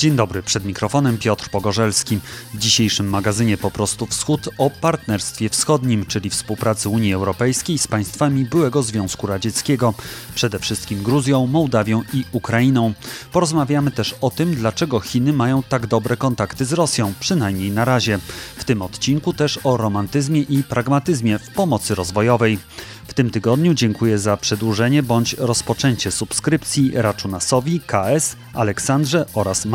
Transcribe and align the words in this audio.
Dzień 0.00 0.16
dobry, 0.16 0.42
przed 0.42 0.64
mikrofonem 0.64 1.18
Piotr 1.18 1.50
Pogorzelski. 1.50 2.20
W 2.54 2.58
dzisiejszym 2.58 3.08
magazynie 3.08 3.58
Po 3.58 3.70
prostu 3.70 4.06
Wschód 4.06 4.48
o 4.58 4.70
partnerstwie 4.70 5.48
wschodnim, 5.48 6.06
czyli 6.06 6.30
współpracy 6.30 6.88
Unii 6.88 7.14
Europejskiej 7.14 7.78
z 7.78 7.86
państwami 7.86 8.44
byłego 8.44 8.82
Związku 8.82 9.26
Radzieckiego, 9.26 9.94
przede 10.34 10.58
wszystkim 10.58 11.02
Gruzją, 11.02 11.46
Mołdawią 11.46 12.02
i 12.12 12.24
Ukrainą. 12.32 12.92
Porozmawiamy 13.32 13.90
też 13.90 14.14
o 14.20 14.30
tym, 14.30 14.54
dlaczego 14.54 15.00
Chiny 15.00 15.32
mają 15.32 15.62
tak 15.62 15.86
dobre 15.86 16.16
kontakty 16.16 16.64
z 16.64 16.72
Rosją, 16.72 17.12
przynajmniej 17.20 17.70
na 17.70 17.84
razie. 17.84 18.18
W 18.56 18.64
tym 18.64 18.82
odcinku 18.82 19.32
też 19.32 19.58
o 19.64 19.76
romantyzmie 19.76 20.40
i 20.40 20.62
pragmatyzmie 20.62 21.38
w 21.38 21.50
pomocy 21.50 21.94
rozwojowej. 21.94 22.58
W 23.10 23.14
tym 23.14 23.30
tygodniu 23.30 23.74
dziękuję 23.74 24.18
za 24.18 24.36
przedłużenie 24.36 25.02
bądź 25.02 25.32
rozpoczęcie 25.32 26.10
subskrypcji 26.10 26.92
Raczunasowi, 26.94 27.80
KS, 27.80 28.36
Aleksandrze 28.54 29.26
oraz 29.34 29.66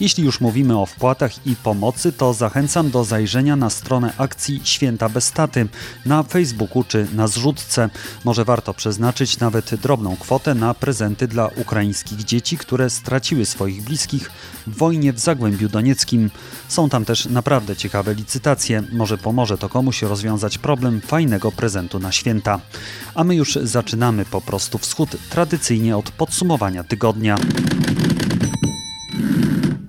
Jeśli 0.00 0.24
już 0.24 0.40
mówimy 0.40 0.78
o 0.78 0.86
wpłatach 0.86 1.46
i 1.46 1.56
pomocy, 1.56 2.12
to 2.12 2.34
zachęcam 2.34 2.90
do 2.90 3.04
zajrzenia 3.04 3.56
na 3.56 3.70
stronę 3.70 4.12
akcji 4.18 4.60
Święta 4.64 5.08
Bez 5.08 5.32
Taty 5.32 5.68
na 6.06 6.22
Facebooku 6.22 6.84
czy 6.84 7.06
na 7.12 7.28
zrzutce. 7.28 7.90
Może 8.24 8.44
warto 8.44 8.74
przeznaczyć 8.74 9.38
nawet 9.38 9.74
drobną 9.74 10.16
kwotę 10.16 10.54
na 10.54 10.74
prezenty 10.74 11.28
dla 11.28 11.46
ukraińskich 11.46 12.24
dzieci, 12.24 12.58
które 12.58 12.90
straciły 12.90 13.46
swoich 13.46 13.82
bliskich 13.82 14.30
w 14.66 14.76
wojnie 14.76 15.12
w 15.12 15.18
Zagłębiu 15.18 15.68
Donieckim. 15.68 16.30
Są 16.68 16.88
tam 16.88 17.04
też 17.04 17.26
naprawdę 17.26 17.76
ciekawe 17.76 18.14
licytacje. 18.14 18.82
Może 18.92 19.18
pomoże 19.18 19.58
to 19.58 19.68
komuś 19.68 20.02
rozwiązać 20.02 20.58
problem 20.58 21.00
fajnego 21.00 21.52
prezentu 21.52 21.98
na 21.98 22.12
święta. 22.12 22.60
A 23.14 23.24
my 23.24 23.34
już 23.34 23.58
zaczynamy 23.62 24.24
po 24.24 24.40
prostu 24.40 24.78
wschód 24.78 25.16
tradycyjnie 25.30 25.96
od 25.96 26.10
podsumowania 26.10 26.84
tygodnia. 26.84 27.36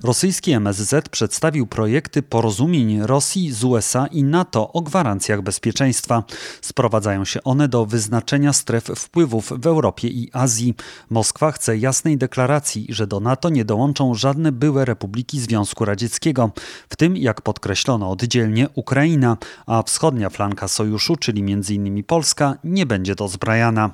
Rosyjski 0.02 0.52
MSZ 0.52 1.08
przedstawił 1.08 1.66
projekty 1.66 2.22
porozumień 2.22 3.00
Rosji 3.02 3.52
z 3.52 3.64
USA 3.64 4.06
i 4.06 4.24
NATO 4.24 4.72
o 4.72 4.82
gwarancjach 4.82 5.42
bezpieczeństwa. 5.42 6.24
Sprowadzają 6.60 7.24
się 7.24 7.42
one 7.42 7.68
do 7.68 7.86
wyznaczenia 7.86 8.52
stref 8.52 8.84
wpływów 8.84 9.52
w 9.60 9.66
Europie 9.66 10.08
i 10.08 10.30
Azji. 10.32 10.74
Moskwa 11.10 11.52
chce 11.52 11.78
jasnej 11.78 12.18
deklaracji, 12.18 12.86
że 12.88 13.06
do 13.06 13.20
NATO 13.20 13.48
nie 13.48 13.64
dołączą 13.64 14.14
żadne 14.14 14.52
byłe 14.52 14.84
republiki 14.84 15.40
Związku 15.40 15.84
Radzieckiego, 15.84 16.50
w 16.88 16.96
tym, 16.96 17.16
jak 17.16 17.42
podkreślono 17.42 18.10
oddzielnie, 18.10 18.68
Ukraina, 18.74 19.36
a 19.66 19.82
wschodnia 19.82 20.30
flanka 20.30 20.68
sojuszu, 20.68 21.16
czyli 21.16 21.52
m.in. 21.52 22.04
Polska, 22.04 22.54
nie 22.64 22.86
będzie 22.86 23.14
dozbrajana. 23.14 23.90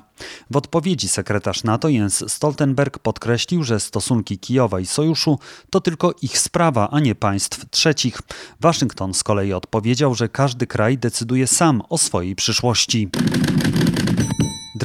W 0.51 0.57
odpowiedzi 0.57 1.07
sekretarz 1.07 1.63
NATO 1.63 1.89
Jens 1.89 2.31
Stoltenberg 2.31 2.99
podkreślił, 2.99 3.63
że 3.63 3.79
stosunki 3.79 4.39
Kijowa 4.39 4.79
i 4.79 4.85
sojuszu 4.85 5.39
to 5.69 5.81
tylko 5.81 6.04
ich 6.21 6.39
sprawa, 6.39 6.89
a 6.91 6.99
nie 6.99 7.15
państw 7.15 7.69
trzecich. 7.69 8.19
Waszyngton 8.59 9.13
z 9.13 9.23
kolei 9.23 9.53
odpowiedział, 9.53 10.15
że 10.15 10.29
każdy 10.29 10.67
kraj 10.67 10.97
decyduje 10.97 11.47
sam 11.47 11.81
o 11.89 11.97
swojej 11.97 12.35
przyszłości. 12.35 13.09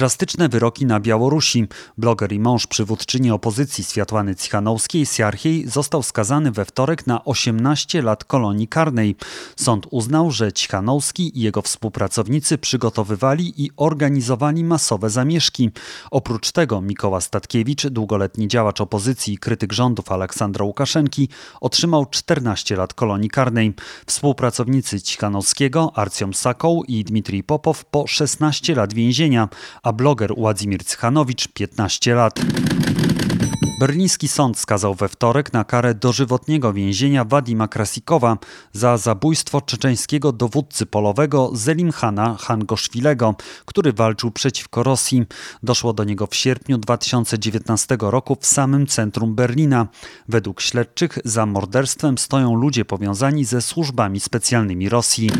Drastyczne 0.00 0.48
wyroki 0.48 0.86
na 0.86 1.00
Białorusi. 1.00 1.66
Bloger 1.98 2.32
i 2.32 2.40
mąż 2.40 2.66
przywódczyni 2.66 3.30
opozycji 3.30 3.84
Światłany 3.84 4.36
Cichanowskiej, 4.36 5.06
Siarchiej, 5.06 5.68
został 5.68 6.02
skazany 6.02 6.50
we 6.52 6.64
wtorek 6.64 7.06
na 7.06 7.24
18 7.24 8.02
lat 8.02 8.24
kolonii 8.24 8.68
karnej. 8.68 9.16
Sąd 9.56 9.86
uznał, 9.90 10.30
że 10.30 10.52
Cichanowski 10.52 11.38
i 11.38 11.40
jego 11.40 11.62
współpracownicy 11.62 12.58
przygotowywali 12.58 13.64
i 13.64 13.70
organizowali 13.76 14.64
masowe 14.64 15.10
zamieszki. 15.10 15.70
Oprócz 16.10 16.52
tego 16.52 16.80
Mikoła 16.80 17.20
Statkiewicz, 17.20 17.86
długoletni 17.86 18.48
działacz 18.48 18.80
opozycji 18.80 19.34
i 19.34 19.38
krytyk 19.38 19.72
rządów 19.72 20.12
Aleksandra 20.12 20.64
Łukaszenki, 20.64 21.28
otrzymał 21.60 22.06
14 22.06 22.76
lat 22.76 22.94
kolonii 22.94 23.30
karnej. 23.30 23.74
Współpracownicy 24.06 25.00
Cichanowskiego, 25.00 25.92
Arcjom 25.94 26.34
Sakoł 26.34 26.84
i 26.84 27.04
Dmitrij 27.04 27.42
Popow 27.42 27.84
po 27.84 28.06
16 28.06 28.74
lat 28.74 28.94
więzienia, 28.94 29.48
a 29.82 29.89
bloger 29.92 30.34
Władimir 30.34 30.84
Cychanowicz 30.84 31.48
15 31.48 32.14
lat. 32.14 32.40
Berliński 33.80 34.28
sąd 34.28 34.58
skazał 34.58 34.94
we 34.94 35.08
wtorek 35.08 35.52
na 35.52 35.64
karę 35.64 35.94
dożywotniego 35.94 36.72
więzienia 36.72 37.24
Wadima 37.24 37.68
Krasikowa 37.68 38.38
za 38.72 38.96
zabójstwo 38.96 39.60
czeczeńskiego 39.60 40.32
dowódcy 40.32 40.86
polowego 40.86 41.50
Zelimhana 41.54 42.36
Hangoszwilego, 42.40 43.34
który 43.64 43.92
walczył 43.92 44.30
przeciwko 44.30 44.82
Rosji. 44.82 45.24
Doszło 45.62 45.92
do 45.92 46.04
niego 46.04 46.26
w 46.26 46.34
sierpniu 46.34 46.78
2019 46.78 47.96
roku 48.00 48.36
w 48.40 48.46
samym 48.46 48.86
centrum 48.86 49.34
Berlina. 49.34 49.86
Według 50.28 50.60
śledczych 50.60 51.18
za 51.24 51.46
morderstwem 51.46 52.18
stoją 52.18 52.54
ludzie 52.54 52.84
powiązani 52.84 53.44
ze 53.44 53.62
służbami 53.62 54.20
specjalnymi 54.20 54.88
Rosji. 54.88 55.30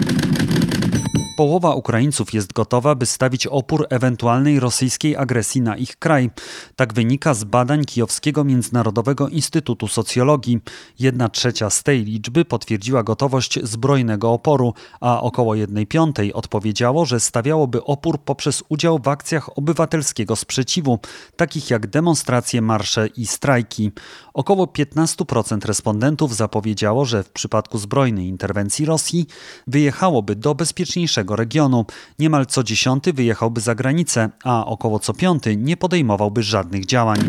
Połowa 1.40 1.74
Ukraińców 1.74 2.34
jest 2.34 2.52
gotowa, 2.52 2.94
by 2.94 3.06
stawić 3.06 3.46
opór 3.46 3.86
ewentualnej 3.90 4.60
rosyjskiej 4.60 5.16
agresji 5.16 5.60
na 5.60 5.76
ich 5.76 5.96
kraj. 5.96 6.30
Tak 6.76 6.94
wynika 6.94 7.34
z 7.34 7.44
badań 7.44 7.84
Kijowskiego 7.84 8.44
Międzynarodowego 8.44 9.28
Instytutu 9.28 9.88
Socjologii. 9.88 10.58
Jedna 10.98 11.28
trzecia 11.28 11.70
z 11.70 11.82
tej 11.82 12.04
liczby 12.04 12.44
potwierdziła 12.44 13.02
gotowość 13.02 13.58
zbrojnego 13.62 14.32
oporu, 14.32 14.74
a 15.00 15.20
około 15.20 15.54
jednej 15.54 15.86
piątej 15.86 16.32
odpowiedziało, 16.32 17.06
że 17.06 17.20
stawiałoby 17.20 17.84
opór 17.84 18.18
poprzez 18.18 18.62
udział 18.68 18.98
w 18.98 19.08
akcjach 19.08 19.58
obywatelskiego 19.58 20.36
sprzeciwu, 20.36 20.98
takich 21.36 21.70
jak 21.70 21.86
demonstracje, 21.86 22.62
marsze 22.62 23.06
i 23.06 23.26
strajki. 23.26 23.92
Około 24.34 24.64
15% 24.64 25.66
respondentów 25.66 26.36
zapowiedziało, 26.36 27.04
że 27.04 27.22
w 27.22 27.30
przypadku 27.30 27.78
zbrojnej 27.78 28.26
interwencji 28.26 28.84
Rosji 28.84 29.26
wyjechałoby 29.66 30.36
do 30.36 30.54
bezpieczniejszego 30.54 31.29
regionu. 31.36 31.86
Niemal 32.18 32.46
co 32.46 32.62
dziesiąty 32.62 33.12
wyjechałby 33.12 33.60
za 33.60 33.74
granicę, 33.74 34.30
a 34.44 34.66
około 34.66 34.98
co 34.98 35.14
piąty 35.14 35.56
nie 35.56 35.76
podejmowałby 35.76 36.42
żadnych 36.42 36.86
działań. 36.86 37.20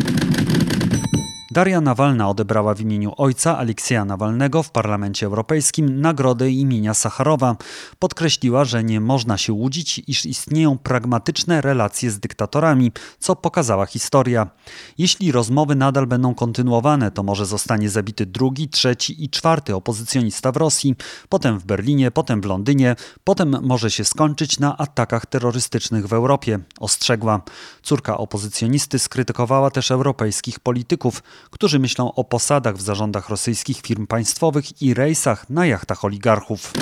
Daria 1.52 1.80
Nawalna 1.80 2.28
odebrała 2.28 2.74
w 2.74 2.80
imieniu 2.80 3.12
ojca 3.16 3.58
Aleksieja 3.58 4.04
Nawalnego 4.04 4.62
w 4.62 4.70
Parlamencie 4.70 5.26
Europejskim 5.26 6.00
nagrodę 6.00 6.50
imienia 6.50 6.94
Sacharowa. 6.94 7.56
Podkreśliła, 7.98 8.64
że 8.64 8.84
nie 8.84 9.00
można 9.00 9.38
się 9.38 9.52
łudzić, 9.52 10.02
iż 10.06 10.26
istnieją 10.26 10.78
pragmatyczne 10.78 11.60
relacje 11.60 12.10
z 12.10 12.20
dyktatorami, 12.20 12.92
co 13.18 13.36
pokazała 13.36 13.86
historia. 13.86 14.50
Jeśli 14.98 15.32
rozmowy 15.32 15.74
nadal 15.74 16.06
będą 16.06 16.34
kontynuowane, 16.34 17.10
to 17.10 17.22
może 17.22 17.46
zostanie 17.46 17.90
zabity 17.90 18.26
drugi, 18.26 18.68
trzeci 18.68 19.24
i 19.24 19.30
czwarty 19.30 19.74
opozycjonista 19.74 20.52
w 20.52 20.56
Rosji, 20.56 20.94
potem 21.28 21.58
w 21.58 21.64
Berlinie, 21.64 22.10
potem 22.10 22.40
w 22.40 22.44
Londynie, 22.44 22.96
potem 23.24 23.56
może 23.62 23.90
się 23.90 24.04
skończyć 24.04 24.58
na 24.58 24.78
atakach 24.78 25.26
terrorystycznych 25.26 26.06
w 26.06 26.12
Europie, 26.12 26.58
ostrzegła. 26.80 27.40
Córka 27.82 28.18
opozycjonisty 28.18 28.98
skrytykowała 28.98 29.70
też 29.70 29.90
europejskich 29.90 30.60
polityków, 30.60 31.22
którzy 31.50 31.78
myślą 31.78 32.14
o 32.14 32.24
posadach 32.24 32.76
w 32.76 32.80
zarządach 32.80 33.28
rosyjskich 33.28 33.80
firm 33.80 34.06
państwowych 34.06 34.82
i 34.82 34.94
rejsach 34.94 35.50
na 35.50 35.66
jachtach 35.66 36.04
oligarchów. 36.04 36.72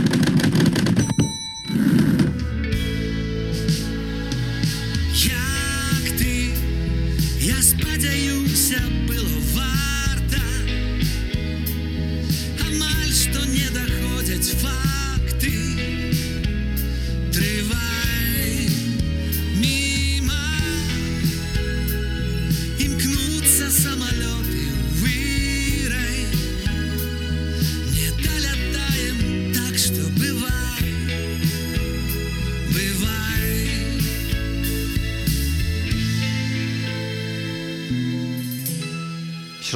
Jak 5.26 6.18
ty, 6.18 6.48
ja 7.40 7.62
spadająca. 7.62 8.90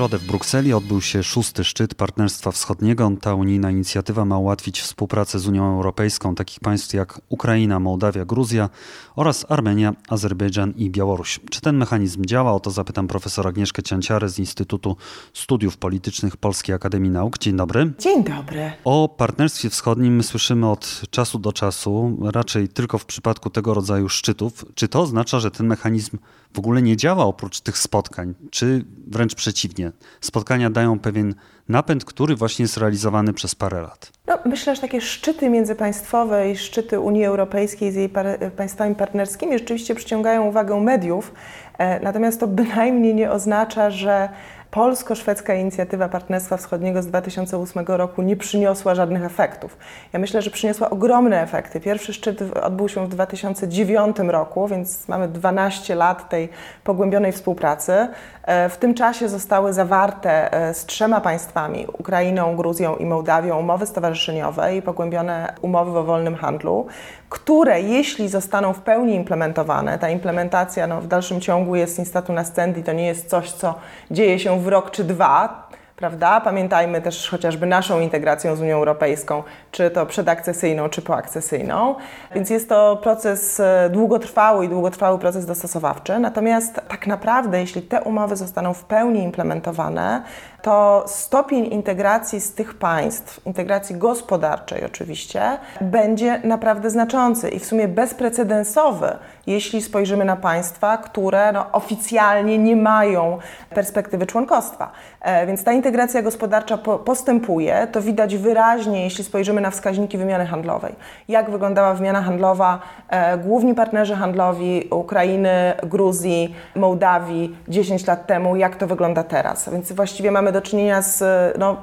Środę 0.04 0.18
w 0.18 0.26
Brukseli 0.26 0.72
odbył 0.72 1.00
się 1.00 1.22
szósty 1.22 1.64
szczyt 1.64 1.94
Partnerstwa 1.94 2.50
Wschodniego. 2.50 3.12
Ta 3.20 3.34
unijna 3.34 3.70
inicjatywa 3.70 4.24
ma 4.24 4.38
ułatwić 4.38 4.80
współpracę 4.80 5.38
z 5.38 5.48
Unią 5.48 5.74
Europejską 5.76 6.34
takich 6.34 6.60
państw 6.60 6.94
jak 6.94 7.20
Ukraina, 7.28 7.80
Mołdawia, 7.80 8.24
Gruzja 8.24 8.70
oraz 9.16 9.46
Armenia, 9.48 9.94
Azerbejdżan 10.08 10.72
i 10.76 10.90
Białoruś. 10.90 11.40
Czy 11.50 11.60
ten 11.60 11.76
mechanizm 11.76 12.24
działa? 12.24 12.52
O 12.52 12.60
to 12.60 12.70
zapytam 12.70 13.08
profesora 13.08 13.50
Agnieszkę 13.50 13.82
Cianciarę 13.82 14.28
z 14.28 14.38
Instytutu 14.38 14.96
Studiów 15.34 15.76
Politycznych 15.76 16.36
Polskiej 16.36 16.74
Akademii 16.74 17.10
Nauk. 17.10 17.38
Dzień 17.38 17.56
dobry. 17.56 17.92
Dzień 17.98 18.24
dobry. 18.24 18.72
O 18.84 19.08
partnerstwie 19.08 19.70
wschodnim 19.70 20.22
słyszymy 20.22 20.70
od 20.70 21.02
czasu 21.10 21.38
do 21.38 21.52
czasu, 21.52 22.18
raczej 22.22 22.68
tylko 22.68 22.98
w 22.98 23.06
przypadku 23.06 23.50
tego 23.50 23.74
rodzaju 23.74 24.08
szczytów. 24.08 24.64
Czy 24.74 24.88
to 24.88 25.00
oznacza, 25.00 25.40
że 25.40 25.50
ten 25.50 25.66
mechanizm 25.66 26.18
w 26.54 26.58
ogóle 26.58 26.82
nie 26.82 26.96
działa 26.96 27.24
oprócz 27.24 27.60
tych 27.60 27.78
spotkań, 27.78 28.34
czy 28.50 28.84
wręcz 29.06 29.34
przeciwnie? 29.34 29.92
Spotkania 30.20 30.70
dają 30.70 30.98
pewien 30.98 31.34
napęd, 31.68 32.04
który 32.04 32.36
właśnie 32.36 32.62
jest 32.62 32.76
realizowany 32.76 33.32
przez 33.32 33.54
parę 33.54 33.82
lat. 33.82 34.12
No, 34.26 34.38
myślę, 34.44 34.74
że 34.74 34.80
takie 34.80 35.00
szczyty 35.00 35.50
międzypaństwowe 35.50 36.50
i 36.50 36.56
szczyty 36.56 37.00
Unii 37.00 37.24
Europejskiej 37.24 37.92
z 37.92 37.94
jej 37.94 38.08
par 38.08 38.26
państwami 38.56 38.94
partnerskimi 38.94 39.58
rzeczywiście 39.58 39.94
przyciągają 39.94 40.46
uwagę 40.46 40.80
mediów, 40.80 41.32
e, 41.78 42.00
natomiast 42.00 42.40
to 42.40 42.46
bynajmniej 42.46 43.14
nie 43.14 43.30
oznacza, 43.30 43.90
że 43.90 44.28
polsko-szwedzka 44.75 45.55
inicjatywa 45.55 46.09
Partnerstwa 46.09 46.56
Wschodniego 46.56 47.03
z 47.03 47.06
2008 47.06 47.85
roku 47.87 48.23
nie 48.23 48.37
przyniosła 48.37 48.94
żadnych 48.94 49.25
efektów. 49.25 49.76
Ja 50.12 50.19
myślę, 50.19 50.43
że 50.43 50.50
przyniosła 50.50 50.91
ogromne 50.91 51.43
efekty. 51.43 51.81
Pierwszy 51.81 52.12
szczyt 52.12 52.43
odbył 52.62 52.88
się 52.88 53.06
w 53.06 53.09
2009 53.09 54.17
roku, 54.19 54.69
więc 54.69 55.09
mamy 55.09 55.29
12 55.29 55.94
lat 55.94 56.29
tej 56.29 56.49
pogłębionej 56.85 57.32
współpracy. 57.32 58.09
E, 58.46 58.69
w 58.69 58.76
tym 58.76 58.94
czasie 58.94 59.29
zostały 59.29 59.73
zawarte 59.73 60.52
e, 60.52 60.75
z 60.75 60.87
trzema 60.87 61.20
państwami, 61.20 61.87
Ukrainą, 61.99 62.56
Gruzją 62.56 62.96
i 62.96 63.06
Mołdawią, 63.06 63.58
umowy 63.58 63.87
stowarzyszeniowe 63.87 64.76
i 64.76 64.82
pogłębione 64.82 65.55
umowy 65.62 65.99
o 65.99 66.05
wolnym 66.05 66.35
handlu, 66.35 66.87
które 67.29 67.81
jeśli 67.81 68.29
zostaną 68.29 68.73
w 68.73 68.81
pełni 68.81 69.14
implementowane, 69.14 69.99
ta 69.99 70.08
implementacja 70.08 70.87
no, 70.87 71.00
w 71.00 71.06
dalszym 71.06 71.41
ciągu 71.41 71.76
jest 71.76 71.99
niestety 71.99 72.32
na 72.32 72.44
scendi, 72.44 72.82
to 72.82 72.93
nie 72.93 73.06
jest 73.06 73.31
coś, 73.31 73.52
co 73.52 73.75
dzieje 74.11 74.38
się 74.38 74.61
w 74.61 74.69
rok 74.69 74.90
czy 74.90 75.05
dwa, 75.05 75.69
prawda? 76.04 76.40
Pamiętajmy 76.40 77.02
też 77.02 77.30
chociażby 77.30 77.66
naszą 77.66 78.00
integracją 78.00 78.56
z 78.56 78.60
Unią 78.60 78.76
Europejską, 78.76 79.42
czy 79.70 79.90
to 79.90 80.06
przedakcesyjną, 80.06 80.88
czy 80.88 81.02
poakcesyjną. 81.02 81.94
Więc 82.34 82.50
jest 82.50 82.68
to 82.68 82.96
proces 83.02 83.60
e, 83.60 83.90
długotrwały 83.92 84.64
i 84.64 84.68
długotrwały 84.68 85.18
proces 85.18 85.46
dostosowawczy. 85.46 86.18
Natomiast 86.18 86.80
tak 86.88 87.06
naprawdę, 87.06 87.60
jeśli 87.60 87.82
te 87.82 88.02
umowy 88.02 88.36
zostaną 88.36 88.74
w 88.74 88.84
pełni 88.84 89.22
implementowane, 89.22 90.22
to 90.64 91.05
stopień 91.06 91.64
integracji 91.72 92.40
z 92.40 92.55
tych 92.55 92.75
państw, 92.75 93.46
integracji 93.46 93.96
gospodarczej 93.96 94.84
oczywiście, 94.84 95.43
będzie 95.81 96.40
naprawdę 96.44 96.90
znaczący 96.90 97.49
i 97.49 97.58
w 97.58 97.64
sumie 97.64 97.88
bezprecedensowy, 97.88 99.19
jeśli 99.46 99.82
spojrzymy 99.82 100.25
na 100.25 100.37
państwa, 100.37 100.96
które 100.96 101.52
no, 101.52 101.72
oficjalnie 101.72 102.58
nie 102.58 102.76
mają 102.76 103.38
perspektywy 103.75 104.26
członkostwa. 104.26 104.90
E, 105.20 105.46
więc 105.46 105.64
ta 105.64 105.72
integracja 105.72 106.22
gospodarcza 106.22 106.78
po, 106.78 106.99
postępuje. 106.99 107.87
To 107.93 108.02
widać 108.02 108.37
wyraźnie, 108.37 109.05
jeśli 109.05 109.25
spojrzymy 109.25 109.61
na 109.61 109.70
wskaźniki 109.70 110.19
wymiany 110.19 110.46
handlowej. 110.46 110.94
Jak 111.28 111.50
wyglądała 111.50 111.94
wymiana 111.94 112.22
handlowa 112.22 112.78
e, 113.08 113.38
główni 113.38 113.75
partnerzy 113.75 114.14
handlowi 114.14 114.88
Ukrainy, 114.90 115.72
Gruzji, 115.82 116.55
Mołdawii 116.76 117.56
10 117.69 118.06
lat 118.06 118.26
temu, 118.26 118.56
jak 118.56 118.76
to 118.76 118.87
wygląda 118.87 119.22
teraz. 119.22 119.69
Więc 119.69 119.93
właściwie 119.93 120.31
mamy 120.31 120.53
do 120.54 120.62
czynienia 120.62 121.02
z 121.02 121.22
no, 121.58 121.76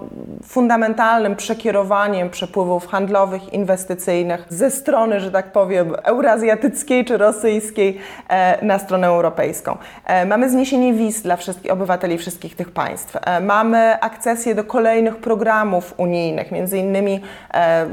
fundamentalnym 0.43 1.35
przekierowaniem 1.35 2.29
przepływów 2.29 2.87
handlowych, 2.87 3.53
inwestycyjnych 3.53 4.45
ze 4.49 4.71
strony, 4.71 5.19
że 5.19 5.31
tak 5.31 5.51
powiem, 5.51 5.95
eurazjatyckiej 6.03 7.05
czy 7.05 7.17
rosyjskiej 7.17 7.97
e, 8.29 8.65
na 8.65 8.79
stronę 8.79 9.07
europejską. 9.07 9.77
E, 10.05 10.25
mamy 10.25 10.49
zniesienie 10.49 10.93
wiz 10.93 11.21
dla 11.21 11.35
wszystkich 11.35 11.71
obywateli 11.71 12.17
wszystkich 12.17 12.55
tych 12.55 12.71
państw. 12.71 13.17
E, 13.21 13.39
mamy 13.39 13.99
akcesję 14.01 14.55
do 14.55 14.63
kolejnych 14.63 15.17
programów 15.17 15.93
unijnych, 15.97 16.51
między 16.51 16.77
innymi 16.77 17.21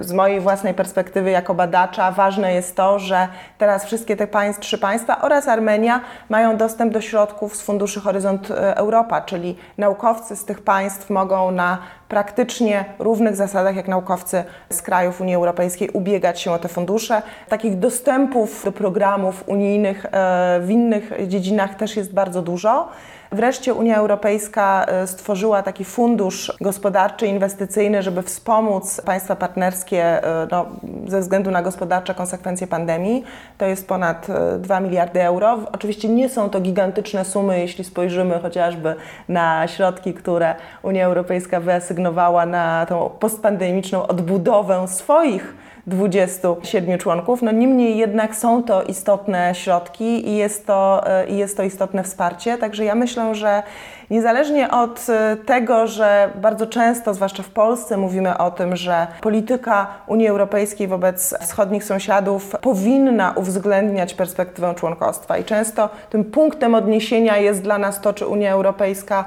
z 0.00 0.12
mojej 0.12 0.40
własnej 0.40 0.74
perspektywy 0.74 1.30
jako 1.30 1.54
badacza 1.54 2.12
ważne 2.12 2.54
jest 2.54 2.76
to, 2.76 2.98
że 2.98 3.28
teraz 3.58 3.84
wszystkie 3.84 4.16
te 4.16 4.26
państw, 4.26 4.60
trzy 4.60 4.78
państwa 4.78 5.20
oraz 5.22 5.48
Armenia 5.48 6.00
mają 6.28 6.56
dostęp 6.56 6.92
do 6.92 7.00
środków 7.00 7.56
z 7.56 7.62
funduszy 7.62 8.00
Horyzont 8.00 8.50
Europa, 8.74 9.20
czyli 9.20 9.56
naukowcy 9.78 10.36
z 10.36 10.44
tych 10.44 10.62
państw 10.68 11.10
mogą 11.10 11.50
na 11.50 11.78
praktycznie 12.08 12.84
równych 12.98 13.36
zasadach 13.36 13.76
jak 13.76 13.88
naukowcy 13.88 14.44
z 14.70 14.82
krajów 14.82 15.20
Unii 15.20 15.34
Europejskiej 15.34 15.90
ubiegać 15.90 16.40
się 16.40 16.52
o 16.52 16.58
te 16.58 16.68
fundusze. 16.68 17.22
Takich 17.48 17.78
dostępów 17.78 18.64
do 18.64 18.72
programów 18.72 19.44
unijnych 19.46 20.06
e, 20.06 20.60
w 20.60 20.70
innych 20.70 21.12
dziedzinach 21.28 21.74
też 21.74 21.96
jest 21.96 22.14
bardzo 22.14 22.42
dużo. 22.42 22.88
Wreszcie 23.32 23.74
Unia 23.74 23.96
Europejska 23.96 24.84
e, 24.88 25.06
stworzyła 25.06 25.62
taki 25.62 25.84
fundusz 25.84 26.52
gospodarczy, 26.60 27.26
inwestycyjny, 27.26 28.02
żeby 28.02 28.22
wspomóc 28.22 29.00
państwa 29.00 29.36
partnerskie 29.36 30.24
e, 30.24 30.46
no, 30.50 30.66
ze 31.06 31.20
względu 31.20 31.50
na 31.50 31.62
gospodarcze 31.62 32.14
konsekwencje 32.14 32.66
pandemii. 32.66 33.24
To 33.58 33.66
jest 33.66 33.88
ponad 33.88 34.26
2 34.58 34.80
miliardy 34.80 35.22
euro. 35.22 35.58
Oczywiście 35.72 36.08
nie 36.08 36.28
są 36.28 36.50
to 36.50 36.60
gigantyczne 36.60 37.24
sumy, 37.24 37.60
jeśli 37.60 37.84
spojrzymy 37.84 38.38
chociażby 38.38 38.94
na 39.28 39.68
środki, 39.68 40.14
które 40.14 40.54
Unia 40.82 41.06
Europejska 41.06 41.60
wyasygnowała 41.60 42.46
na 42.46 42.86
tą 42.86 43.10
postpandemiczną 43.20 44.06
odbudowę 44.06 44.88
swoich 44.88 45.54
27 45.86 46.98
członków. 46.98 47.42
No 47.42 47.52
niemniej 47.52 47.96
jednak 47.96 48.36
są 48.36 48.62
to 48.62 48.82
istotne 48.82 49.54
środki 49.54 50.28
i 50.28 50.36
jest 50.36 50.66
to, 50.66 51.02
e, 51.06 51.26
i 51.26 51.36
jest 51.36 51.56
to 51.56 51.62
istotne 51.62 52.04
wsparcie. 52.04 52.58
Także 52.58 52.84
ja 52.84 52.94
myślę, 52.94 53.34
że 53.34 53.62
niezależnie 54.10 54.70
od 54.70 55.06
e, 55.08 55.36
tego, 55.36 55.86
że 55.86 56.30
bardzo 56.34 56.66
często, 56.66 57.14
zwłaszcza 57.14 57.42
w 57.42 57.50
Polsce, 57.50 57.96
mówimy 57.96 58.38
o 58.38 58.50
tym, 58.50 58.76
że 58.76 59.06
polityka 59.20 59.86
Unii 60.06 60.28
Europejskiej 60.28 60.88
wobec 60.88 61.34
wschodnich 61.40 61.84
sąsiadów 61.84 62.56
powinna 62.60 63.32
uwzględniać 63.36 64.14
perspektywę 64.14 64.74
członkostwa 64.74 65.38
i 65.38 65.44
często 65.44 65.88
tym 66.10 66.24
punktem 66.24 66.74
odniesienia 66.74 67.36
jest 67.36 67.62
dla 67.62 67.78
nas 67.78 68.00
to, 68.00 68.12
czy 68.12 68.26
Unia 68.26 68.52
Europejska 68.52 69.24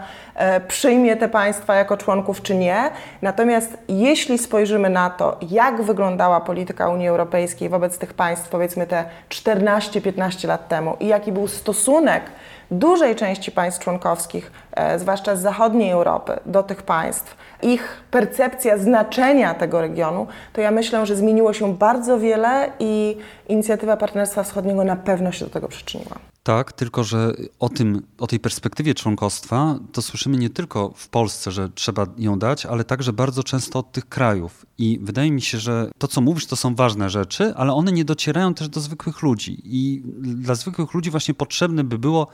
przyjmie 0.67 1.15
te 1.15 1.29
państwa 1.29 1.75
jako 1.75 1.97
członków, 1.97 2.41
czy 2.41 2.55
nie. 2.55 2.91
Natomiast 3.21 3.77
jeśli 3.87 4.37
spojrzymy 4.37 4.89
na 4.89 5.09
to, 5.09 5.37
jak 5.49 5.81
wyglądała 5.81 6.41
polityka 6.41 6.89
Unii 6.89 7.07
Europejskiej 7.07 7.69
wobec 7.69 7.97
tych 7.97 8.13
państw, 8.13 8.49
powiedzmy 8.49 8.87
te 8.87 9.05
14-15 9.29 10.47
lat 10.47 10.67
temu 10.67 10.97
i 10.99 11.07
jaki 11.07 11.31
był 11.31 11.47
stosunek 11.47 12.23
dużej 12.71 13.15
części 13.15 13.51
państw 13.51 13.83
członkowskich, 13.83 14.51
e, 14.71 14.99
zwłaszcza 14.99 15.35
z 15.35 15.41
zachodniej 15.41 15.91
Europy, 15.91 16.39
do 16.45 16.63
tych 16.63 16.83
państw, 16.83 17.37
ich 17.61 18.03
percepcja 18.11 18.77
znaczenia 18.77 19.53
tego 19.53 19.81
regionu, 19.81 20.27
to 20.53 20.61
ja 20.61 20.71
myślę, 20.71 21.05
że 21.05 21.15
zmieniło 21.15 21.53
się 21.53 21.73
bardzo 21.73 22.19
wiele 22.19 22.69
i 22.79 23.17
inicjatywa 23.47 23.97
Partnerstwa 23.97 24.43
Wschodniego 24.43 24.83
na 24.83 24.95
pewno 24.95 25.31
się 25.31 25.45
do 25.45 25.51
tego 25.51 25.67
przyczyniła. 25.67 26.30
Tak, 26.43 26.73
tylko 26.73 27.03
że 27.03 27.33
o, 27.59 27.69
tym, 27.69 28.07
o 28.19 28.27
tej 28.27 28.39
perspektywie 28.39 28.93
członkostwa 28.93 29.79
to 29.91 30.01
słyszymy 30.01 30.37
nie 30.37 30.49
tylko 30.49 30.93
w 30.95 31.09
Polsce, 31.09 31.51
że 31.51 31.69
trzeba 31.69 32.05
ją 32.17 32.39
dać, 32.39 32.65
ale 32.65 32.83
także 32.83 33.13
bardzo 33.13 33.43
często 33.43 33.79
od 33.79 33.91
tych 33.91 34.09
krajów. 34.09 34.65
I 34.77 34.99
wydaje 35.01 35.31
mi 35.31 35.41
się, 35.41 35.57
że 35.57 35.91
to, 35.97 36.07
co 36.07 36.21
mówisz, 36.21 36.45
to 36.45 36.55
są 36.55 36.75
ważne 36.75 37.09
rzeczy, 37.09 37.53
ale 37.55 37.73
one 37.73 37.91
nie 37.91 38.05
docierają 38.05 38.53
też 38.53 38.69
do 38.69 38.79
zwykłych 38.79 39.21
ludzi. 39.21 39.61
I 39.63 40.03
dla 40.21 40.55
zwykłych 40.55 40.93
ludzi 40.93 41.11
właśnie 41.11 41.33
potrzebne 41.33 41.83
by 41.83 41.97
było 41.97 42.27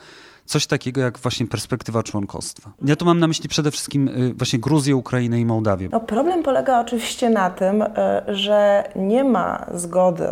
coś 0.45 0.67
takiego 0.67 1.01
jak 1.01 1.19
właśnie 1.19 1.47
perspektywa 1.47 2.03
członkostwa. 2.03 2.71
Ja 2.85 2.95
tu 2.95 3.05
mam 3.05 3.19
na 3.19 3.27
myśli 3.27 3.49
przede 3.49 3.71
wszystkim 3.71 4.07
y, 4.07 4.33
właśnie 4.33 4.59
Gruzję, 4.59 4.95
Ukrainę 4.95 5.39
i 5.39 5.45
Mołdawię. 5.45 5.89
No, 5.91 5.99
problem 5.99 6.43
polega 6.43 6.79
oczywiście 6.81 7.29
na 7.29 7.49
tym, 7.49 7.81
y, 7.81 7.87
że 8.27 8.83
nie 8.95 9.23
ma 9.23 9.65
zgody 9.73 10.27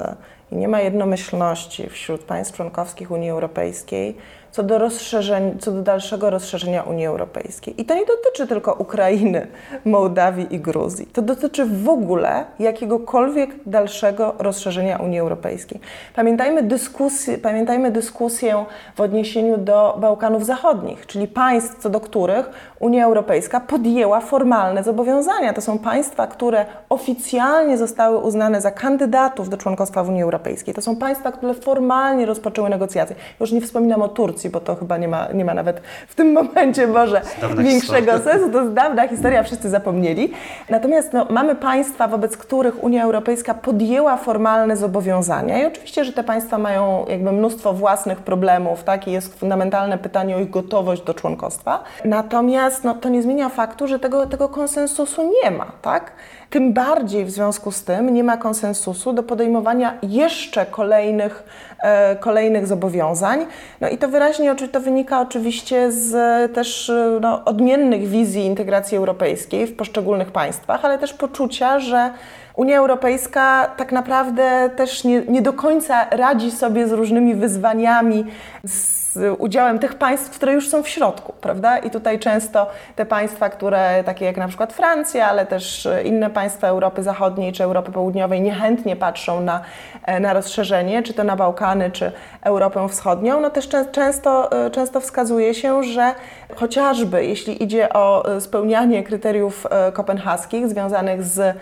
i 0.51 0.55
nie 0.55 0.67
ma 0.67 0.81
jednomyślności 0.81 1.89
wśród 1.89 2.21
państw 2.21 2.55
członkowskich 2.55 3.11
Unii 3.11 3.29
Europejskiej 3.29 4.17
co 4.55 4.63
do, 4.63 4.77
rozszerzeń, 4.77 5.59
co 5.59 5.71
do 5.71 5.81
dalszego 5.81 6.29
rozszerzenia 6.29 6.83
Unii 6.83 7.05
Europejskiej. 7.05 7.81
I 7.81 7.85
to 7.85 7.95
nie 7.95 8.05
dotyczy 8.05 8.47
tylko 8.47 8.73
Ukrainy, 8.73 9.47
Mołdawii 9.85 10.55
i 10.55 10.59
Gruzji. 10.59 11.05
To 11.05 11.21
dotyczy 11.21 11.65
w 11.65 11.89
ogóle 11.89 12.45
jakiegokolwiek 12.59 13.49
dalszego 13.65 14.35
rozszerzenia 14.39 14.97
Unii 14.97 15.19
Europejskiej. 15.19 15.79
Pamiętajmy 16.15 16.63
dyskusję, 16.63 17.37
pamiętajmy 17.37 17.91
dyskusję 17.91 18.65
w 18.95 19.01
odniesieniu 19.01 19.57
do 19.57 19.97
Bałkanów 19.99 20.45
Zachodnich, 20.45 21.05
czyli 21.05 21.27
państw, 21.27 21.79
co 21.79 21.89
do 21.89 21.99
których 21.99 22.49
Unia 22.79 23.05
Europejska 23.05 23.59
podjęła 23.59 24.21
formalne 24.21 24.83
zobowiązania. 24.83 25.53
To 25.53 25.61
są 25.61 25.79
państwa, 25.79 26.27
które 26.27 26.65
oficjalnie 26.89 27.77
zostały 27.77 28.17
uznane 28.17 28.61
za 28.61 28.71
kandydatów 28.71 29.49
do 29.49 29.57
członkostwa 29.57 30.03
w 30.03 30.09
Unii 30.09 30.23
Europejskiej. 30.23 30.73
To 30.73 30.81
są 30.81 30.95
państwa, 30.95 31.31
które 31.31 31.53
formalnie 31.53 32.25
rozpoczęły 32.25 32.69
negocjacje. 32.69 33.15
Już 33.39 33.51
nie 33.51 33.61
wspominam 33.61 34.01
o 34.01 34.07
Turcji, 34.07 34.44
bo 34.49 34.59
to 34.59 34.75
chyba 34.75 34.97
nie 34.97 35.07
ma, 35.07 35.27
nie 35.33 35.45
ma 35.45 35.53
nawet 35.53 35.81
w 36.07 36.15
tym 36.15 36.31
momencie 36.33 36.87
może 36.87 37.21
większego 37.57 38.11
historia. 38.11 38.19
sensu. 38.19 38.49
To 38.51 38.61
jest 38.61 38.73
dawna 38.73 39.07
historia, 39.07 39.43
wszyscy 39.43 39.69
zapomnieli. 39.69 40.31
Natomiast 40.69 41.13
no, 41.13 41.27
mamy 41.29 41.55
państwa, 41.55 42.07
wobec 42.07 42.37
których 42.37 42.83
Unia 42.83 43.03
Europejska 43.03 43.53
podjęła 43.53 44.17
formalne 44.17 44.77
zobowiązania 44.77 45.61
i 45.61 45.65
oczywiście, 45.65 46.05
że 46.05 46.13
te 46.13 46.23
państwa 46.23 46.57
mają 46.57 47.05
jakby 47.09 47.31
mnóstwo 47.31 47.73
własnych 47.73 48.19
problemów, 48.19 48.83
tak? 48.83 49.07
I 49.07 49.11
jest 49.11 49.39
fundamentalne 49.39 49.97
pytanie 49.97 50.35
o 50.35 50.39
ich 50.39 50.49
gotowość 50.49 51.01
do 51.01 51.13
członkostwa. 51.13 51.83
Natomiast 52.05 52.83
no, 52.83 52.93
to 52.93 53.09
nie 53.09 53.21
zmienia 53.21 53.49
faktu, 53.49 53.87
że 53.87 53.99
tego, 53.99 54.25
tego 54.25 54.49
konsensusu 54.49 55.31
nie 55.43 55.51
ma, 55.51 55.71
tak? 55.81 56.11
Tym 56.55 56.73
bardziej 56.73 57.25
w 57.25 57.31
związku 57.31 57.71
z 57.71 57.83
tym 57.83 58.13
nie 58.13 58.23
ma 58.23 58.37
konsensusu 58.37 59.13
do 59.13 59.23
podejmowania 59.23 59.97
jeszcze 60.03 60.65
kolejnych 60.65 61.43
e, 61.83 62.15
kolejnych 62.15 62.67
zobowiązań. 62.67 63.45
No 63.81 63.89
i 63.89 63.97
to 63.97 64.07
wyraźnie 64.07 64.55
to 64.71 64.79
wynika 64.81 65.21
oczywiście 65.21 65.91
z 65.91 66.15
też 66.53 66.91
no, 67.21 67.45
odmiennych 67.45 68.07
wizji 68.07 68.45
integracji 68.45 68.97
europejskiej 68.97 69.67
w 69.67 69.75
poszczególnych 69.75 70.31
państwach, 70.31 70.85
ale 70.85 70.97
też 70.99 71.13
poczucia, 71.13 71.79
że 71.79 72.11
Unia 72.55 72.77
Europejska 72.77 73.67
tak 73.77 73.91
naprawdę 73.91 74.69
też 74.75 75.03
nie, 75.03 75.21
nie 75.21 75.41
do 75.41 75.53
końca 75.53 76.09
radzi 76.09 76.51
sobie 76.51 76.87
z 76.87 76.91
różnymi 76.91 77.35
wyzwaniami, 77.35 78.25
z 78.63 79.05
udziałem 79.37 79.79
tych 79.79 79.95
państw, 79.95 80.29
które 80.35 80.53
już 80.53 80.69
są 80.69 80.83
w 80.83 80.87
środku, 80.87 81.33
prawda? 81.41 81.77
I 81.77 81.89
tutaj 81.89 82.19
często 82.19 82.67
te 82.95 83.05
państwa, 83.05 83.49
które 83.49 84.03
takie 84.03 84.25
jak 84.25 84.37
na 84.37 84.47
przykład 84.47 84.73
Francja, 84.73 85.29
ale 85.29 85.45
też 85.45 85.87
inne 86.03 86.29
państwa 86.29 86.67
Europy 86.67 87.03
Zachodniej 87.03 87.53
czy 87.53 87.63
Europy 87.63 87.91
Południowej 87.91 88.41
niechętnie 88.41 88.95
patrzą 88.95 89.41
na, 89.41 89.61
e, 90.03 90.19
na 90.19 90.33
rozszerzenie, 90.33 91.03
czy 91.03 91.13
to 91.13 91.23
na 91.23 91.35
Bałkany, 91.35 91.91
czy 91.91 92.11
Europę 92.41 92.89
Wschodnią, 92.89 93.41
no 93.41 93.49
też 93.49 93.69
często, 93.91 94.51
e, 94.65 94.69
często 94.69 94.99
wskazuje 94.99 95.53
się, 95.53 95.83
że 95.83 96.13
chociażby 96.55 97.25
jeśli 97.25 97.63
idzie 97.63 97.93
o 97.93 98.35
e, 98.35 98.41
spełnianie 98.41 99.03
kryteriów 99.03 99.67
kopenhaskich 99.93 100.67
związanych 100.67 101.23
z 101.23 101.57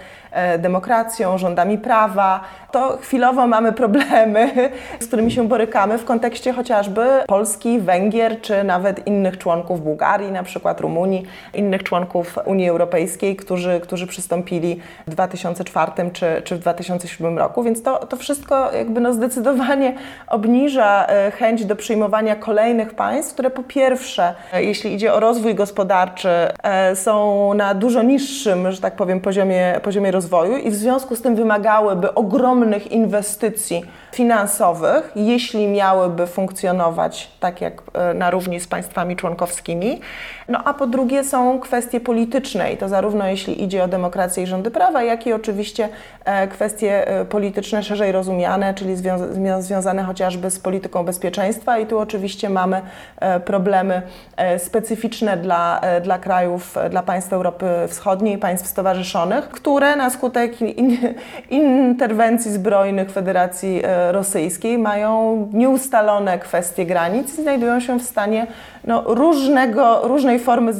demokracją, 0.60 1.38
rządami 1.38 1.78
prawa, 1.78 2.42
to 2.74 2.98
chwilowo 3.02 3.48
mamy 3.48 3.72
problemy, 3.72 4.52
z 5.00 5.08
którymi 5.08 5.32
się 5.32 5.48
borykamy 5.48 5.98
w 5.98 6.06
kontekście 6.06 6.54
chociażby 6.54 7.08
Polski, 7.28 7.80
Węgier, 7.80 8.42
czy 8.42 8.64
nawet 8.64 9.08
innych 9.08 9.38
członków 9.38 9.84
Bułgarii, 9.84 10.32
na 10.32 10.44
przykład 10.44 10.82
Rumunii, 10.82 11.26
innych 11.54 11.84
członków 11.84 12.38
Unii 12.46 12.70
Europejskiej, 12.70 13.36
którzy, 13.36 13.80
którzy 13.80 14.08
przystąpili 14.08 14.80
w 15.08 15.12
2004 15.12 15.92
czy, 16.14 16.42
czy 16.44 16.56
w 16.56 16.60
2007 16.60 17.38
roku. 17.38 17.64
Więc 17.64 17.84
to, 17.84 18.06
to 18.06 18.18
wszystko 18.18 18.72
jakby 18.72 19.02
no 19.02 19.14
zdecydowanie 19.14 19.94
obniża 20.28 21.08
e, 21.08 21.32
chęć 21.32 21.66
do 21.66 21.76
przyjmowania 21.76 22.36
kolejnych 22.36 22.94
państw, 22.94 23.34
które 23.34 23.50
po 23.50 23.64
pierwsze, 23.64 24.36
e, 24.54 24.64
jeśli 24.64 24.94
idzie 24.94 25.14
o 25.14 25.20
rozwój 25.20 25.56
gospodarczy, 25.56 26.30
e, 26.64 26.96
są 26.96 27.54
na 27.54 27.74
dużo 27.74 28.04
niższym, 28.04 28.72
że 28.72 28.82
tak 28.82 28.96
powiem, 28.96 29.22
poziomie, 29.22 29.80
poziomie 29.84 30.12
rozwoju 30.12 30.23
i 30.58 30.72
w 30.72 30.76
związku 30.76 31.16
z 31.16 31.22
tym 31.22 31.36
wymagałyby 31.36 32.14
ogromnych 32.14 32.92
inwestycji 32.92 33.86
finansowych, 34.14 35.12
jeśli 35.16 35.68
miałyby 35.68 36.28
funkcjonować 36.28 37.32
tak 37.40 37.62
jak 37.62 37.82
e, 37.94 38.14
na 38.14 38.32
równi 38.32 38.60
z 38.60 38.68
państwami 38.68 39.16
członkowskimi. 39.16 40.00
No 40.48 40.60
a 40.66 40.74
po 40.74 40.88
drugie 40.88 41.24
są 41.24 41.60
kwestie 41.60 42.00
polityczne 42.00 42.74
i 42.74 42.78
to 42.78 42.90
zarówno 42.90 43.28
jeśli 43.28 43.64
idzie 43.64 43.84
o 43.84 43.88
demokrację 43.88 44.44
i 44.44 44.48
rządy 44.48 44.72
prawa, 44.72 45.04
jak 45.04 45.28
i 45.28 45.34
oczywiście 45.34 45.90
e, 46.26 46.48
kwestie 46.48 47.08
e, 47.08 47.26
polityczne 47.26 47.84
szerzej 47.84 48.12
rozumiane, 48.12 48.74
czyli 48.74 48.96
związa 48.96 49.62
związane 49.62 50.04
chociażby 50.04 50.52
z 50.52 50.60
polityką 50.60 51.06
bezpieczeństwa 51.06 51.78
i 51.78 51.86
tu 51.86 52.00
oczywiście 52.00 52.50
mamy 52.50 52.82
problemy 53.46 54.02
specyficzne 54.58 55.38
dla, 55.38 55.82
dla 56.04 56.20
krajów, 56.20 56.76
dla 56.90 57.04
państw 57.04 57.34
Europy 57.34 57.66
Wschodniej, 57.88 58.38
państw 58.38 58.68
stowarzyszonych, 58.68 59.50
które 59.50 59.96
na 59.96 60.10
skutek 60.10 60.62
in 60.62 60.98
interwencji 61.50 62.52
zbrojnych 62.52 63.12
Federacji 63.12 63.82
Rosyjskiej 64.12 64.78
mają 64.78 65.50
nieustalone 65.54 66.40
kwestie 66.40 66.86
granic 66.86 67.40
i 67.40 67.42
znajdują 67.42 67.80
się 67.80 68.00
w 68.00 68.04
stanie 68.04 68.48
no, 68.88 69.04
różnego, 69.06 70.08
różnej 70.08 70.40
formy 70.40 70.74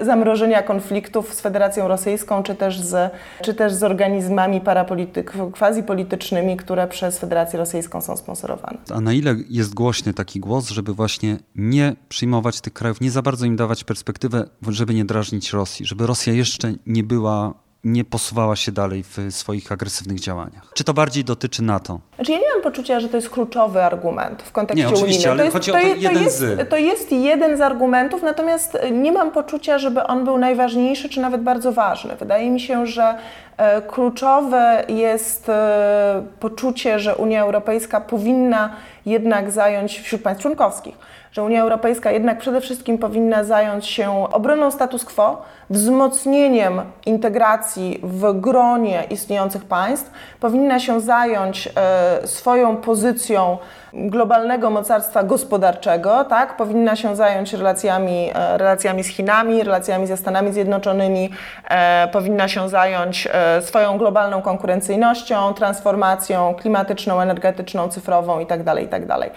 zamrożenia 0.00 0.62
konfliktów 0.62 1.34
z 1.34 1.40
Federacją 1.40 1.88
Rosyjską, 1.88 2.42
czy 2.42 2.54
też 2.54 2.80
z, 2.80 3.12
czy 3.42 3.54
też 3.54 3.72
z 3.72 3.82
organizmami 3.82 4.60
parapolityk, 4.60 5.32
quasi-politycznymi, 5.52 6.56
które 6.56 6.88
przez 6.88 7.18
Federację 7.18 7.58
Rosyjską 7.58 8.00
są 8.00 8.16
sponsorowane. 8.16 8.78
A 8.94 9.00
na 9.00 9.12
ile 9.12 9.34
jest 9.50 9.74
głośny 9.74 10.14
taki 10.14 10.40
głos, 10.40 10.70
żeby 10.70 10.94
właśnie 10.94 11.36
nie 11.56 11.96
przyjmować 12.08 12.60
tych 12.60 12.72
krajów, 12.72 13.00
nie 13.00 13.10
za 13.10 13.22
bardzo 13.22 13.46
im 13.46 13.56
dawać 13.56 13.84
perspektywę, 13.84 14.44
żeby 14.68 14.94
nie 14.94 15.04
drażnić 15.04 15.52
Rosji, 15.52 15.86
żeby 15.86 16.06
Rosja 16.06 16.32
jeszcze 16.32 16.72
nie 16.86 17.04
była 17.04 17.63
nie 17.84 18.04
posuwała 18.04 18.56
się 18.56 18.72
dalej 18.72 19.02
w 19.02 19.18
swoich 19.30 19.72
agresywnych 19.72 20.20
działaniach. 20.20 20.70
Czy 20.74 20.84
to 20.84 20.94
bardziej 20.94 21.24
dotyczy 21.24 21.62
NATO? 21.62 22.00
Znaczy 22.16 22.32
ja 22.32 22.38
nie 22.38 22.48
mam 22.54 22.62
poczucia, 22.62 23.00
że 23.00 23.08
to 23.08 23.16
jest 23.16 23.30
kluczowy 23.30 23.82
argument 23.82 24.42
w 24.42 24.52
kontekście 24.52 24.86
nie, 24.86 24.94
oczywiście, 24.94 25.30
unijnym. 25.30 25.30
Ale 25.30 25.38
to 25.38 25.44
jest, 25.44 25.52
chodzi 25.54 25.72
to, 25.72 25.78
o 25.78 25.80
to, 25.80 26.00
jeden 26.00 26.24
jest, 26.24 26.38
z... 26.38 26.68
to 26.68 26.76
jest 26.76 27.12
jeden 27.12 27.56
z 27.56 27.60
argumentów, 27.60 28.22
natomiast 28.22 28.78
nie 28.92 29.12
mam 29.12 29.30
poczucia, 29.30 29.78
żeby 29.78 30.06
on 30.06 30.24
był 30.24 30.38
najważniejszy, 30.38 31.08
czy 31.08 31.20
nawet 31.20 31.42
bardzo 31.42 31.72
ważny. 31.72 32.16
Wydaje 32.16 32.50
mi 32.50 32.60
się, 32.60 32.86
że 32.86 33.18
e, 33.56 33.82
kluczowe 33.82 34.84
jest 34.88 35.48
e, 35.48 36.22
poczucie, 36.40 36.98
że 36.98 37.16
Unia 37.16 37.42
Europejska 37.42 38.00
powinna 38.00 38.76
jednak 39.06 39.50
zająć 39.50 40.00
wśród 40.00 40.22
państw 40.22 40.42
członkowskich 40.42 40.94
że 41.34 41.42
Unia 41.42 41.62
Europejska 41.62 42.10
jednak 42.10 42.38
przede 42.38 42.60
wszystkim 42.60 42.98
powinna 42.98 43.44
zająć 43.44 43.86
się 43.86 44.28
obroną 44.32 44.70
status 44.70 45.04
quo, 45.04 45.42
wzmocnieniem 45.70 46.82
integracji 47.06 48.00
w 48.02 48.40
gronie 48.40 49.04
istniejących 49.10 49.64
państw, 49.64 50.10
powinna 50.40 50.80
się 50.80 51.00
zająć 51.00 51.68
e, 51.76 52.26
swoją 52.26 52.76
pozycją 52.76 53.58
globalnego 53.92 54.70
mocarstwa 54.70 55.22
gospodarczego, 55.22 56.24
tak? 56.24 56.56
powinna 56.56 56.96
się 56.96 57.16
zająć 57.16 57.52
relacjami, 57.52 58.30
e, 58.34 58.58
relacjami 58.58 59.04
z 59.04 59.08
Chinami, 59.08 59.62
relacjami 59.62 60.06
ze 60.06 60.16
Stanami 60.16 60.52
Zjednoczonymi, 60.52 61.30
e, 61.68 62.08
powinna 62.08 62.48
się 62.48 62.68
zająć 62.68 63.28
e, 63.32 63.62
swoją 63.62 63.98
globalną 63.98 64.42
konkurencyjnością, 64.42 65.54
transformacją 65.54 66.54
klimatyczną, 66.54 67.20
energetyczną, 67.20 67.88
cyfrową 67.88 68.40
itd. 68.40 68.64
Tak 68.64 68.80
itd. 68.80 69.06
Tak 69.08 69.32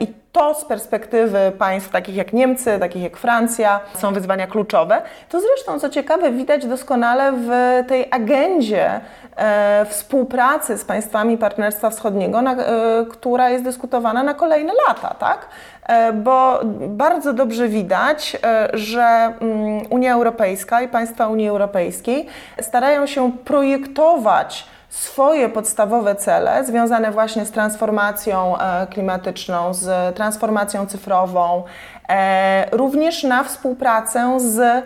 I 0.00 0.19
to 0.32 0.54
z 0.54 0.64
perspektywy 0.64 1.52
państw 1.58 1.90
takich 1.90 2.16
jak 2.16 2.32
Niemcy, 2.32 2.78
takich 2.78 3.02
jak 3.02 3.16
Francja 3.16 3.80
są 3.98 4.12
wyzwania 4.12 4.46
kluczowe. 4.46 5.02
To 5.28 5.40
zresztą, 5.40 5.80
co 5.80 5.90
ciekawe, 5.90 6.32
widać 6.32 6.66
doskonale 6.66 7.32
w 7.32 7.50
tej 7.88 8.06
agendzie 8.10 9.00
e, 9.36 9.86
współpracy 9.88 10.78
z 10.78 10.84
państwami 10.84 11.38
Partnerstwa 11.38 11.90
Wschodniego, 11.90 12.42
na, 12.42 12.54
e, 12.54 13.06
która 13.10 13.50
jest 13.50 13.64
dyskutowana 13.64 14.22
na 14.22 14.34
kolejne 14.34 14.72
lata, 14.88 15.14
tak? 15.18 15.48
E, 15.86 16.12
bo 16.12 16.60
bardzo 16.88 17.32
dobrze 17.32 17.68
widać, 17.68 18.36
e, 18.44 18.68
że 18.72 19.02
mm, 19.02 19.82
Unia 19.90 20.14
Europejska 20.14 20.82
i 20.82 20.88
państwa 20.88 21.28
Unii 21.28 21.48
Europejskiej 21.48 22.26
starają 22.60 23.06
się 23.06 23.32
projektować 23.32 24.66
swoje 24.90 25.48
podstawowe 25.48 26.14
cele 26.14 26.64
związane 26.64 27.10
właśnie 27.10 27.44
z 27.44 27.50
transformacją 27.50 28.58
e, 28.58 28.86
klimatyczną, 28.86 29.74
z 29.74 30.16
transformacją 30.16 30.86
cyfrową, 30.86 31.62
e, 32.08 32.76
również 32.76 33.24
na 33.24 33.44
współpracę 33.44 34.40
z 34.40 34.58
e, 34.58 34.82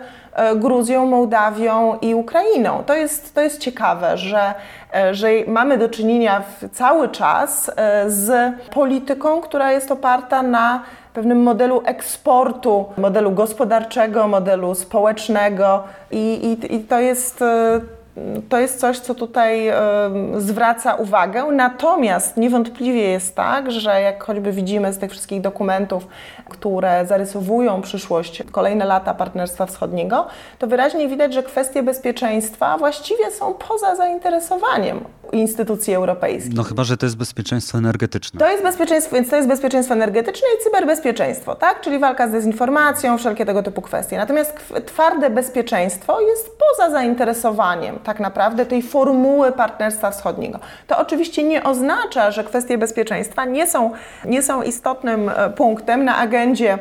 Gruzją, 0.55 1.05
Mołdawią 1.05 1.97
i 2.01 2.15
Ukrainą. 2.15 2.83
To 2.85 2.93
jest, 2.93 3.35
to 3.35 3.41
jest 3.41 3.59
ciekawe, 3.59 4.17
że, 4.17 4.53
że 5.11 5.27
mamy 5.47 5.77
do 5.77 5.89
czynienia 5.89 6.43
cały 6.71 7.09
czas 7.09 7.71
z 8.07 8.53
polityką, 8.73 9.41
która 9.41 9.71
jest 9.71 9.91
oparta 9.91 10.43
na 10.43 10.83
pewnym 11.13 11.43
modelu 11.43 11.81
eksportu, 11.85 12.85
modelu 12.97 13.31
gospodarczego, 13.31 14.27
modelu 14.27 14.75
społecznego 14.75 15.83
i, 16.11 16.57
i, 16.61 16.75
i 16.75 16.79
to 16.79 16.99
jest 16.99 17.43
to 18.49 18.57
jest 18.57 18.79
coś, 18.79 18.99
co 18.99 19.15
tutaj 19.15 19.71
zwraca 20.37 20.95
uwagę. 20.95 21.43
Natomiast 21.51 22.37
niewątpliwie 22.37 23.01
jest 23.01 23.35
tak, 23.35 23.71
że 23.71 24.01
jak 24.01 24.23
choćby 24.23 24.51
widzimy 24.51 24.93
z 24.93 24.97
tych 24.97 25.11
wszystkich 25.11 25.41
dokumentów, 25.41 26.07
które 26.49 27.05
zarysowują 27.05 27.81
przyszłość, 27.81 28.43
kolejne 28.51 28.85
lata 28.85 29.13
Partnerstwa 29.13 29.65
Wschodniego, 29.65 30.27
to 30.59 30.67
wyraźnie 30.67 31.07
widać, 31.07 31.33
że 31.33 31.43
kwestie 31.43 31.83
bezpieczeństwa 31.83 32.77
właściwie 32.77 33.31
są 33.31 33.53
poza 33.53 33.95
zainteresowaniem 33.95 35.03
instytucji 35.31 35.93
europejskich. 35.93 36.55
No 36.55 36.63
chyba, 36.63 36.83
że 36.83 36.97
to 36.97 37.05
jest 37.05 37.17
bezpieczeństwo 37.17 37.77
energetyczne. 37.77 38.39
To 38.39 38.49
jest 38.49 38.63
bezpieczeństwo, 38.63 39.15
więc 39.15 39.29
to 39.29 39.35
jest 39.35 39.47
bezpieczeństwo 39.47 39.93
energetyczne 39.93 40.47
i 40.59 40.63
cyberbezpieczeństwo, 40.63 41.55
tak? 41.55 41.81
Czyli 41.81 41.99
walka 41.99 42.27
z 42.27 42.31
dezinformacją, 42.31 43.17
wszelkie 43.17 43.45
tego 43.45 43.63
typu 43.63 43.81
kwestie. 43.81 44.17
Natomiast 44.17 44.53
twarde 44.85 45.29
bezpieczeństwo 45.29 46.21
jest 46.21 46.57
poza 46.57 46.91
zainteresowaniem 46.91 47.99
tak 48.03 48.19
naprawdę 48.19 48.65
tej 48.65 48.81
formuły 48.81 49.51
partnerstwa 49.51 50.11
wschodniego. 50.11 50.59
To 50.87 50.97
oczywiście 50.97 51.43
nie 51.43 51.63
oznacza, 51.63 52.31
że 52.31 52.43
kwestie 52.43 52.77
bezpieczeństwa 52.77 53.45
nie 53.45 53.67
są, 53.67 53.91
nie 54.25 54.43
są 54.43 54.61
istotnym 54.61 55.29
e, 55.29 55.49
punktem 55.49 56.05
na 56.05 56.17
agendzie 56.17 56.77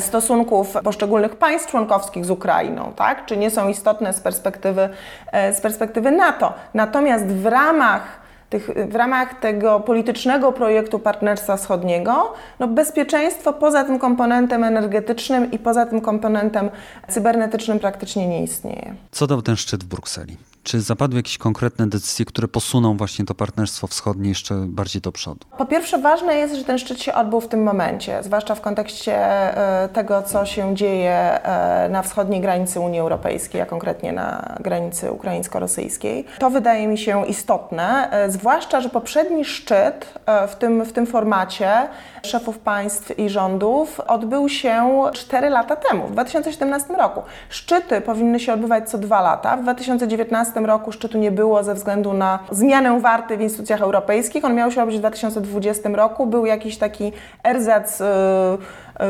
stosunków 0.00 0.76
poszczególnych 0.84 1.36
państw 1.36 1.70
członkowskich 1.70 2.24
z 2.24 2.30
Ukrainą, 2.30 2.92
tak? 2.96 3.26
czy 3.26 3.36
nie 3.36 3.50
są 3.50 3.68
istotne 3.68 4.12
z 4.12 4.20
perspektywy, 4.20 4.88
e, 5.32 5.54
z 5.54 5.60
perspektywy 5.60 6.10
NATO. 6.10 6.52
Natomiast 6.74 7.26
w 7.26 7.46
ramach 7.46 8.20
tych, 8.50 8.70
w 8.88 8.94
ramach 8.94 9.40
tego 9.40 9.80
politycznego 9.80 10.52
projektu 10.52 10.98
Partnerstwa 10.98 11.56
Wschodniego, 11.56 12.34
no 12.58 12.68
bezpieczeństwo 12.68 13.52
poza 13.52 13.84
tym 13.84 13.98
komponentem 13.98 14.64
energetycznym 14.64 15.50
i 15.50 15.58
poza 15.58 15.86
tym 15.86 16.00
komponentem 16.00 16.70
cybernetycznym 17.08 17.78
praktycznie 17.78 18.28
nie 18.28 18.42
istnieje. 18.42 18.94
Co 19.10 19.26
dał 19.26 19.42
ten 19.42 19.56
szczyt 19.56 19.84
w 19.84 19.86
Brukseli? 19.86 20.36
Czy 20.62 20.80
zapadły 20.80 21.18
jakieś 21.18 21.38
konkretne 21.38 21.86
decyzje, 21.86 22.24
które 22.24 22.48
posuną 22.48 22.96
właśnie 22.96 23.24
to 23.24 23.34
partnerstwo 23.34 23.86
wschodnie 23.86 24.28
jeszcze 24.28 24.54
bardziej 24.54 25.02
do 25.02 25.12
przodu? 25.12 25.46
Po 25.58 25.66
pierwsze, 25.66 25.98
ważne 25.98 26.34
jest, 26.34 26.54
że 26.54 26.64
ten 26.64 26.78
szczyt 26.78 27.02
się 27.02 27.14
odbył 27.14 27.40
w 27.40 27.48
tym 27.48 27.62
momencie, 27.62 28.22
zwłaszcza 28.22 28.54
w 28.54 28.60
kontekście 28.60 29.14
e, 29.14 29.88
tego, 29.88 30.22
co 30.22 30.46
się 30.46 30.74
dzieje 30.74 31.12
e, 31.12 31.88
na 31.88 32.02
wschodniej 32.02 32.40
granicy 32.40 32.80
Unii 32.80 33.00
Europejskiej, 33.00 33.60
a 33.60 33.66
konkretnie 33.66 34.12
na 34.12 34.56
granicy 34.60 35.12
ukraińsko-rosyjskiej. 35.12 36.24
To 36.38 36.50
wydaje 36.50 36.86
mi 36.86 36.98
się 36.98 37.26
istotne, 37.26 38.10
e, 38.10 38.30
zwłaszcza, 38.30 38.80
że 38.80 38.88
poprzedni 38.88 39.44
szczyt 39.44 40.14
w 40.48 40.54
tym, 40.54 40.84
w 40.84 40.92
tym 40.92 41.06
formacie 41.06 41.88
szefów 42.22 42.58
państw 42.58 43.18
i 43.18 43.28
rządów 43.28 44.00
odbył 44.00 44.48
się 44.48 45.02
4 45.12 45.50
lata 45.50 45.76
temu, 45.76 46.06
w 46.06 46.12
2017 46.12 46.94
roku. 46.94 47.22
Szczyty 47.48 48.00
powinny 48.00 48.40
się 48.40 48.52
odbywać 48.52 48.90
co 48.90 48.98
dwa 48.98 49.20
lata. 49.20 49.56
W 49.56 49.62
2019 49.62 50.60
roku 50.60 50.92
szczytu 50.92 51.18
nie 51.18 51.30
było 51.30 51.64
ze 51.64 51.74
względu 51.74 52.12
na 52.12 52.38
zmianę 52.50 53.00
warty 53.00 53.36
w 53.36 53.40
instytucjach 53.40 53.80
europejskich. 53.80 54.44
On 54.44 54.54
miał 54.54 54.70
się 54.70 54.82
odbyć 54.82 54.96
w 54.96 55.00
2020 55.00 55.88
roku. 55.88 56.26
Był 56.26 56.46
jakiś 56.46 56.78
taki 56.78 57.12
erzac. 57.44 58.00
Yy, 58.00 58.06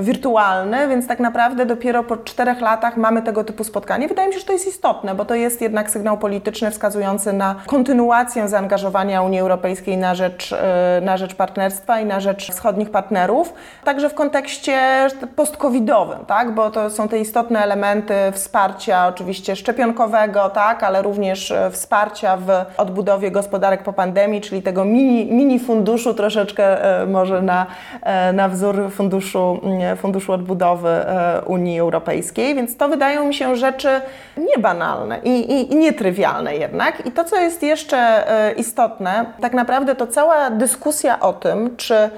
wirtualny, 0.03 0.89
więc 0.89 1.07
tak 1.07 1.21
naprawdę 1.21 1.67
dopiero 1.67 2.05
po 2.05 2.17
czterech 2.17 2.61
latach 2.61 2.97
mamy 2.97 3.23
tego 3.23 3.45
typu 3.45 3.65
spotkanie. 3.65 4.09
Wydaje 4.09 4.29
mi 4.29 4.35
się, 4.35 4.41
że 4.41 4.47
to 4.47 4.53
jest 4.53 4.67
istotne, 4.67 5.15
bo 5.15 5.25
to 5.25 5.35
jest 5.35 5.61
jednak 5.61 5.91
sygnał 5.91 6.19
polityczny 6.19 6.71
wskazujący 6.71 7.33
na 7.33 7.55
kontynuację 7.67 8.49
zaangażowania 8.49 9.23
Unii 9.23 9.41
Europejskiej 9.41 9.99
na 9.99 10.15
rzecz, 10.15 10.53
e, 10.53 11.01
na 11.05 11.17
rzecz 11.17 11.35
partnerstwa 11.35 12.01
i 12.01 12.05
na 12.05 12.21
rzecz 12.21 12.51
wschodnich 12.51 12.91
partnerów, 12.91 13.55
także 13.85 14.11
w 14.11 14.15
kontekście 14.15 15.09
post-covidowym, 15.37 16.19
tak? 16.27 16.55
bo 16.55 16.71
to 16.71 16.91
są 16.91 17.09
te 17.09 17.19
istotne 17.19 17.63
elementy 17.63 18.15
wsparcia 18.33 19.09
oczywiście 19.09 19.57
szczepionkowego, 19.57 20.51
tak? 20.51 20.83
ale 20.83 21.03
również 21.03 21.51
e, 21.51 21.71
wsparcia 21.71 22.37
w 22.37 22.49
odbudowie 22.77 23.31
gospodarek 23.31 23.83
po 23.83 23.93
pandemii, 23.93 24.41
czyli 24.41 24.63
tego 24.63 24.85
mini, 24.85 25.33
mini 25.33 25.59
funduszu 25.59 26.15
troszeczkę 26.15 26.85
e, 27.03 27.07
może 27.07 27.43
na, 27.43 27.67
na 28.33 28.49
wzór 28.49 28.91
funduszu 28.91 29.61
Funduszu 29.97 30.33
Odbudowy 30.33 30.89
e, 30.89 31.43
Unii 31.47 31.81
Europejskiej, 31.81 32.55
więc 32.55 32.77
to 32.77 32.89
wydają 32.89 33.27
mi 33.27 33.35
się 33.35 33.57
rzeczy 33.57 33.89
niebanalne 34.37 35.19
i, 35.25 35.31
i, 35.31 35.73
i 35.73 35.77
nietrywialne 35.77 36.57
jednak. 36.57 37.07
I 37.07 37.13
to, 37.13 37.25
co 37.25 37.37
jest 37.37 37.63
jeszcze 37.63 37.97
e, 37.99 38.53
istotne, 38.53 39.25
tak 39.41 39.53
naprawdę 39.53 39.95
to 39.95 40.07
cała 40.07 40.51
dyskusja 40.51 41.21
o 41.21 41.33
tym, 41.33 41.77
czy 41.77 42.11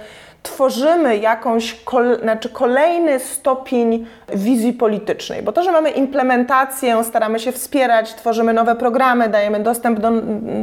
tworzymy 0.42 1.16
jakąś, 1.16 1.74
kol, 1.84 2.18
znaczy 2.22 2.48
kolejny 2.48 3.20
stopień 3.20 4.06
wizji 4.34 4.72
politycznej, 4.72 5.42
bo 5.42 5.52
to, 5.52 5.62
że 5.62 5.72
mamy 5.72 5.90
implementację, 5.90 7.04
staramy 7.04 7.38
się 7.38 7.52
wspierać, 7.52 8.14
tworzymy 8.14 8.52
nowe 8.52 8.74
programy, 8.74 9.28
dajemy 9.28 9.60
dostęp 9.60 10.00
do 10.00 10.10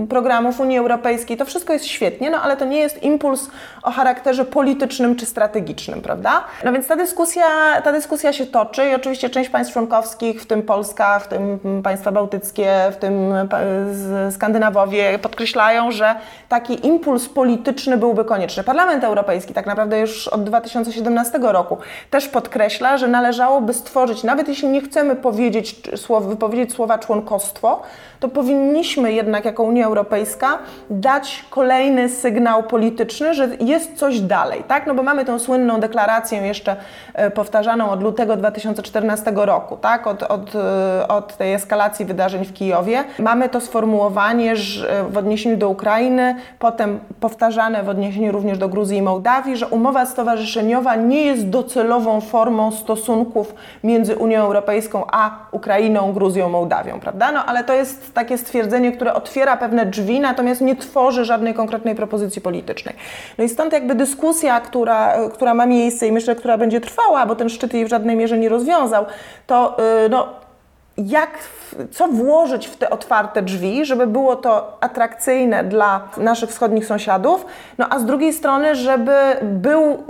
programów 0.10 0.60
Unii 0.60 0.78
Europejskiej, 0.78 1.38
to 1.38 1.46
wszystko 1.46 1.74
jest 1.74 1.86
świetnie, 1.86 2.30
no 2.30 2.42
ale 2.42 2.58
to 2.58 2.66
nie 2.66 2.80
jest 2.80 3.04
impuls 3.04 3.50
o 3.84 3.92
charakterze 3.92 4.46
politycznym 4.46 5.16
czy 5.16 5.26
strategicznym, 5.26 6.02
prawda? 6.02 6.44
No 6.64 6.72
więc 6.74 6.88
ta 6.88 6.96
dyskusja, 6.96 7.46
ta 7.84 7.92
dyskusja 7.92 8.34
się 8.34 8.46
toczy 8.46 8.90
i 8.90 8.96
oczywiście 8.96 9.30
część 9.30 9.50
państw 9.50 9.74
członkowskich, 9.74 10.42
w 10.42 10.46
tym 10.46 10.64
Polska, 10.64 11.20
w 11.20 11.28
tym 11.28 11.60
państwa 11.84 12.12
bałtyckie, 12.12 12.74
w 12.92 12.96
tym 12.96 13.34
Skandynawowie 14.32 15.20
podkreślają, 15.20 15.92
że 15.92 16.16
taki 16.50 16.88
impuls 16.88 17.30
polityczny 17.30 17.98
byłby 17.98 18.26
konieczny. 18.26 18.64
Parlament 18.64 19.04
Europejski 19.04 19.54
tak 19.54 19.69
naprawdę 19.70 20.00
już 20.00 20.28
od 20.28 20.44
2017 20.44 21.40
roku 21.42 21.78
też 22.10 22.28
podkreśla, 22.28 22.98
że 22.98 23.08
należałoby 23.08 23.74
stworzyć, 23.74 24.24
nawet 24.24 24.48
jeśli 24.48 24.68
nie 24.68 24.82
chcemy 24.82 25.16
powiedzieć, 25.16 25.76
wypowiedzieć 26.22 26.74
słowa 26.74 26.98
członkostwo, 26.98 27.82
to 28.20 28.30
powinniśmy 28.30 29.14
jednak 29.14 29.46
jako 29.46 29.64
Unia 29.64 29.86
Europejska 29.86 30.58
dać 30.90 31.46
kolejny 31.50 32.10
sygnał 32.10 32.64
polityczny, 32.64 33.34
że 33.34 33.50
jest 33.60 33.98
coś 33.98 34.20
dalej, 34.20 34.64
tak? 34.68 34.88
No 34.88 34.96
bo 34.96 35.04
mamy 35.04 35.26
tą 35.26 35.40
słynną 35.40 35.80
deklarację 35.80 36.40
jeszcze 36.40 36.76
e, 37.14 37.32
powtarzaną 37.32 37.90
od 37.90 38.04
lutego 38.04 38.36
2014 38.36 39.32
roku, 39.36 39.78
tak? 39.78 40.08
Od, 40.08 40.24
od, 40.24 40.56
e, 40.56 41.08
od 41.08 41.38
tej 41.38 41.54
eskalacji 41.54 42.06
wydarzeń 42.06 42.46
w 42.46 42.54
Kijowie. 42.54 43.04
Mamy 43.20 43.50
to 43.50 43.62
sformułowanie 43.62 44.56
że 44.56 45.04
w 45.10 45.18
odniesieniu 45.18 45.58
do 45.58 45.70
Ukrainy, 45.70 46.36
potem 46.60 47.00
powtarzane 47.20 47.84
w 47.84 47.90
odniesieniu 47.90 48.32
również 48.32 48.58
do 48.58 48.70
Gruzji 48.70 48.98
i 48.98 49.02
Mołdawii, 49.02 49.58
że 49.60 49.68
umowa 49.68 50.06
stowarzyszeniowa 50.06 50.96
nie 50.96 51.22
jest 51.22 51.50
docelową 51.50 52.22
formą 52.22 52.72
stosunków 52.72 53.54
między 53.84 54.16
Unią 54.16 54.42
Europejską 54.42 55.04
a 55.12 55.32
Ukrainą, 55.52 56.14
Gruzją, 56.14 56.50
Mołdawią, 56.50 57.00
prawda? 57.00 57.32
No 57.32 57.46
ale 57.46 57.64
to 57.64 57.74
jest 57.74 58.14
takie 58.14 58.38
stwierdzenie, 58.38 58.92
które 58.92 59.14
otwiera 59.14 59.58
pewne 59.58 59.86
drzwi, 59.86 60.20
natomiast 60.20 60.62
nie 60.62 60.76
tworzy 60.76 61.26
żadnej 61.26 61.54
konkretnej 61.54 61.96
propozycji 61.96 62.42
politycznej. 62.42 62.96
No 63.38 63.44
i 63.44 63.50
stąd 63.50 63.74
jakby 63.74 63.96
dyskusja, 63.96 64.62
która, 64.62 65.16
która 65.34 65.54
ma 65.54 65.66
miejsce 65.66 66.08
i 66.08 66.12
myślę, 66.12 66.36
która 66.36 66.58
będzie 66.58 66.82
trwała, 66.82 67.26
bo 67.26 67.36
ten 67.36 67.50
szczyt 67.50 67.74
jej 67.74 67.86
w 67.86 67.90
żadnej 67.90 68.16
mierze 68.16 68.38
nie 68.38 68.50
rozwiązał, 68.50 69.06
to 69.48 69.78
yy, 70.04 70.10
no, 70.10 70.28
jak, 70.98 71.30
co 71.92 72.08
włożyć 72.08 72.68
w 72.68 72.78
te 72.78 72.90
otwarte 72.90 73.42
drzwi, 73.42 73.86
żeby 73.86 74.08
było 74.08 74.36
to 74.36 74.78
atrakcyjne 74.82 75.64
dla 75.64 76.08
naszych 76.18 76.50
wschodnich 76.50 76.86
sąsiadów, 76.86 77.46
no 77.78 77.86
a 77.90 78.00
z 78.00 78.06
drugiej 78.06 78.34
strony, 78.34 78.76
żeby 78.76 79.12
był 79.42 80.04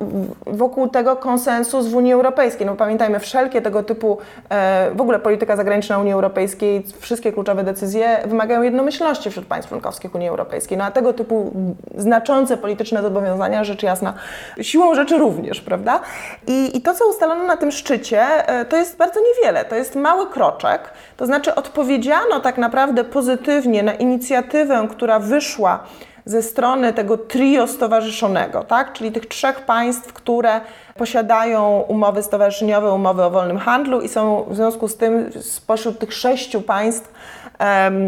wokół 0.47 0.87
tego 0.87 1.15
konsensus 1.15 1.87
w 1.87 1.95
Unii 1.95 2.13
Europejskiej. 2.13 2.65
No 2.65 2.75
pamiętajmy, 2.75 3.19
wszelkie 3.19 3.61
tego 3.61 3.83
typu, 3.83 4.17
e, 4.49 4.91
w 4.95 5.01
ogóle 5.01 5.19
polityka 5.19 5.55
zagraniczna 5.55 5.99
Unii 5.99 6.13
Europejskiej, 6.13 6.83
wszystkie 6.99 7.31
kluczowe 7.33 7.63
decyzje 7.63 8.17
wymagają 8.25 8.61
jednomyślności 8.61 9.29
wśród 9.29 9.45
państw 9.45 9.69
członkowskich 9.69 10.15
Unii 10.15 10.27
Europejskiej. 10.27 10.77
No 10.77 10.83
a 10.83 10.91
tego 10.91 11.13
typu 11.13 11.51
znaczące 11.97 12.57
polityczne 12.57 13.01
zobowiązania, 13.01 13.63
rzecz 13.63 13.83
jasna, 13.83 14.13
siłą 14.61 14.95
rzeczy 14.95 15.17
również, 15.17 15.61
prawda? 15.61 15.99
I, 16.47 16.77
i 16.77 16.81
to, 16.81 16.93
co 16.93 17.09
ustalono 17.09 17.43
na 17.43 17.57
tym 17.57 17.71
szczycie, 17.71 18.21
e, 18.47 18.65
to 18.65 18.75
jest 18.75 18.97
bardzo 18.97 19.19
niewiele. 19.19 19.65
To 19.65 19.75
jest 19.75 19.95
mały 19.95 20.27
kroczek? 20.27 20.81
To 21.17 21.25
znaczy 21.25 21.48
odpowiedziano 21.55 22.39
tak 22.39 22.57
naprawdę 22.57 23.03
pozytywnie 23.03 23.83
na 23.83 23.93
inicjatywę, 23.93 24.87
która 24.91 25.19
wyszła 25.19 25.83
ze 26.25 26.41
strony 26.41 26.93
tego 26.93 27.17
trio 27.17 27.67
stowarzyszonego, 27.67 28.63
tak? 28.63 28.93
czyli 28.93 29.11
tych 29.11 29.25
trzech 29.25 29.61
państw, 29.61 30.13
które 30.13 30.61
posiadają 30.97 31.83
umowy 31.87 32.23
stowarzyszeniowe, 32.23 32.93
umowy 32.93 33.23
o 33.23 33.29
wolnym 33.29 33.57
handlu 33.57 34.01
i 34.01 34.09
są 34.09 34.45
w 34.49 34.55
związku 34.55 34.87
z 34.87 34.97
tym 34.97 35.29
spośród 35.41 35.99
tych 35.99 36.13
sześciu 36.13 36.61
państw 36.61 37.13
um, 37.59 37.99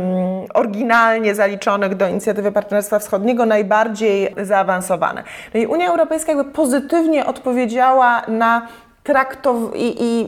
oryginalnie 0.53 1.35
zaliczonych 1.35 1.95
do 1.95 2.07
inicjatywy 2.07 2.51
Partnerstwa 2.51 2.99
Wschodniego 2.99 3.45
najbardziej 3.45 4.35
zaawansowane. 4.43 5.23
No 5.53 5.59
i 5.59 5.65
Unia 5.65 5.89
Europejska 5.89 6.31
jakby 6.31 6.51
pozytywnie 6.51 7.25
odpowiedziała 7.25 8.21
na 8.27 8.67
traktow- 9.03 9.75
i, 9.75 10.03
i 10.03 10.27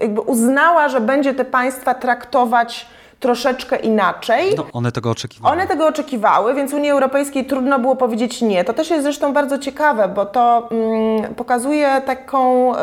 jakby 0.00 0.20
uznała, 0.20 0.88
że 0.88 1.00
będzie 1.00 1.34
te 1.34 1.44
państwa 1.44 1.94
traktować 1.94 2.86
troszeczkę 3.20 3.76
inaczej. 3.76 4.54
No, 4.56 4.66
one 4.72 4.92
tego 4.92 5.10
oczekiwały. 5.10 5.52
One 5.52 5.66
tego 5.66 5.86
oczekiwały, 5.86 6.54
więc 6.54 6.72
Unii 6.72 6.90
Europejskiej 6.90 7.44
trudno 7.44 7.78
było 7.78 7.96
powiedzieć 7.96 8.42
nie. 8.42 8.64
To 8.64 8.72
też 8.72 8.90
jest 8.90 9.02
zresztą 9.02 9.32
bardzo 9.32 9.58
ciekawe, 9.58 10.08
bo 10.08 10.26
to 10.26 10.68
mm, 10.70 11.34
pokazuje 11.34 12.02
taką, 12.06 12.72
y, 12.74 12.78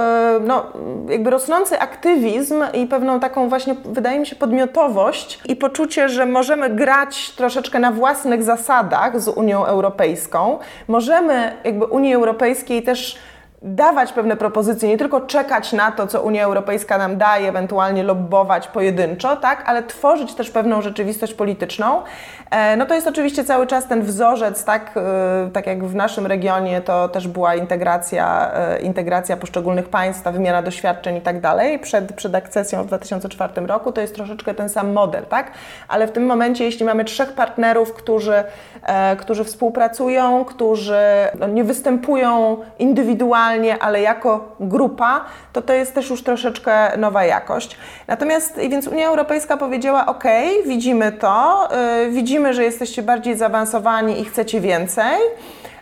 no, 0.48 0.66
jakby 1.10 1.30
rosnący 1.30 1.80
aktywizm 1.80 2.64
i 2.74 2.88
pewną 2.88 3.20
taką 3.20 3.50
właśnie, 3.50 3.76
wydaje 3.86 4.20
mi 4.20 4.26
się, 4.26 4.36
podmiotowość 4.36 5.40
i 5.46 5.56
poczucie, 5.56 6.10
że 6.10 6.26
możemy 6.26 6.70
grać 6.70 7.30
troszeczkę 7.32 7.80
na 7.80 7.92
własnych 7.92 8.44
zasadach 8.44 9.22
z 9.22 9.28
Unią 9.28 9.66
Europejską. 9.66 10.60
Możemy 10.88 11.54
jakby 11.64 11.86
Unii 11.86 12.14
Europejskiej 12.14 12.84
też 12.84 13.18
dawać 13.64 14.14
pewne 14.14 14.38
propozycje, 14.38 14.90
nie 14.90 14.98
tylko 14.98 15.22
czekać 15.22 15.74
na 15.74 15.92
to, 15.92 16.08
co 16.08 16.22
Unia 16.22 16.44
Europejska 16.44 16.98
nam 16.98 17.18
daje, 17.18 17.50
ewentualnie 17.50 18.04
lobbować 18.04 18.68
pojedynczo, 18.68 19.36
tak, 19.36 19.64
ale 19.66 19.84
tworzyć 19.84 20.34
też 20.34 20.50
pewną 20.50 20.82
rzeczywistość 20.82 21.34
polityczną. 21.34 22.02
E, 22.52 22.78
no 22.78 22.86
to 22.86 22.94
jest 22.94 23.08
oczywiście 23.08 23.44
cały 23.44 23.68
czas 23.68 23.88
ten 23.88 24.02
wzorzec, 24.02 24.66
tak, 24.66 24.92
e, 24.98 25.50
tak 25.54 25.68
jak 25.68 25.86
w 25.86 25.96
naszym 25.96 26.28
regionie 26.28 26.82
to 26.82 27.10
też 27.10 27.28
była 27.28 27.56
integracja, 27.56 28.52
e, 28.54 28.82
integracja 28.82 29.38
poszczególnych 29.38 29.90
państw, 29.90 30.24
wymiana 30.24 30.62
doświadczeń 30.62 31.16
i 31.16 31.22
tak 31.22 31.42
dalej 31.42 31.80
przed, 31.80 32.14
przed 32.14 32.36
akcesją 32.36 32.84
w 32.84 32.88
2004 32.88 33.68
roku, 33.68 33.92
to 33.92 34.02
jest 34.02 34.16
troszeczkę 34.16 34.54
ten 34.54 34.70
sam 34.70 34.94
model, 34.94 35.26
tak, 35.26 35.52
ale 35.88 36.08
w 36.08 36.12
tym 36.12 36.26
momencie, 36.26 36.64
jeśli 36.64 36.86
mamy 36.86 37.06
trzech 37.06 37.34
partnerów, 37.34 37.94
którzy, 37.94 38.44
którzy 39.18 39.44
współpracują, 39.44 40.46
którzy 40.46 41.02
no, 41.40 41.48
nie 41.48 41.64
występują 41.64 42.58
indywidualnie, 42.80 43.53
indywidualnie, 43.56 43.84
ale 43.84 44.02
jako 44.02 44.56
grupa, 44.60 45.26
to 45.54 45.62
to 45.62 45.74
jest 45.74 45.94
też 45.94 46.10
już 46.10 46.24
troszeczkę 46.24 46.98
nowa 46.98 47.26
jakość. 47.26 47.78
Natomiast, 48.08 48.58
więc 48.58 48.88
Unia 48.88 49.08
Europejska 49.08 49.58
powiedziała: 49.58 50.06
OK, 50.06 50.24
widzimy 50.66 51.12
to, 51.12 51.68
yy, 52.06 52.12
widzimy, 52.12 52.54
że 52.54 52.64
jesteście 52.64 53.04
bardziej 53.04 53.38
zaawansowani 53.38 54.22
i 54.22 54.26
chcecie 54.26 54.62
więcej. 54.62 55.18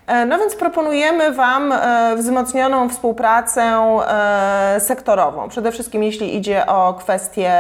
E, 0.08 0.26
no 0.26 0.40
więc 0.40 0.56
proponujemy 0.56 1.32
Wam 1.32 1.72
e, 1.72 2.16
wzmocnioną 2.18 2.90
współpracę 2.90 3.62
e, 3.62 4.80
sektorową. 4.80 5.50
Przede 5.50 5.72
wszystkim 5.72 6.04
jeśli 6.04 6.38
idzie 6.38 6.66
o 6.66 6.94
kwestie 6.94 7.52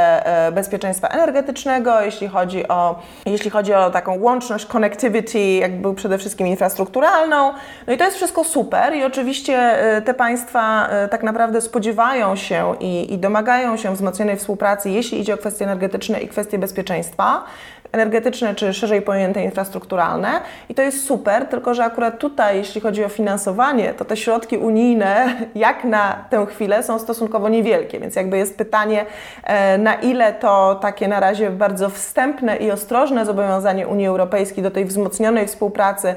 bezpieczeństwa 0.51 1.07
energetycznego, 1.07 2.01
jeśli 2.01 2.27
chodzi 2.27 2.67
o, 2.67 2.99
jeśli 3.25 3.49
chodzi 3.49 3.73
o 3.73 3.89
taką 3.89 4.19
łączność, 4.19 4.65
connectivity, 4.65 5.39
jakby 5.39 5.93
przede 5.93 6.17
wszystkim 6.17 6.47
infrastrukturalną. 6.47 7.53
No 7.87 7.93
i 7.93 7.97
to 7.97 8.03
jest 8.03 8.17
wszystko 8.17 8.43
super 8.43 8.95
i 8.95 9.03
oczywiście 9.03 9.75
te 10.05 10.13
państwa 10.13 10.89
tak 11.11 11.23
naprawdę 11.23 11.61
spodziewają 11.61 12.35
się 12.35 12.75
i, 12.79 13.13
i 13.13 13.17
domagają 13.17 13.77
się 13.77 13.93
wzmocnionej 13.93 14.37
współpracy, 14.37 14.89
jeśli 14.89 15.19
idzie 15.19 15.33
o 15.33 15.37
kwestie 15.37 15.65
energetyczne 15.65 16.19
i 16.19 16.27
kwestie 16.27 16.57
bezpieczeństwa 16.57 17.43
energetyczne, 17.91 18.55
czy 18.55 18.73
szerzej 18.73 19.01
pojęte 19.01 19.43
infrastrukturalne. 19.43 20.41
I 20.69 20.75
to 20.75 20.81
jest 20.81 21.05
super, 21.05 21.45
tylko 21.45 21.73
że 21.73 21.83
akurat 21.83 22.19
tutaj, 22.19 22.57
jeśli 22.57 22.81
chodzi 22.81 23.05
o 23.05 23.09
finansowanie, 23.09 23.93
to 23.93 24.05
te 24.05 24.17
środki 24.17 24.57
unijne, 24.57 25.35
jak 25.55 25.83
na 25.83 26.25
tę 26.29 26.45
chwilę, 26.45 26.83
są 26.83 26.99
stosunkowo 26.99 27.49
niewielkie. 27.49 27.99
Więc 27.99 28.15
jakby 28.15 28.37
jest 28.37 28.57
pytanie, 28.57 29.05
e, 29.43 29.77
na 29.77 29.95
ile 29.95 30.33
to 30.33 30.75
takie 30.75 31.07
na 31.07 31.19
razie 31.19 31.49
bardzo 31.49 31.89
wstępne 31.89 32.57
i 32.57 32.71
ostrożne 32.71 33.25
zobowiązanie 33.25 33.87
Unii 33.87 34.07
Europejskiej 34.07 34.63
do 34.63 34.71
tej 34.71 34.85
wzmocnionej 34.85 35.47
współpracy 35.47 36.15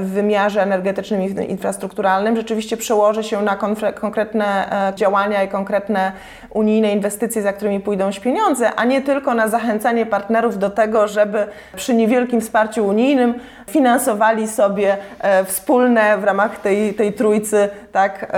w 0.00 0.10
wymiarze 0.10 0.62
energetycznym 0.62 1.22
i 1.22 1.50
infrastrukturalnym 1.50 2.36
rzeczywiście 2.36 2.76
przełoży 2.76 3.24
się 3.24 3.42
na 3.42 3.56
konkretne 4.00 4.72
e, 4.88 4.94
działania 4.94 5.42
i 5.42 5.48
konkretne 5.48 6.12
unijne 6.50 6.92
inwestycje, 6.92 7.42
za 7.42 7.52
którymi 7.52 7.80
pójdą 7.80 8.10
pieniądze, 8.20 8.74
a 8.74 8.84
nie 8.84 9.02
tylko 9.02 9.34
na 9.34 9.48
zachęcanie 9.48 10.06
partnerów 10.06 10.58
do 10.58 10.70
tego, 10.70 11.08
żeby 11.08 11.46
przy 11.76 11.94
niewielkim 11.94 12.40
wsparciu 12.40 12.86
unijnym 12.86 13.34
finansowali 13.66 14.48
sobie 14.48 14.96
e, 15.20 15.44
wspólne 15.44 16.18
w 16.18 16.24
ramach 16.24 16.60
tej, 16.60 16.94
tej 16.94 17.12
trójcy 17.12 17.68
tak, 17.92 18.32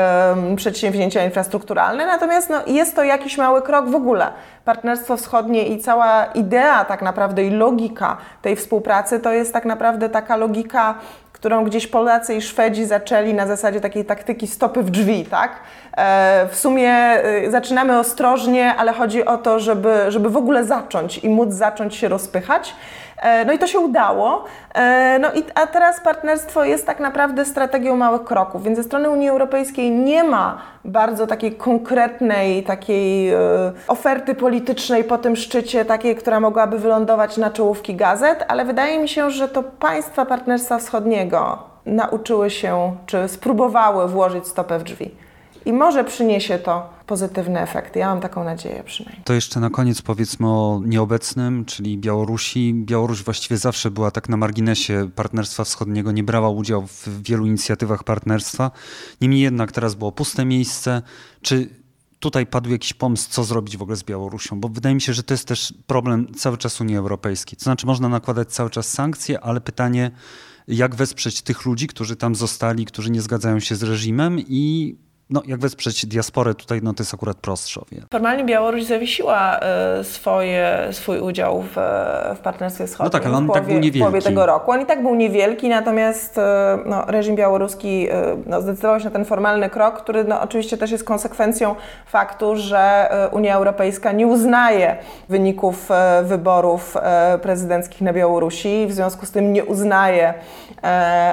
przedsięwzięcia 0.56 1.24
infrastrukturalne. 1.24 2.06
Natomiast 2.06 2.50
no, 2.50 2.60
jest 2.66 2.96
to 2.96 3.04
jakiś 3.04 3.38
mały 3.38 3.62
krok 3.62 3.88
w 3.88 3.94
ogóle. 3.94 4.26
Partnerstwo 4.64 5.16
Wschodnie 5.16 5.66
i 5.66 5.78
cała 5.78 6.24
idea 6.24 6.84
tak 6.84 7.02
naprawdę 7.02 7.44
i 7.44 7.50
logika 7.50 8.16
tej 8.42 8.56
współpracy 8.56 9.20
to 9.20 9.32
jest 9.32 9.52
tak 9.52 9.64
naprawdę 9.64 10.08
taka 10.08 10.36
logika 10.36 10.94
którą 11.44 11.64
gdzieś 11.64 11.86
Polacy 11.86 12.34
i 12.34 12.42
Szwedzi 12.42 12.84
zaczęli 12.84 13.34
na 13.34 13.46
zasadzie 13.46 13.80
takiej 13.80 14.04
taktyki 14.04 14.46
stopy 14.46 14.82
w 14.82 14.90
drzwi, 14.90 15.24
tak? 15.24 15.50
E, 15.96 16.48
w 16.50 16.56
sumie 16.56 17.16
y, 17.46 17.50
zaczynamy 17.50 17.98
ostrożnie, 17.98 18.74
ale 18.74 18.92
chodzi 18.92 19.24
o 19.24 19.38
to, 19.38 19.58
żeby, 19.60 20.04
żeby 20.08 20.30
w 20.30 20.36
ogóle 20.36 20.64
zacząć 20.64 21.18
i 21.18 21.28
móc 21.28 21.52
zacząć 21.52 21.94
się 21.94 22.08
rozpychać. 22.08 22.74
E, 23.16 23.44
no 23.44 23.52
i 23.52 23.58
to 23.58 23.66
się 23.66 23.78
udało. 23.78 24.44
E, 24.74 25.18
no 25.18 25.32
i, 25.32 25.44
a 25.54 25.66
teraz 25.66 26.00
partnerstwo 26.00 26.64
jest 26.64 26.86
tak 26.86 27.00
naprawdę 27.00 27.44
strategią 27.44 27.96
małych 27.96 28.24
kroków, 28.24 28.64
więc 28.64 28.78
ze 28.78 28.84
strony 28.84 29.10
Unii 29.10 29.28
Europejskiej 29.28 29.90
nie 29.90 30.24
ma 30.24 30.58
bardzo 30.84 31.26
takiej 31.26 31.52
konkretnej, 31.52 32.62
takiej 32.62 33.30
e, 33.30 33.38
oferty 33.88 34.34
politycznej 34.34 35.04
po 35.04 35.18
tym 35.18 35.36
szczycie, 35.36 35.84
takiej, 35.84 36.16
która 36.16 36.40
mogłaby 36.40 36.78
wylądować 36.78 37.36
na 37.36 37.50
czołówki 37.50 37.94
gazet, 37.94 38.44
ale 38.48 38.64
wydaje 38.64 38.98
mi 38.98 39.08
się, 39.08 39.30
że 39.30 39.48
to 39.48 39.62
państwa 39.62 40.24
Partnerstwa 40.24 40.78
Wschodniego 40.78 41.58
nauczyły 41.86 42.50
się, 42.50 42.96
czy 43.06 43.28
spróbowały 43.28 44.08
włożyć 44.08 44.46
stopę 44.46 44.78
w 44.78 44.82
drzwi. 44.82 45.24
I 45.66 45.72
może 45.72 46.04
przyniesie 46.04 46.58
to 46.58 46.90
pozytywne 47.06 47.62
efekty. 47.62 47.98
Ja 47.98 48.06
mam 48.06 48.20
taką 48.20 48.44
nadzieję 48.44 48.82
przynajmniej. 48.84 49.24
To 49.24 49.34
jeszcze 49.34 49.60
na 49.60 49.70
koniec 49.70 50.02
powiedzmy 50.02 50.48
o 50.48 50.80
nieobecnym, 50.84 51.64
czyli 51.64 51.98
Białorusi. 51.98 52.74
Białoruś 52.74 53.22
właściwie 53.22 53.58
zawsze 53.58 53.90
była 53.90 54.10
tak 54.10 54.28
na 54.28 54.36
marginesie 54.36 55.10
Partnerstwa 55.14 55.64
Wschodniego, 55.64 56.12
nie 56.12 56.24
brała 56.24 56.50
udziału 56.50 56.86
w 56.86 57.22
wielu 57.22 57.46
inicjatywach 57.46 58.04
partnerstwa. 58.04 58.70
Niemniej 59.20 59.40
jednak 59.40 59.72
teraz 59.72 59.94
było 59.94 60.12
puste 60.12 60.44
miejsce. 60.44 61.02
Czy 61.42 61.68
tutaj 62.20 62.46
padł 62.46 62.70
jakiś 62.70 62.92
pomysł, 62.92 63.30
co 63.30 63.44
zrobić 63.44 63.76
w 63.76 63.82
ogóle 63.82 63.96
z 63.96 64.02
Białorusią? 64.02 64.60
Bo 64.60 64.68
wydaje 64.68 64.94
mi 64.94 65.00
się, 65.00 65.12
że 65.12 65.22
to 65.22 65.34
jest 65.34 65.48
też 65.48 65.74
problem 65.86 66.34
cały 66.34 66.58
czas 66.58 66.80
Unii 66.80 66.96
Europejskiej. 66.96 67.58
To 67.58 67.64
znaczy 67.64 67.86
można 67.86 68.08
nakładać 68.08 68.48
cały 68.48 68.70
czas 68.70 68.88
sankcje, 68.88 69.40
ale 69.40 69.60
pytanie, 69.60 70.10
jak 70.68 70.94
wesprzeć 70.94 71.42
tych 71.42 71.64
ludzi, 71.64 71.86
którzy 71.86 72.16
tam 72.16 72.34
zostali, 72.34 72.84
którzy 72.86 73.10
nie 73.10 73.22
zgadzają 73.22 73.60
się 73.60 73.76
z 73.76 73.82
reżimem 73.82 74.38
i 74.40 74.96
no, 75.30 75.42
jak 75.46 75.60
wesprzeć 75.60 76.06
diasporę 76.06 76.54
tutaj, 76.54 76.80
no 76.82 76.94
to 76.94 77.02
jest 77.02 77.14
akurat 77.14 77.36
wiele. 77.92 78.06
Formalnie 78.12 78.44
Białoruś 78.44 78.84
zawiesiła 78.84 79.60
y, 80.00 80.04
swoje, 80.04 80.88
swój 80.92 81.20
udział 81.20 81.62
w, 81.62 81.76
w 82.36 82.38
Partnerstwie 82.38 82.86
Wschodnim. 82.86 83.06
No 83.06 83.10
tak, 83.10 83.26
ale 83.26 83.36
on 83.36 83.46
połowie, 83.46 83.60
tak 83.60 83.68
był 83.68 83.78
niewielki. 83.78 83.98
W 83.98 84.02
połowie 84.02 84.22
tego 84.22 84.46
roku. 84.46 84.70
On 84.70 84.80
i 84.80 84.86
tak 84.86 85.02
był 85.02 85.14
niewielki, 85.14 85.68
natomiast 85.68 86.38
y, 86.38 86.40
no, 86.86 87.04
reżim 87.06 87.36
białoruski 87.36 88.08
y, 88.10 88.12
no, 88.46 88.62
zdecydował 88.62 89.00
się 89.00 89.04
na 89.04 89.10
ten 89.10 89.24
formalny 89.24 89.70
krok, 89.70 90.02
który 90.02 90.24
no, 90.24 90.40
oczywiście 90.40 90.76
też 90.76 90.90
jest 90.90 91.04
konsekwencją 91.04 91.74
faktu, 92.06 92.56
że 92.56 93.10
Unia 93.32 93.56
Europejska 93.56 94.12
nie 94.12 94.26
uznaje 94.26 94.96
wyników 95.28 95.88
wyborów 96.22 96.96
prezydenckich 97.42 98.00
na 98.00 98.12
Białorusi, 98.12 98.86
w 98.88 98.92
związku 98.92 99.26
z 99.26 99.30
tym 99.30 99.52
nie 99.52 99.64
uznaje 99.64 100.34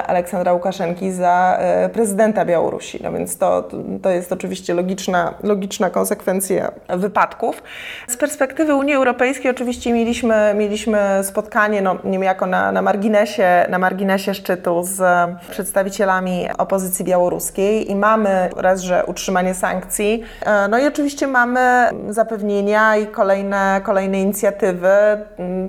Aleksandra 0.06 0.52
Łukaszenki 0.52 1.12
za 1.12 1.58
prezydenta 1.92 2.44
Białorusi. 2.44 3.00
No 3.02 3.12
więc 3.12 3.38
to 3.38 3.68
to 4.02 4.10
jest 4.10 4.32
oczywiście 4.32 4.74
logiczna, 4.74 5.34
logiczna 5.42 5.90
konsekwencja 5.90 6.72
wypadków. 6.88 7.62
Z 8.08 8.16
perspektywy 8.16 8.74
Unii 8.74 8.94
Europejskiej 8.94 9.50
oczywiście 9.50 9.92
mieliśmy, 9.92 10.54
mieliśmy 10.56 11.20
spotkanie 11.22 11.82
no, 11.82 11.96
niejako 12.04 12.46
na, 12.46 12.72
na, 12.72 12.82
marginesie, 12.82 13.66
na 13.68 13.78
marginesie 13.78 14.34
szczytu 14.34 14.82
z 14.82 15.02
przedstawicielami 15.50 16.46
opozycji 16.58 17.04
białoruskiej 17.04 17.90
i 17.90 17.96
mamy 17.96 18.50
raz, 18.56 18.80
że 18.80 19.04
utrzymanie 19.06 19.54
sankcji, 19.54 20.22
e, 20.46 20.68
no 20.68 20.78
i 20.78 20.86
oczywiście 20.86 21.26
mamy 21.26 21.88
zapewnienia 22.08 22.96
i 22.96 23.06
kolejne, 23.06 23.80
kolejne 23.84 24.20
inicjatywy 24.20 24.88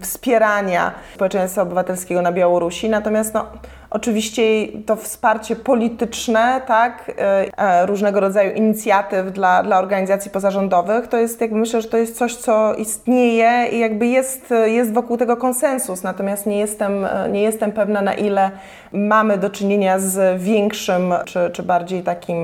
wspierania 0.02 0.92
społeczeństwa 1.16 1.62
obywatelskiego 1.62 2.22
na 2.22 2.32
Białorusi, 2.32 2.90
natomiast 2.90 3.34
no, 3.34 3.48
Oczywiście 3.94 4.44
to 4.86 4.96
wsparcie 4.96 5.56
polityczne, 5.56 6.62
tak, 6.68 7.12
e, 7.18 7.58
e, 7.58 7.86
różnego 7.86 8.20
rodzaju 8.20 8.56
inicjatyw 8.56 9.32
dla, 9.32 9.64
dla 9.64 9.80
organizacji 9.80 10.32
pozarządowych, 10.32 11.08
to 11.08 11.18
jest 11.18 11.42
jakby 11.42 11.58
myślę, 11.58 11.82
że 11.82 11.88
to 11.88 11.98
jest 11.98 12.18
coś, 12.18 12.36
co 12.36 12.76
istnieje 12.76 13.68
i 13.72 13.80
jakby 13.80 14.08
jest, 14.08 14.54
jest 14.66 14.94
wokół 14.94 15.18
tego 15.18 15.38
konsensus, 15.38 16.04
natomiast 16.04 16.46
nie 16.46 16.60
jestem, 16.60 17.08
nie 17.32 17.42
jestem 17.42 17.72
pewna 17.72 18.02
na 18.02 18.14
ile 18.14 18.52
mamy 18.94 19.38
do 19.38 19.50
czynienia 19.50 20.00
z 20.00 20.42
większym 20.42 21.14
czy, 21.26 21.40
czy 21.54 21.64
bardziej 21.64 22.04
takim 22.04 22.38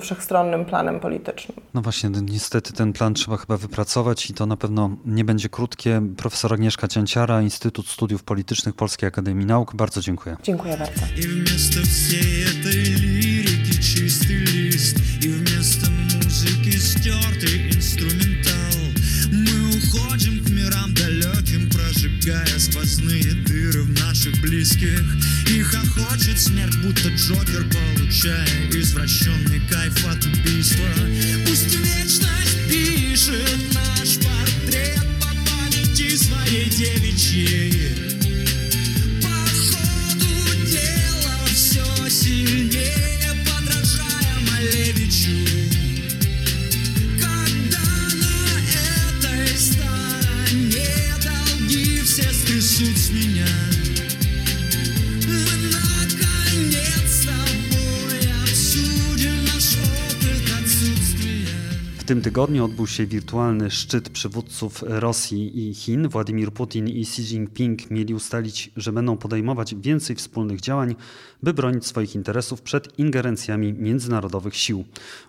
wszechstronnym 0.00 0.64
planem 0.64 1.00
politycznym. 1.00 1.58
No 1.74 1.82
właśnie, 1.82 2.10
niestety 2.10 2.72
ten 2.72 2.92
plan 2.92 3.14
trzeba 3.14 3.36
chyba 3.36 3.56
wypracować 3.56 4.30
i 4.30 4.34
to 4.34 4.46
na 4.46 4.56
pewno 4.56 4.90
nie 5.06 5.24
będzie 5.24 5.48
krótkie. 5.48 6.02
Profesor 6.16 6.54
Agnieszka 6.54 6.88
Cięciara, 6.88 7.42
Instytut 7.42 7.88
Studiów 7.88 8.22
Politycznych 8.24 8.74
Polskiej 8.74 9.08
Akademii 9.08 9.46
Nauk. 9.46 9.74
Bardzo 9.74 10.00
dziękuję. 10.00 10.36
Dziękuję 10.42 10.76
bardzo. 10.76 10.85
I 10.86 11.22
wместо 11.22 11.82
всей 11.82 12.44
этой 12.44 12.84
лирики 12.94 13.82
чистый 13.82 14.44
лист 14.44 14.96
И 15.20 15.28
вместо 15.28 15.90
музыки 15.90 16.76
стертый 16.78 17.70
инструментал. 17.74 18.92
Мы 19.32 19.76
уходим 19.76 20.44
к 20.44 20.48
мирам 20.50 20.94
далеким, 20.94 21.68
прожигая 21.70 22.58
сквозные 22.58 23.32
дыры 23.46 23.82
в 23.82 24.00
наших 24.00 24.40
близких. 24.40 25.02
И 25.48 25.62
хохочет 25.62 26.38
смерть, 26.38 26.76
будто 26.82 27.08
Джокер, 27.08 27.64
получая 27.64 28.46
извращенный 28.70 29.60
кайф 29.68 30.06
от 30.06 30.24
убийства. 30.24 30.88
Пусть 31.46 31.74
вечность 31.74 32.68
пишет 32.68 33.74
наш 33.74 34.16
портрет 34.18 35.06
по 35.20 35.28
памяти 35.50 36.16
своей 36.16 36.68
девичьей 36.70 37.95
w 52.76 52.80
tym 62.06 62.22
tygodniu 62.22 62.64
odbył 62.64 62.86
się 62.86 63.06
wirtualny 63.06 63.70
szczyt 63.70 64.08
przywódców 64.08 64.84
Rosji 64.86 65.68
i 65.68 65.74
Chin. 65.74 66.08
Władimir 66.08 66.52
Putin 66.52 66.88
i 66.88 67.00
Xi 67.00 67.22
Jinping 67.22 67.90
mieli 67.90 68.14
ustalić, 68.14 68.70
że 68.76 68.92
będą 68.92 69.16
podejmować 69.16 69.74
więcej 69.74 70.16
wspólnych 70.16 70.60
działań, 70.60 70.94
by 71.42 71.54
bronić 71.54 71.86
swoich 71.86 72.14
interesów 72.14 72.62
przed 72.62 72.98
ingerencjami 72.98 73.72
międzynarodowych 73.72 74.56
sił. 74.56 74.84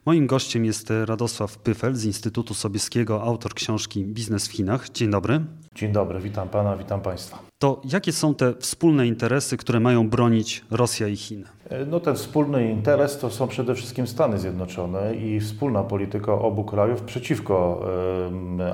Moim 0.05 0.27
gościem 0.27 0.65
jest 0.65 0.89
Radosław 1.05 1.57
Pyfel 1.57 1.95
z 1.95 2.05
Instytutu 2.05 2.53
Sobieskiego, 2.53 3.23
autor 3.23 3.53
książki 3.53 4.05
Biznes 4.05 4.47
w 4.47 4.51
Chinach. 4.51 4.89
Dzień 4.89 5.12
dobry. 5.12 5.45
Dzień 5.78 5.92
dobry, 5.92 6.20
witam 6.20 6.50
pana, 6.50 6.78
witam 6.78 7.02
państwa. 7.02 7.40
To 7.60 7.82
jakie 7.92 8.12
są 8.12 8.36
te 8.36 8.54
wspólne 8.54 9.08
interesy, 9.08 9.58
które 9.58 9.80
mają 9.80 10.10
bronić 10.10 10.66
Rosja 10.72 11.08
i 11.08 11.16
Chiny? 11.16 11.46
No 11.88 12.00
ten 12.00 12.16
wspólny 12.16 12.72
interes 12.72 13.20
to 13.20 13.30
są 13.30 13.48
przede 13.48 13.76
wszystkim 13.76 14.08
Stany 14.08 14.40
Zjednoczone 14.40 15.16
i 15.16 15.40
wspólna 15.40 15.84
polityka 15.84 16.34
obu 16.34 16.63
krajów 16.63 17.02
przeciwko 17.02 17.86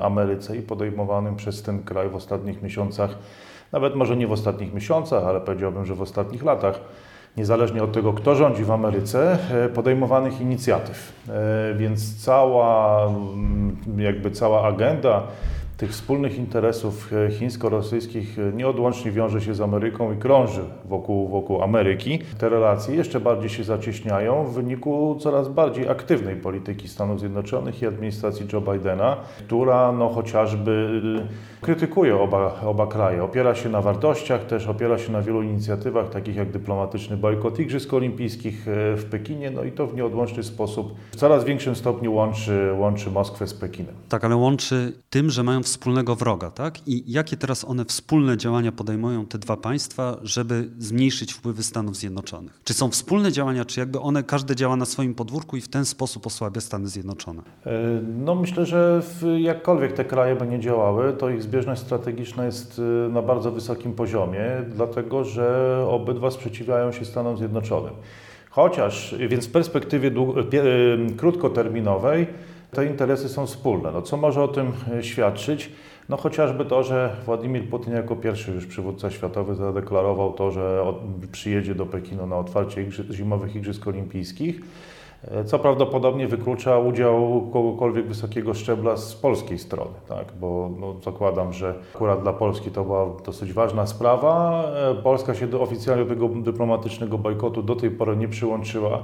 Ameryce 0.02 0.56
i 0.56 0.62
podejmowanym 0.62 1.36
przez 1.36 1.62
ten 1.62 1.82
kraj 1.82 2.08
w 2.08 2.14
ostatnich 2.14 2.62
miesiącach, 2.62 3.18
nawet 3.72 3.94
może 3.94 4.16
nie 4.16 4.26
w 4.26 4.32
ostatnich 4.32 4.74
miesiącach, 4.74 5.24
ale 5.24 5.40
powiedziałbym, 5.40 5.86
że 5.86 5.94
w 5.94 6.02
ostatnich 6.02 6.44
latach, 6.44 6.80
niezależnie 7.36 7.82
od 7.82 7.92
tego, 7.92 8.12
kto 8.12 8.34
rządzi 8.34 8.64
w 8.64 8.70
Ameryce, 8.70 9.38
e, 9.64 9.68
podejmowanych 9.68 10.40
inicjatyw. 10.40 11.12
E, 11.28 11.74
więc 11.74 12.24
cała, 12.24 13.00
jakby 13.96 14.30
cała 14.30 14.64
agenda 14.64 15.22
tych 15.84 15.92
wspólnych 15.92 16.38
interesów 16.38 17.12
e, 17.12 17.30
chińsko-rosyjskich 17.30 18.38
e, 18.38 18.52
nieodłącznie 18.52 19.10
wiąże 19.10 19.40
się 19.40 19.54
z 19.54 19.60
Ameryką 19.60 20.12
i 20.12 20.16
krąży 20.16 20.64
wokół, 20.84 21.28
wokół 21.28 21.62
Ameryki. 21.62 22.18
Te 22.38 22.48
relacje 22.48 22.94
jeszcze 22.94 23.20
bardziej 23.20 23.50
się 23.50 23.64
zacieśniają 23.64 24.44
w 24.44 24.54
wyniku 24.54 25.16
coraz 25.20 25.48
bardziej 25.48 25.88
aktywnej 25.88 26.36
polityki 26.36 26.88
Stanów 26.88 27.20
Zjednoczonych 27.20 27.82
i 27.82 27.86
administracji 27.86 28.46
Joe 28.52 28.60
Bidena, 28.60 29.16
która 29.38 29.92
no, 29.92 30.08
chociażby 30.08 31.00
e, 31.60 31.64
krytykuje 31.64 32.16
oba, 32.16 32.60
oba 32.66 32.86
kraje. 32.86 33.24
Opiera 33.24 33.54
się 33.54 33.68
na 33.68 33.80
wartościach, 33.80 34.46
też 34.46 34.66
opiera 34.66 34.98
się 34.98 35.12
na 35.12 35.22
wielu 35.22 35.42
inicjatywach, 35.42 36.10
takich 36.10 36.36
jak 36.36 36.50
dyplomatyczny 36.50 37.16
bojkot 37.16 37.58
Igrzysk 37.58 37.94
Olimpijskich 37.94 38.62
w 38.96 39.04
Pekinie, 39.10 39.50
no 39.50 39.64
i 39.64 39.72
to 39.72 39.86
w 39.86 39.94
nieodłączny 39.94 40.42
sposób 40.42 40.94
w 41.12 41.16
coraz 41.16 41.44
większym 41.44 41.76
stopniu 41.76 42.14
łączy, 42.14 42.72
łączy 42.78 43.10
Moskwę 43.10 43.46
z 43.46 43.54
Pekinem. 43.54 43.94
Tak, 44.08 44.24
ale 44.24 44.36
łączy 44.36 44.92
tym, 45.10 45.30
że 45.30 45.42
mają 45.42 45.62
wspólnego 45.74 46.14
wroga, 46.14 46.50
tak? 46.50 46.88
I 46.88 47.12
jakie 47.12 47.36
teraz 47.36 47.64
one 47.64 47.84
wspólne 47.84 48.36
działania 48.36 48.72
podejmują 48.72 49.26
te 49.26 49.38
dwa 49.38 49.56
państwa, 49.56 50.16
żeby 50.22 50.70
zmniejszyć 50.78 51.32
wpływy 51.32 51.62
Stanów 51.62 51.96
Zjednoczonych? 51.96 52.60
Czy 52.64 52.74
są 52.74 52.90
wspólne 52.90 53.32
działania, 53.32 53.64
czy 53.64 53.80
jakby 53.80 54.00
one, 54.00 54.22
każde 54.22 54.56
działa 54.56 54.76
na 54.76 54.84
swoim 54.84 55.14
podwórku 55.14 55.56
i 55.56 55.60
w 55.60 55.68
ten 55.68 55.84
sposób 55.84 56.26
osłabia 56.26 56.60
Stany 56.60 56.88
Zjednoczone? 56.88 57.42
E, 57.66 57.70
no 58.18 58.34
myślę, 58.34 58.66
że 58.66 59.02
jakkolwiek 59.38 59.92
te 59.92 60.04
kraje 60.04 60.36
by 60.36 60.46
nie 60.46 60.60
działały, 60.60 61.12
to 61.12 61.30
ich 61.30 61.42
zbieżność 61.42 61.82
strategiczna 61.82 62.44
jest 62.44 62.80
e, 63.06 63.08
na 63.08 63.22
bardzo 63.22 63.52
wysokim 63.52 63.92
poziomie, 63.92 64.44
dlatego 64.74 65.24
że 65.24 65.78
obydwa 65.88 66.30
sprzeciwiają 66.30 66.92
się 66.92 67.04
Stanom 67.04 67.36
Zjednoczonym. 67.36 67.94
Chociaż, 68.50 69.14
więc 69.28 69.46
w 69.46 69.50
perspektywie 69.50 70.08
e, 70.08 70.12
krótkoterminowej 71.16 72.26
te 72.74 72.86
interesy 72.86 73.28
są 73.28 73.46
wspólne. 73.46 73.92
No, 73.92 74.02
co 74.02 74.16
może 74.16 74.42
o 74.42 74.48
tym 74.48 74.72
e, 74.98 75.02
świadczyć? 75.02 75.72
No 76.08 76.16
chociażby 76.16 76.64
to, 76.64 76.82
że 76.82 77.16
Władimir 77.26 77.68
Putin 77.68 77.92
jako 77.92 78.16
pierwszy 78.16 78.52
już 78.52 78.66
przywódca 78.66 79.10
światowy 79.10 79.54
zadeklarował 79.54 80.32
to, 80.32 80.50
że 80.50 80.84
przyjedzie 81.32 81.74
do 81.74 81.86
Pekinu 81.86 82.26
na 82.26 82.36
otwarcie 82.36 82.86
zimowych 83.10 83.56
Igrzysk 83.56 83.86
Olimpijskich, 83.86 84.60
e, 85.30 85.44
co 85.44 85.58
prawdopodobnie 85.58 86.28
wyklucza 86.28 86.78
udział 86.78 87.48
kogokolwiek 87.52 88.06
wysokiego 88.06 88.54
szczebla 88.54 88.96
z 88.96 89.14
polskiej 89.14 89.58
strony, 89.58 89.94
tak? 90.08 90.26
bo 90.40 90.70
no, 90.80 90.94
zakładam, 91.04 91.52
że 91.52 91.74
akurat 91.94 92.22
dla 92.22 92.32
Polski 92.32 92.70
to 92.70 92.84
była 92.84 93.06
dosyć 93.26 93.52
ważna 93.52 93.86
sprawa. 93.86 94.64
E, 94.90 94.94
Polska 94.94 95.34
się 95.34 95.46
do, 95.46 95.60
oficjalnie 95.60 96.04
do 96.04 96.10
tego 96.10 96.28
dyplomatycznego 96.28 97.18
bojkotu 97.18 97.62
do 97.62 97.76
tej 97.76 97.90
pory 97.90 98.16
nie 98.16 98.28
przyłączyła 98.28 99.02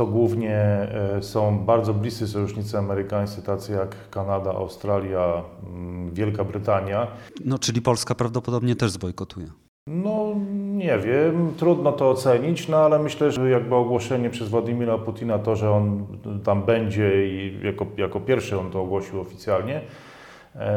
to 0.00 0.06
głównie 0.06 0.56
e, 0.56 1.22
są 1.22 1.58
bardzo 1.58 1.94
bliscy 1.94 2.28
sojusznicy 2.28 2.78
amerykańscy, 2.78 3.42
tacy 3.42 3.72
jak 3.72 4.10
Kanada, 4.10 4.50
Australia, 4.50 5.42
mm, 5.66 6.14
Wielka 6.14 6.44
Brytania. 6.44 7.06
No, 7.44 7.58
czyli 7.58 7.82
Polska 7.82 8.14
prawdopodobnie 8.14 8.76
też 8.76 8.90
zbojkotuje. 8.90 9.46
No 9.86 10.34
nie 10.76 10.98
wiem, 10.98 11.54
trudno 11.56 11.92
to 11.92 12.10
ocenić, 12.10 12.68
no 12.68 12.76
ale 12.76 12.98
myślę, 12.98 13.32
że 13.32 13.50
jakby 13.50 13.74
ogłoszenie 13.74 14.30
przez 14.30 14.48
Władimira 14.48 14.98
Putina 14.98 15.38
to, 15.38 15.56
że 15.56 15.70
on 15.70 16.06
tam 16.44 16.62
będzie 16.62 17.28
i 17.28 17.60
jako, 17.66 17.86
jako 17.96 18.20
pierwszy 18.20 18.58
on 18.58 18.70
to 18.70 18.80
ogłosił 18.80 19.20
oficjalnie, 19.20 19.80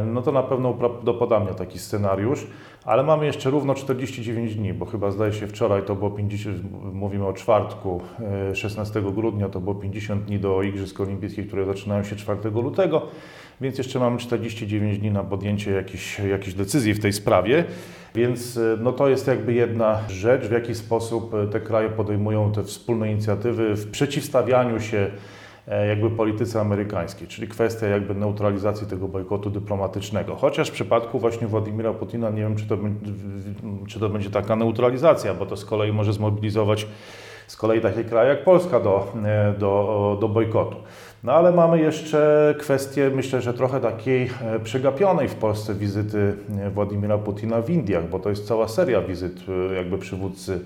no 0.05 0.21
to 0.21 0.31
na 0.31 0.43
pewno 0.43 0.69
uprawdopodobnia 0.69 1.53
taki 1.53 1.79
scenariusz, 1.79 2.47
ale 2.85 3.03
mamy 3.03 3.25
jeszcze 3.25 3.49
równo 3.49 3.73
49 3.73 4.55
dni, 4.55 4.73
bo 4.73 4.85
chyba 4.85 5.11
zdaje 5.11 5.33
się 5.33 5.47
wczoraj 5.47 5.83
to 5.83 5.95
było 5.95 6.11
50, 6.11 6.57
mówimy 6.93 7.27
o 7.27 7.33
czwartku, 7.33 8.01
16 8.53 8.99
e, 8.99 9.01
grudnia 9.01 9.49
to 9.49 9.59
było 9.59 9.75
50 9.75 10.25
dni 10.25 10.39
do 10.39 10.63
Igrzysk 10.63 10.99
Olimpijskich, 10.99 11.47
które 11.47 11.65
zaczynają 11.65 12.03
się 12.03 12.15
4 12.15 12.49
lutego, 12.49 13.01
więc 13.61 13.77
jeszcze 13.77 13.99
mamy 13.99 14.17
49 14.17 14.99
dni 14.99 15.11
na 15.11 15.23
podjęcie 15.23 15.71
jakiejś, 15.71 16.19
jakiejś 16.19 16.53
decyzji 16.53 16.93
w 16.93 16.99
tej 16.99 17.13
sprawie. 17.13 17.65
Więc 18.15 18.57
e, 18.57 18.77
no 18.81 18.91
to 18.91 19.09
jest 19.09 19.27
jakby 19.27 19.53
jedna 19.53 19.99
rzecz, 20.09 20.47
w 20.47 20.51
jaki 20.51 20.75
sposób 20.75 21.31
te 21.51 21.59
kraje 21.59 21.89
podejmują 21.89 22.51
te 22.51 22.63
wspólne 22.63 23.11
inicjatywy 23.11 23.75
w 23.75 23.91
przeciwstawianiu 23.91 24.79
się 24.79 24.97
E, 24.97 25.11
jakby 25.67 26.09
polityce 26.09 26.61
amerykańskiej, 26.61 27.27
czyli 27.27 27.47
kwestia 27.47 27.87
jakby 27.87 28.15
neutralizacji 28.15 28.87
tego 28.87 29.07
bojkotu 29.07 29.49
dyplomatycznego. 29.49 30.35
Chociaż 30.35 30.69
w 30.69 30.73
przypadku 30.73 31.19
właśnie 31.19 31.47
Władimira 31.47 31.93
Putina 31.93 32.29
nie 32.29 32.41
wiem, 32.41 32.55
czy 32.55 32.65
to, 32.67 32.77
czy 33.87 33.99
to 33.99 34.09
będzie 34.09 34.29
taka 34.29 34.55
neutralizacja, 34.55 35.33
bo 35.33 35.45
to 35.45 35.57
z 35.57 35.65
kolei 35.65 35.93
może 35.93 36.13
zmobilizować 36.13 36.87
z 37.47 37.55
kolei 37.55 37.81
takie 37.81 38.03
kraje 38.03 38.29
jak 38.29 38.43
Polska 38.43 38.79
do, 38.79 39.07
e, 39.25 39.53
do, 39.59 40.17
do 40.21 40.29
bojkotu. 40.29 40.75
No 41.23 41.33
ale 41.33 41.51
mamy 41.51 41.79
jeszcze 41.79 42.55
kwestię, 42.59 43.11
myślę, 43.15 43.41
że 43.41 43.53
trochę 43.53 43.79
takiej 43.79 44.29
e, 44.41 44.59
przegapionej 44.59 45.27
w 45.27 45.35
Polsce 45.35 45.75
wizyty 45.75 46.33
Władimira 46.73 47.17
Putina 47.17 47.61
w 47.61 47.69
Indiach, 47.69 48.09
bo 48.09 48.19
to 48.19 48.29
jest 48.29 48.47
cała 48.47 48.67
seria 48.67 49.01
wizyt 49.01 49.39
jakby 49.75 49.97
przywódcy 49.97 50.59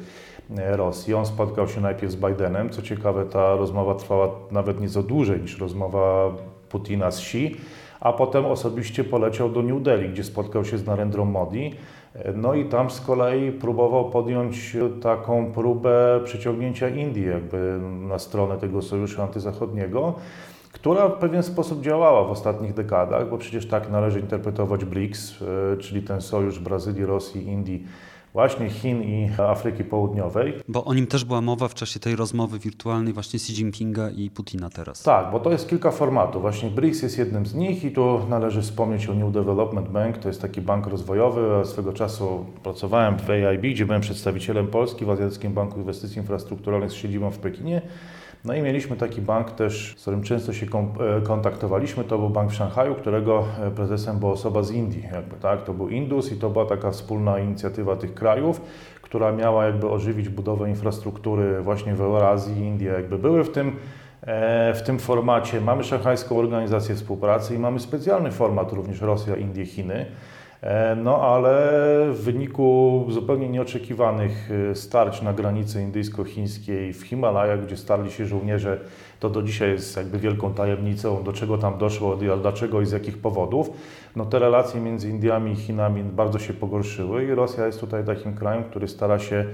Rosji. 0.49 1.13
On 1.13 1.25
spotkał 1.25 1.67
się 1.67 1.81
najpierw 1.81 2.11
z 2.11 2.15
Bidenem. 2.15 2.69
Co 2.69 2.81
ciekawe, 2.81 3.25
ta 3.25 3.55
rozmowa 3.55 3.95
trwała 3.95 4.29
nawet 4.51 4.81
nieco 4.81 5.03
dłużej 5.03 5.41
niż 5.41 5.59
rozmowa 5.59 6.31
Putina 6.69 7.11
z 7.11 7.19
Xi, 7.19 7.55
a 7.99 8.13
potem 8.13 8.45
osobiście 8.45 9.03
poleciał 9.03 9.49
do 9.49 9.61
New 9.61 9.83
Delhi, 9.83 10.09
gdzie 10.09 10.23
spotkał 10.23 10.65
się 10.65 10.77
z 10.77 10.85
Narendrą 10.85 11.25
Modi. 11.25 11.73
No 12.35 12.53
i 12.53 12.65
tam 12.65 12.89
z 12.89 13.01
kolei 13.01 13.51
próbował 13.51 14.09
podjąć 14.09 14.77
taką 15.01 15.51
próbę 15.51 16.19
przyciągnięcia 16.23 16.89
Indii 16.89 17.25
jakby 17.25 17.79
na 17.81 18.19
stronę 18.19 18.57
tego 18.57 18.81
sojuszu 18.81 19.21
antyzachodniego, 19.21 20.13
która 20.71 21.09
w 21.09 21.17
pewien 21.17 21.43
sposób 21.43 21.81
działała 21.81 22.23
w 22.23 22.31
ostatnich 22.31 22.73
dekadach, 22.73 23.29
bo 23.29 23.37
przecież 23.37 23.67
tak 23.67 23.91
należy 23.91 24.19
interpretować 24.19 24.85
BRICS, 24.85 25.41
e, 25.73 25.77
czyli 25.77 26.01
ten 26.01 26.21
sojusz 26.21 26.59
Brazylii, 26.59 27.05
Rosji, 27.05 27.47
Indii, 27.47 27.83
właśnie 28.37 28.69
Chin 28.69 29.03
i 29.03 29.29
Afryki 29.37 29.83
Południowej. 29.83 30.53
Bo 30.67 30.85
o 30.85 30.93
nim 30.93 31.07
też 31.07 31.25
była 31.25 31.41
mowa 31.41 31.67
w 31.67 31.73
czasie 31.73 31.99
tej 31.99 32.15
rozmowy 32.15 32.59
wirtualnej 32.59 33.13
właśnie 33.13 33.37
Xi 33.37 33.53
Jinpinga 33.53 34.09
i 34.09 34.29
Putina 34.29 34.69
teraz. 34.69 35.03
Tak, 35.03 35.31
bo 35.31 35.39
to 35.39 35.51
jest 35.51 35.69
kilka 35.69 35.91
formatów. 35.91 36.41
Właśnie 36.41 36.69
BRICS 36.69 37.01
jest 37.01 37.17
jednym 37.17 37.45
z 37.45 37.55
nich 37.55 37.83
i 37.83 37.91
tu 37.91 38.19
należy 38.29 38.61
wspomnieć 38.61 39.09
o 39.09 39.13
New 39.13 39.33
Development 39.33 39.89
Bank. 39.89 40.17
To 40.17 40.27
jest 40.27 40.41
taki 40.41 40.61
bank 40.61 40.87
rozwojowy. 40.87 41.65
Swego 41.65 41.93
czasu 41.93 42.45
pracowałem 42.63 43.17
w 43.19 43.29
AIB, 43.29 43.61
gdzie 43.61 43.85
byłem 43.85 44.01
przedstawicielem 44.01 44.67
Polski 44.67 45.05
w 45.05 45.09
Azjatyckim 45.09 45.53
Banku 45.53 45.79
Inwestycji 45.79 46.17
Infrastrukturalnych 46.17 46.91
z 46.91 46.93
siedzibą 46.93 47.31
w 47.31 47.37
Pekinie. 47.37 47.81
No 48.45 48.53
i 48.53 48.61
mieliśmy 48.61 48.95
taki 48.95 49.21
bank 49.21 49.51
też, 49.51 49.95
z 49.97 50.01
którym 50.01 50.23
często 50.23 50.53
się 50.53 50.65
e, 50.65 51.21
kontaktowaliśmy. 51.21 52.03
To 52.03 52.17
był 52.17 52.29
bank 52.29 52.51
w 52.51 52.55
Szanghaju, 52.55 52.95
którego 52.95 53.45
e, 53.59 53.71
prezesem 53.71 54.19
była 54.19 54.31
osoba 54.31 54.63
z 54.63 54.71
Indii. 54.71 55.03
Jakby, 55.13 55.35
tak? 55.35 55.63
To 55.63 55.73
był 55.73 55.89
Indus 55.89 56.31
i 56.31 56.35
to 56.35 56.49
była 56.49 56.65
taka 56.65 56.91
wspólna 56.91 57.39
inicjatywa 57.39 57.95
tych 57.95 58.13
krajów, 58.13 58.61
która 59.01 59.31
miała 59.31 59.65
jakby 59.65 59.89
ożywić 59.89 60.29
budowę 60.29 60.69
infrastruktury 60.69 61.61
właśnie 61.61 61.95
w 61.95 62.01
Eurazji. 62.01 62.63
Indie 62.63 62.87
jakby 62.87 63.17
były 63.17 63.43
w 63.43 63.49
tym 63.49 63.75
e, 64.21 64.73
w 64.73 64.81
tym 64.81 64.99
formacie. 64.99 65.61
Mamy 65.61 65.83
Szanghajską 65.83 66.37
Organizację 66.37 66.95
Współpracy 66.95 67.55
i 67.55 67.59
mamy 67.59 67.79
specjalny 67.79 68.31
format 68.31 68.71
również 68.71 69.01
Rosja, 69.01 69.35
Indie, 69.35 69.65
Chiny. 69.65 70.05
E, 70.61 70.95
no 70.95 71.21
ale 71.21 71.71
w 72.11 72.21
wyniku 72.21 73.05
zupełnie 73.09 73.49
nieoczekiwanych 73.49 74.49
e, 74.71 74.75
starć 74.75 75.21
na 75.21 75.33
granicy 75.33 75.81
indyjsko-chińskiej 75.81 76.93
w 76.93 77.03
Himalajach, 77.03 77.65
gdzie 77.65 77.77
starli 77.77 78.11
się 78.11 78.25
żołnierze, 78.25 78.79
to 79.19 79.29
do 79.29 79.43
dzisiaj 79.43 79.69
jest 79.69 79.97
jakby 79.97 80.19
wielką 80.19 80.53
tajemnicą, 80.53 81.23
do 81.23 81.33
czego 81.33 81.57
tam 81.57 81.77
doszło, 81.77 82.17
dlaczego 82.41 82.81
i 82.81 82.85
z 82.85 82.91
jakich 82.91 83.17
powodów. 83.17 83.69
No 84.15 84.25
te 84.25 84.39
relacje 84.39 84.81
między 84.81 85.09
Indiami 85.09 85.51
i 85.51 85.55
Chinami 85.55 86.03
bardzo 86.03 86.39
się 86.39 86.53
pogorszyły 86.53 87.23
i 87.23 87.35
Rosja 87.35 87.65
jest 87.65 87.79
tutaj 87.79 88.05
takim 88.05 88.35
krajem, 88.35 88.63
który 88.63 88.87
stara 88.87 89.19
się 89.19 89.45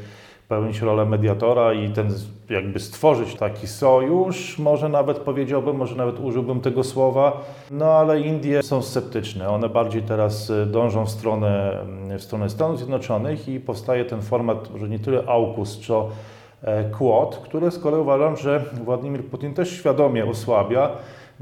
pełnić 0.48 0.82
rolę 0.82 1.06
mediatora 1.06 1.74
i 1.74 1.90
ten 1.90 2.10
jakby 2.50 2.80
stworzyć 2.80 3.36
taki 3.36 3.68
sojusz, 3.68 4.60
może 4.60 4.90
nawet 4.90 5.20
powiedziałbym, 5.20 5.76
może 5.76 5.96
nawet 5.96 6.20
użyłbym 6.20 6.62
tego 6.62 6.84
słowa, 6.84 7.42
no 7.72 7.86
ale 7.86 8.22
Indie 8.22 8.64
są 8.64 8.82
sceptyczne. 8.82 9.50
One 9.50 9.70
bardziej 9.70 10.02
teraz 10.02 10.50
y, 10.50 10.66
dążą 10.66 11.06
w 11.06 11.10
stronę, 11.10 11.86
w 12.20 12.22
stronę 12.22 12.50
Stanów 12.50 12.78
Zjednoczonych 12.78 13.50
i 13.50 13.60
powstaje 13.60 14.06
ten 14.06 14.22
format, 14.22 14.70
że 14.76 14.90
nie 14.90 15.00
tyle 15.00 15.24
AUKUS, 15.28 15.80
co 15.88 16.10
e, 16.62 16.84
Quad, 16.84 17.36
które 17.36 17.72
z 17.72 17.80
kolei 17.80 18.02
uważam, 18.02 18.38
że 18.38 18.64
Władimir 18.84 19.26
Putin 19.26 19.54
też 19.54 19.72
świadomie 19.72 20.26
osłabia, 20.26 20.90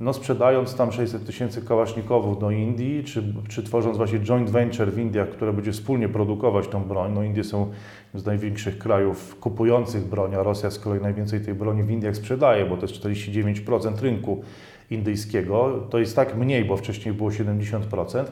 no 0.02 0.14
sprzedając 0.14 0.76
tam 0.76 0.92
600 0.92 1.26
tysięcy 1.26 1.62
kałasznikowów 1.62 2.40
do 2.40 2.52
Indii, 2.52 3.04
czy, 3.04 3.24
czy 3.50 3.64
tworząc 3.64 3.98
właśnie 3.98 4.20
joint 4.20 4.50
venture 4.50 4.92
w 4.92 5.00
Indiach, 5.00 5.30
które 5.30 5.54
będzie 5.54 5.72
wspólnie 5.72 6.10
produkować 6.10 6.68
tą 6.68 6.84
broń. 6.84 7.12
No 7.14 7.24
Indie 7.24 7.44
są 7.44 7.72
z 8.14 8.26
największych 8.26 8.78
krajów 8.78 9.40
kupujących 9.40 10.06
broń, 10.06 10.36
a 10.36 10.44
Rosja 10.44 10.72
z 10.72 10.80
kolei 10.80 11.02
najwięcej 11.02 11.42
tej 11.42 11.54
broni 11.54 11.84
w 11.84 11.92
Indiach 11.92 12.16
sprzedaje, 12.16 12.66
bo 12.66 12.78
to 12.78 12.82
jest 12.82 13.04
49% 13.04 14.02
rynku 14.02 14.44
indyjskiego. 14.92 15.80
To 15.90 16.00
jest 16.00 16.16
tak 16.16 16.38
mniej, 16.38 16.66
bo 16.66 16.78
wcześniej 16.78 17.14
było 17.14 17.30
70%. 17.30 18.26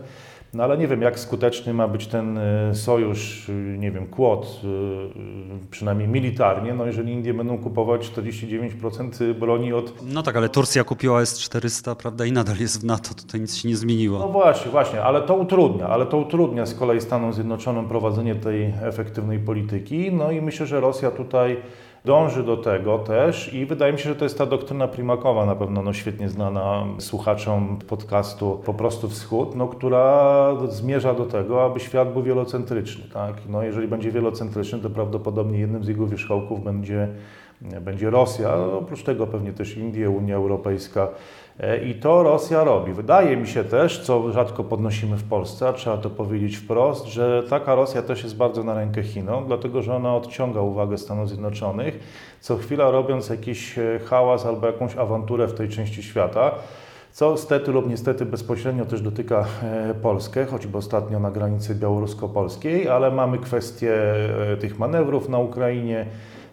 No 0.54 0.64
ale 0.64 0.78
nie 0.78 0.88
wiem, 0.88 1.02
jak 1.02 1.20
skuteczny 1.20 1.74
ma 1.74 1.88
być 1.88 2.08
ten 2.08 2.38
y, 2.38 2.76
sojusz, 2.76 3.50
y, 3.50 3.76
nie 3.80 3.92
wiem, 3.92 4.08
Quad, 4.08 4.46
y, 4.46 5.68
przynajmniej 5.72 6.08
militarnie, 6.08 6.74
no 6.74 6.86
jeżeli 6.86 7.14
Indie 7.14 7.34
będą 7.34 7.58
kupować 7.58 8.12
49% 8.12 9.34
broni 9.34 9.74
od... 9.74 9.94
No 10.14 10.24
tak, 10.24 10.36
ale 10.36 10.50
Turcja 10.50 10.84
kupiła 10.84 11.22
S-400, 11.22 11.96
prawda, 11.96 12.26
i 12.26 12.32
nadal 12.32 12.58
jest 12.58 12.82
w 12.82 12.84
NATO, 12.84 13.14
tutaj 13.16 13.42
nic 13.42 13.56
się 13.56 13.70
nie 13.70 13.76
zmieniło. 13.76 14.20
No 14.20 14.28
właśnie, 14.28 14.72
właśnie, 14.72 15.04
ale 15.04 15.22
to 15.22 15.36
utrudnia, 15.36 15.88
ale 15.88 16.06
to 16.06 16.18
utrudnia 16.18 16.66
z 16.66 16.76
kolei 16.76 17.02
Stanom 17.02 17.34
Zjednoczonym 17.34 17.88
prowadzenie 17.88 18.36
tej 18.36 18.74
efektywnej 18.82 19.40
polityki, 19.40 20.12
no 20.12 20.32
i 20.32 20.42
myślę, 20.42 20.66
że 20.66 20.80
Rosja 20.80 21.12
tutaj 21.12 21.58
dąży 22.06 22.44
do 22.44 22.58
tego 22.58 22.98
też 23.00 23.54
i 23.54 23.66
wydaje 23.66 23.94
mi 23.94 24.00
się, 24.00 24.10
że 24.10 24.16
to 24.16 24.26
jest 24.26 24.38
ta 24.38 24.46
doktryna 24.46 24.88
Primakowa, 24.88 25.46
na 25.46 25.56
pewno 25.56 25.82
no, 25.82 25.94
świetnie 25.94 26.30
znana 26.30 26.86
słuchaczom 27.00 27.80
podcastu 27.88 28.62
Po 28.66 28.74
prostu 28.74 29.10
Wschód, 29.10 29.56
no, 29.56 29.68
która 29.68 30.56
zmierza 30.70 31.14
do 31.14 31.26
tego, 31.26 31.66
aby 31.66 31.80
świat 31.80 32.14
był 32.14 32.24
wielocentryczny. 32.24 33.04
Tak? 33.14 33.36
No, 33.50 33.64
jeżeli 33.64 33.88
będzie 33.88 34.12
wielocentryczny, 34.12 34.80
to 34.80 34.90
prawdopodobnie 34.90 35.60
jednym 35.60 35.84
z 35.84 35.88
jego 35.88 36.08
wierzchołków 36.08 36.64
będzie, 36.64 37.08
będzie 37.82 38.10
Rosja, 38.10 38.56
oprócz 38.56 39.04
tego 39.04 39.28
pewnie 39.28 39.54
też 39.54 39.78
Indie, 39.78 40.10
Unia 40.10 40.36
Europejska, 40.36 41.08
I 41.86 41.93
to 41.93 42.24
Rosja 42.24 42.63
robi. 42.63 42.93
Wydaje 42.93 43.38
mi 43.38 43.48
się 43.48 43.63
też, 43.63 44.00
co 44.00 44.32
rzadko 44.32 44.63
podnosimy 44.63 45.17
w 45.17 45.24
Polsce, 45.24 45.67
a 45.67 45.74
trzeba 45.74 45.98
to 45.98 46.10
powiedzieć 46.10 46.56
wprost, 46.58 47.06
że 47.06 47.43
taka 47.50 47.76
Rosja 47.76 48.02
też 48.02 48.24
jest 48.24 48.38
bardzo 48.38 48.63
na 48.63 48.74
rękę 48.74 49.04
Chinom, 49.04 49.45
dlatego 49.48 49.82
że 49.82 49.95
ona 49.95 50.15
odciąga 50.15 50.62
uwagę 50.62 50.98
Stanów 50.98 51.30
Zjednoczonych, 51.30 52.00
co 52.39 52.58
chwila 52.58 52.91
robiąc 52.91 53.30
jakiś 53.30 53.80
e, 53.80 54.00
hałas 54.06 54.45
albo 54.45 54.67
jakąś 54.67 54.95
awanturę 54.98 55.48
w 55.48 55.54
tej 55.54 55.69
części 55.69 56.04
świata. 56.04 56.52
Co 57.12 57.38
stety 57.38 57.72
lub 57.72 57.89
niestety 57.89 58.26
bezpośrednio 58.26 58.86
też 58.86 59.02
dotyka 59.02 59.45
e, 59.63 59.93
Polskę, 60.02 60.45
choćby 60.45 60.78
ostatnio 60.78 61.19
na 61.19 61.32
granicy 61.32 61.76
białorusko-polskiej, 61.76 62.89
ale 62.89 63.12
mamy 63.12 63.38
kwestię 63.38 63.93
tych 64.60 64.80
manewrów 64.80 65.30
na 65.30 65.39
Ukrainie, 65.39 66.06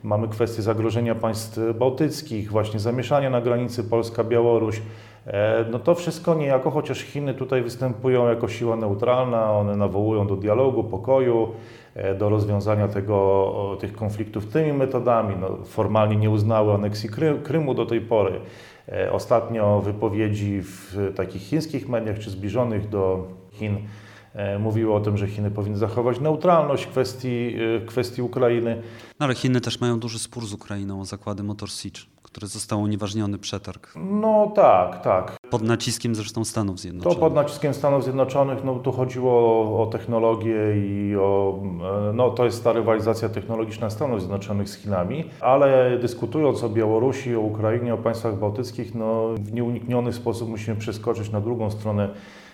Mamy 0.06 0.28
kwestię 0.28 0.62
zagrożenia 0.62 1.14
państw 1.14 1.58
bałtyckich, 1.78 2.50
właśnie 2.50 2.80
zamieszania 2.80 3.30
na 3.30 3.40
granicy 3.40 3.84
Polska-Białoruś. 3.84 4.82
E, 5.26 5.64
no 5.70 5.78
to 5.78 5.94
wszystko 5.94 6.34
niejako, 6.34 6.70
chociaż 6.70 7.00
Chiny 7.00 7.34
tutaj 7.34 7.62
występują 7.62 8.28
jako 8.28 8.48
siła 8.48 8.76
neutralna, 8.76 9.52
one 9.52 9.76
nawołują 9.76 10.26
do 10.26 10.36
dialogu, 10.36 10.84
pokoju, 10.84 11.48
e, 11.94 12.14
do 12.14 12.28
rozwiązania 12.28 12.88
tego, 12.88 13.76
tych 13.80 13.92
konfliktów 13.92 14.46
tymi 14.46 14.72
metodami. 14.72 15.34
No, 15.40 15.48
formalnie 15.64 16.16
nie 16.16 16.30
uznały 16.30 16.74
aneksji 16.74 17.10
Krymu 17.44 17.74
do 17.74 17.86
tej 17.86 18.00
pory. 18.00 18.40
E, 18.88 19.12
ostatnio 19.12 19.80
wypowiedzi 19.80 20.62
w 20.62 21.12
takich 21.16 21.42
chińskich 21.42 21.88
mediach, 21.88 22.18
czy 22.18 22.30
zbliżonych 22.30 22.88
do 22.88 23.26
Chin, 23.52 23.76
mówiło 24.58 24.96
o 24.96 25.00
tym, 25.00 25.16
że 25.16 25.26
Chiny 25.28 25.50
powinny 25.50 25.78
zachować 25.78 26.20
neutralność 26.20 26.84
w 26.84 26.88
kwestii, 26.88 27.56
e, 27.82 27.86
kwestii 27.86 28.22
Ukrainy. 28.22 28.82
No 29.20 29.24
ale 29.26 29.34
Chiny 29.34 29.60
też 29.60 29.80
mają 29.80 30.00
duży 30.00 30.18
spór 30.18 30.46
z 30.46 30.52
Ukrainą 30.52 31.00
o 31.00 31.04
zakłady 31.04 31.42
Motor 31.42 31.70
Siege, 31.70 32.00
który 32.36 32.46
został 32.46 32.80
unieważniony 32.80 33.38
przetarg. 33.38 33.92
No 33.96 34.52
tak, 34.54 35.02
tak. 35.02 35.36
Pod 35.50 35.62
naciskiem 35.62 36.14
zresztą 36.14 36.44
Stanów 36.44 36.80
Zjednoczonych. 36.80 37.18
To 37.18 37.24
pod 37.24 37.34
naciskiem 37.34 37.74
Stanów 37.74 38.04
Zjednoczonych, 38.04 38.64
no 38.64 38.74
tu 38.74 38.92
chodziło 38.92 39.32
o, 39.32 39.82
o 39.82 39.86
technologię 39.86 40.56
i 40.76 41.16
o, 41.16 41.58
e, 42.08 42.12
no 42.12 42.30
to 42.30 42.44
jest 42.44 42.64
ta 42.64 42.72
rywalizacja 42.72 43.28
technologiczna 43.28 43.90
Stanów 43.90 44.20
Zjednoczonych 44.20 44.68
z 44.68 44.76
Chinami, 44.76 45.24
ale 45.40 45.98
dyskutując 45.98 46.64
o 46.64 46.68
Białorusi, 46.68 47.36
o 47.36 47.40
Ukrainie, 47.40 47.94
o 47.94 47.98
państwach 47.98 48.38
bałtyckich, 48.38 48.94
no 48.94 49.28
w 49.34 49.52
nieunikniony 49.52 50.12
sposób 50.12 50.48
musimy 50.48 50.76
przeskoczyć 50.76 51.30
na 51.30 51.40
drugą 51.40 51.70
stronę 51.70 52.08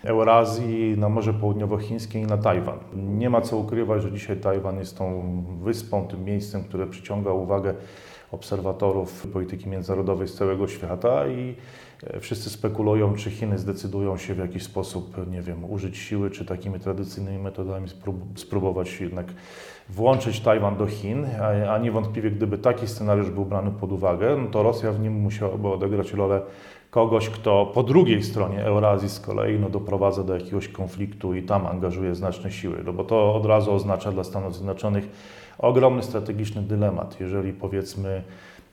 Eurazji, 0.04 0.94
na 0.98 1.08
Morze 1.08 1.34
Południowochińskie 1.34 2.20
i 2.20 2.26
na 2.26 2.36
Tajwan. 2.36 2.78
Nie 2.94 3.30
ma 3.30 3.40
co 3.40 3.56
ukrywać, 3.56 4.02
że 4.02 4.12
dzisiaj 4.12 4.36
Tajwan 4.36 4.78
jest 4.78 4.98
tą 4.98 5.22
wyspą, 5.62 6.06
tym 6.06 6.24
miejscem, 6.24 6.64
które 6.64 6.86
przyciąga 6.86 7.30
uwagę 7.30 7.74
obserwatorów 8.32 9.26
polityki 9.32 9.68
międzynarodowej 9.68 10.28
z 10.28 10.34
całego 10.34 10.68
świata 10.68 11.28
i 11.28 11.54
e, 12.06 12.20
wszyscy 12.20 12.50
spekulują, 12.50 13.14
czy 13.14 13.30
Chiny 13.30 13.58
zdecydują 13.58 14.16
się 14.16 14.34
w 14.34 14.38
jakiś 14.38 14.62
sposób, 14.62 15.30
nie 15.30 15.42
wiem, 15.42 15.70
użyć 15.70 15.96
siły, 15.96 16.30
czy 16.30 16.44
takimi 16.44 16.80
tradycyjnymi 16.80 17.38
metodami 17.38 17.88
spróbować 18.36 19.00
jednak 19.00 19.26
włączyć 19.88 20.40
Tajwan 20.40 20.76
do 20.76 20.86
Chin, 20.86 21.26
a 21.70 21.78
niewątpliwie 21.78 22.30
gdyby 22.30 22.58
taki 22.58 22.88
scenariusz 22.88 23.30
był 23.30 23.44
brany 23.44 23.70
pod 23.80 23.92
uwagę, 23.92 24.36
no 24.36 24.50
to 24.50 24.62
Rosja 24.62 24.92
w 24.92 25.00
nim 25.00 25.12
musiałaby 25.12 25.68
odegrać 25.68 26.12
rolę 26.12 26.42
kogoś, 26.90 27.28
kto 27.28 27.66
po 27.74 27.82
drugiej 27.82 28.22
stronie 28.22 28.64
Eurazji 28.64 29.08
z 29.08 29.20
kolei 29.20 29.58
no, 29.58 29.70
doprowadza 29.70 30.24
do 30.24 30.34
jakiegoś 30.34 30.68
konfliktu 30.68 31.34
i 31.34 31.42
tam 31.42 31.66
angażuje 31.66 32.14
znaczne 32.14 32.50
siły, 32.50 32.82
no 32.84 32.92
bo 32.92 33.04
to 33.04 33.34
od 33.34 33.46
razu 33.46 33.72
oznacza 33.72 34.12
dla 34.12 34.24
Stanów 34.24 34.54
Zjednoczonych 34.54 35.08
ogromny 35.62 36.03
strategiczny 36.03 36.62
dylemat. 36.62 37.20
Jeżeli 37.20 37.53
powiedzmy 37.53 38.22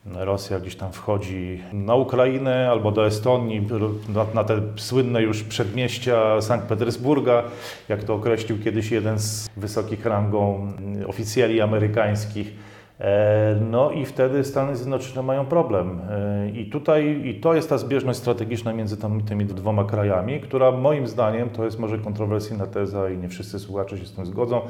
Rosja 0.05 0.59
gdzieś 0.59 0.75
tam 0.75 0.91
wchodzi 0.91 1.63
na 1.73 1.95
Ukrainę 1.95 2.69
albo 2.69 2.91
do 2.91 3.05
Estonii, 3.05 3.67
na, 4.09 4.25
na 4.33 4.43
te 4.43 4.61
słynne 4.75 5.21
już 5.21 5.43
przedmieścia 5.43 6.41
Sankt 6.41 6.67
Petersburga, 6.67 7.43
jak 7.89 8.03
to 8.03 8.13
określił 8.13 8.59
kiedyś 8.59 8.91
jeden 8.91 9.19
z 9.19 9.49
wysokich 9.57 10.05
rangą 10.05 10.71
oficjeli 11.07 11.61
amerykańskich, 11.61 12.53
E, 12.99 13.55
no 13.71 13.91
i 13.91 14.05
wtedy 14.05 14.43
Stany 14.43 14.75
Zjednoczone 14.75 15.23
mają 15.23 15.45
problem. 15.45 16.01
E, 16.09 16.49
I 16.49 16.69
tutaj 16.69 17.21
i 17.25 17.35
to 17.35 17.53
jest 17.53 17.69
ta 17.69 17.77
zbieżność 17.77 18.19
strategiczna 18.19 18.73
między 18.73 18.97
tam, 18.97 19.21
tymi 19.21 19.45
dwoma 19.45 19.83
krajami, 19.83 20.39
która 20.39 20.71
moim 20.71 21.07
zdaniem, 21.07 21.49
to 21.49 21.65
jest 21.65 21.79
może 21.79 21.97
kontrowersyjna 21.97 22.67
teza 22.67 23.09
i 23.09 23.17
nie 23.17 23.29
wszyscy 23.29 23.59
słuchacze 23.59 23.97
się 23.97 24.05
z 24.05 24.13
tym 24.13 24.25
zgodzą, 24.25 24.61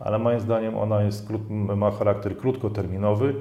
ale 0.00 0.18
moim 0.18 0.40
zdaniem 0.40 0.78
ona 0.78 1.02
jest, 1.02 1.28
ma 1.76 1.90
charakter 1.90 2.36
krótkoterminowy 2.36 3.34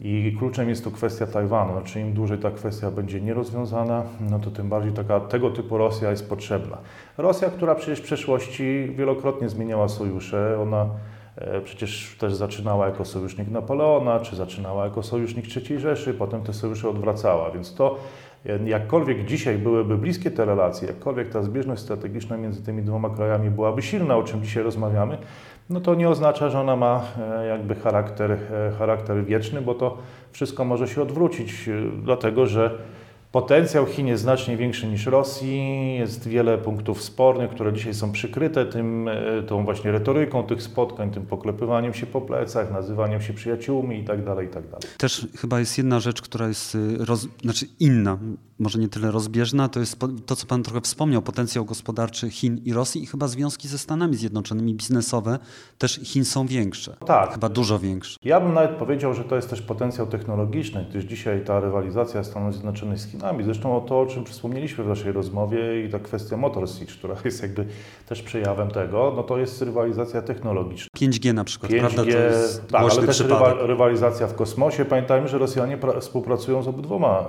i 0.00 0.36
kluczem 0.38 0.68
jest 0.68 0.84
tu 0.84 0.90
kwestia 0.90 1.26
Tajwanu. 1.26 1.72
Znaczy 1.72 2.00
im 2.00 2.12
dłużej 2.12 2.38
ta 2.38 2.50
kwestia 2.50 2.90
będzie 2.90 3.20
nierozwiązana, 3.20 4.02
no 4.30 4.38
to 4.38 4.50
tym 4.50 4.68
bardziej 4.68 4.92
taka, 4.92 5.20
tego 5.20 5.50
typu 5.50 5.78
Rosja 5.78 6.10
jest 6.10 6.28
potrzebna. 6.28 6.78
Rosja, 7.18 7.50
która 7.50 7.74
przecież 7.74 8.00
w 8.00 8.02
przeszłości 8.02 8.92
wielokrotnie 8.96 9.48
zmieniała 9.48 9.88
sojusze, 9.88 10.58
ona 10.62 10.86
E, 11.36 11.60
przecież 11.60 12.16
też 12.18 12.34
zaczynała 12.34 12.86
jako 12.86 13.04
sojusznik 13.04 13.50
Napoleona, 13.50 14.20
czy 14.20 14.36
zaczynała 14.36 14.84
jako 14.84 15.02
sojusznik 15.02 15.46
III 15.56 15.80
Rzeszy, 15.80 16.14
potem 16.14 16.42
te 16.42 16.52
sojusze 16.52 16.88
odwracała, 16.88 17.50
więc 17.50 17.74
to 17.74 17.98
e, 18.46 18.68
jakkolwiek 18.68 19.24
dzisiaj 19.24 19.58
byłyby 19.58 19.98
bliskie 19.98 20.30
te 20.30 20.44
relacje, 20.44 20.88
jakkolwiek 20.88 21.30
ta 21.30 21.42
zbieżność 21.42 21.82
strategiczna 21.82 22.36
między 22.36 22.62
tymi 22.62 22.82
dwoma 22.82 23.10
krajami 23.10 23.50
byłaby 23.50 23.82
silna, 23.82 24.16
o 24.16 24.22
czym 24.22 24.42
dzisiaj 24.42 24.62
rozmawiamy, 24.62 25.18
no 25.70 25.80
to 25.80 25.94
nie 25.94 26.08
oznacza, 26.08 26.50
że 26.50 26.60
ona 26.60 26.76
ma 26.76 27.02
e, 27.40 27.46
jakby 27.46 27.74
charakter, 27.74 28.38
charakter 28.78 29.24
wieczny, 29.24 29.62
bo 29.62 29.74
to 29.74 29.98
wszystko 30.32 30.64
może 30.64 30.88
się 30.88 31.02
odwrócić, 31.02 31.70
dlatego 32.02 32.46
że 32.46 32.78
Potencjał 33.36 33.86
Chin 33.86 34.06
jest 34.06 34.22
znacznie 34.22 34.56
większy 34.56 34.86
niż 34.86 35.06
Rosji, 35.06 35.94
jest 35.98 36.28
wiele 36.28 36.58
punktów 36.58 37.02
spornych, 37.02 37.50
które 37.50 37.72
dzisiaj 37.72 37.94
są 37.94 38.12
przykryte 38.12 38.66
tym, 38.66 39.08
e, 39.08 39.42
tą 39.42 39.64
właśnie 39.64 39.92
retoryką 39.92 40.42
tych 40.42 40.62
spotkań, 40.62 41.10
tym 41.10 41.26
poklepywaniem 41.26 41.94
się 41.94 42.06
po 42.06 42.20
plecach, 42.20 42.72
nazywaniem 42.72 43.20
się 43.20 43.34
przyjaciółmi 43.34 43.98
itd. 43.98 44.34
Tak 44.36 44.44
itd. 44.44 44.68
Tak 44.70 44.90
Też 44.98 45.26
chyba 45.36 45.60
jest 45.60 45.78
jedna 45.78 46.00
rzecz, 46.00 46.22
która 46.22 46.48
jest 46.48 46.74
y, 46.74 47.04
roz, 47.04 47.28
znaczy 47.42 47.66
inna, 47.80 48.18
może 48.58 48.78
nie 48.78 48.88
tyle 48.88 49.10
rozbieżna, 49.10 49.68
to 49.68 49.80
jest 49.80 49.98
to, 50.26 50.36
co 50.36 50.46
Pan 50.46 50.62
trochę 50.62 50.80
wspomniał, 50.80 51.22
potencjał 51.22 51.64
gospodarczy 51.64 52.30
Chin 52.30 52.60
i 52.64 52.72
Rosji 52.72 53.02
i 53.02 53.06
chyba 53.06 53.28
związki 53.28 53.68
ze 53.68 53.78
Stanami 53.78 54.16
Zjednoczonymi 54.16 54.74
biznesowe 54.74 55.38
też 55.78 56.00
Chin 56.04 56.24
są 56.24 56.46
większe. 56.46 56.96
Tak. 57.06 57.32
Chyba 57.32 57.48
dużo 57.48 57.78
większe. 57.78 58.18
Ja 58.24 58.40
bym 58.40 58.54
nawet 58.54 58.70
powiedział, 58.70 59.14
że 59.14 59.24
to 59.24 59.36
jest 59.36 59.50
też 59.50 59.62
potencjał 59.62 60.06
technologiczny, 60.06 60.86
gdyż 60.90 61.04
dzisiaj 61.04 61.44
ta 61.44 61.60
rywalizacja 61.60 62.24
Stanów 62.24 62.52
Zjednoczonych 62.54 62.98
z 62.98 63.06
Chinami 63.06 63.25
Chinami. 63.26 63.44
Zresztą 63.44 63.76
o 63.76 63.80
to, 63.80 64.00
o 64.00 64.06
czym 64.06 64.24
wspomnieliśmy 64.24 64.84
w 64.84 64.88
naszej 64.88 65.12
rozmowie 65.12 65.84
i 65.84 65.90
ta 65.90 65.98
kwestia 65.98 66.36
Motor 66.36 66.70
Siege, 66.70 66.92
która 66.92 67.14
jest 67.24 67.42
jakby 67.42 67.66
też 68.08 68.22
przejawem 68.22 68.70
tego, 68.70 69.12
no 69.16 69.22
to 69.22 69.38
jest 69.38 69.62
rywalizacja 69.62 70.22
technologiczna. 70.22 70.88
5G 70.96 71.34
na 71.34 71.44
przykład, 71.44 71.72
5G, 71.72 71.80
prawda? 71.80 72.02
To 72.02 72.08
jest 72.08 72.68
tak, 72.68 72.80
ale 72.80 73.06
też 73.06 73.20
rywa, 73.20 73.54
rywalizacja 73.54 74.26
w 74.26 74.34
kosmosie. 74.34 74.84
Pamiętajmy, 74.84 75.28
że 75.28 75.38
Rosjanie 75.38 75.76
pra, 75.76 76.00
współpracują 76.00 76.62
z 76.62 76.68
obydwoma 76.68 77.24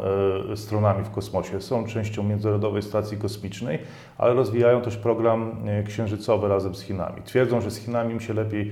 e, 0.51 0.57
stronami 0.57 1.03
w 1.03 1.09
kosmosie. 1.09 1.61
Są 1.61 1.85
częścią 1.85 2.23
Międzynarodowej 2.23 2.81
Stacji 2.81 3.17
Kosmicznej, 3.17 3.79
ale 4.17 4.33
rozwijają 4.33 4.81
też 4.81 4.97
program 4.97 5.51
e, 5.65 5.83
księżycowy 5.83 6.47
razem 6.47 6.75
z 6.75 6.81
Chinami. 6.81 7.21
Twierdzą, 7.21 7.61
że 7.61 7.71
z 7.71 7.77
Chinami 7.77 8.13
im 8.13 8.19
się 8.19 8.33
lepiej 8.33 8.71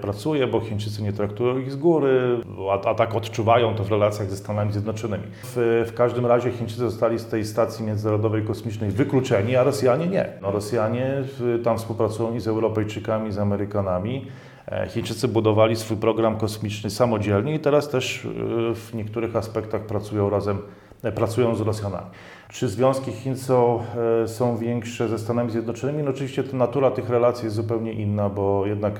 pracuje, 0.00 0.46
bo 0.46 0.60
Chińczycy 0.60 1.02
nie 1.02 1.12
traktują 1.12 1.58
ich 1.58 1.72
z 1.72 1.76
góry, 1.76 2.40
a, 2.70 2.88
a 2.88 2.94
tak 2.94 3.14
odczuwają 3.14 3.74
to 3.74 3.84
w 3.84 3.90
relacjach 3.90 4.30
ze 4.30 4.36
Stanami 4.36 4.72
Zjednoczonymi. 4.72 5.24
W, 5.42 5.84
w 5.88 5.94
każdym 5.94 6.26
razie 6.26 6.50
Chińczycy 6.50 6.80
zostali 6.80 7.18
z 7.18 7.26
tej 7.26 7.44
Stacji 7.44 7.84
Międzynarodowej 7.84 8.42
Kosmicznej 8.42 8.90
wykluczeni, 8.90 9.56
a 9.56 9.62
Rosjanie 9.64 10.06
nie. 10.06 10.28
No, 10.42 10.50
Rosjanie 10.50 11.24
tam 11.64 11.78
współpracują 11.78 12.34
i 12.34 12.40
z 12.40 12.48
Europejczykami, 12.48 13.28
i 13.28 13.32
z 13.32 13.38
Amerykanami. 13.38 14.26
E, 14.68 14.88
Chińczycy 14.88 15.28
budowali 15.28 15.76
swój 15.76 15.96
program 15.96 16.36
kosmiczny 16.36 16.90
samodzielnie 16.90 17.54
i 17.54 17.58
teraz 17.58 17.88
też 17.88 18.24
e, 18.24 18.28
w 18.74 18.94
niektórych 18.94 19.36
aspektach 19.36 19.82
pracują 19.82 20.30
razem, 20.30 20.58
e, 21.02 21.12
pracują 21.12 21.54
z 21.54 21.60
Rosjanami. 21.60 22.06
Czy 22.48 22.68
związki 22.68 23.12
Chin 23.12 23.36
są, 23.36 23.80
e, 24.22 24.28
są 24.28 24.56
większe 24.56 25.08
ze 25.08 25.18
Stanami 25.18 25.50
Zjednoczonymi? 25.50 26.02
No 26.02 26.10
oczywiście 26.10 26.44
natura 26.52 26.90
tych 26.90 27.08
relacji 27.08 27.44
jest 27.44 27.56
zupełnie 27.56 27.92
inna, 27.92 28.28
bo 28.28 28.66
jednak 28.66 28.94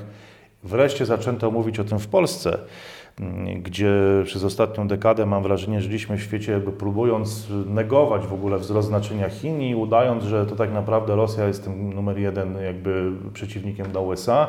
wreszcie 0.67 1.05
zaczęto 1.05 1.51
mówić 1.51 1.79
o 1.79 1.83
tym 1.83 1.99
w 1.99 2.07
Polsce, 2.07 2.57
mm, 3.19 3.61
gdzie 3.61 3.91
przez 4.25 4.43
ostatnią 4.43 4.87
dekadę 4.87 5.25
mam 5.25 5.43
wrażenie, 5.43 5.81
żyliśmy 5.81 6.17
w 6.17 6.21
świecie 6.21 6.51
jakby 6.51 6.71
próbując 6.71 7.47
negować 7.65 8.27
w 8.27 8.33
ogóle 8.33 8.57
wzrost 8.57 8.87
znaczenia 8.87 9.29
Chin 9.29 9.61
i 9.61 9.75
udając, 9.75 10.23
że 10.23 10.45
to 10.45 10.55
tak 10.55 10.73
naprawdę 10.73 11.15
Rosja 11.15 11.47
jest 11.47 11.63
tym 11.63 11.93
numer 11.93 12.17
jeden 12.17 12.61
jakby 12.63 13.11
przeciwnikiem 13.33 13.91
dla 13.91 14.01
USA. 14.01 14.47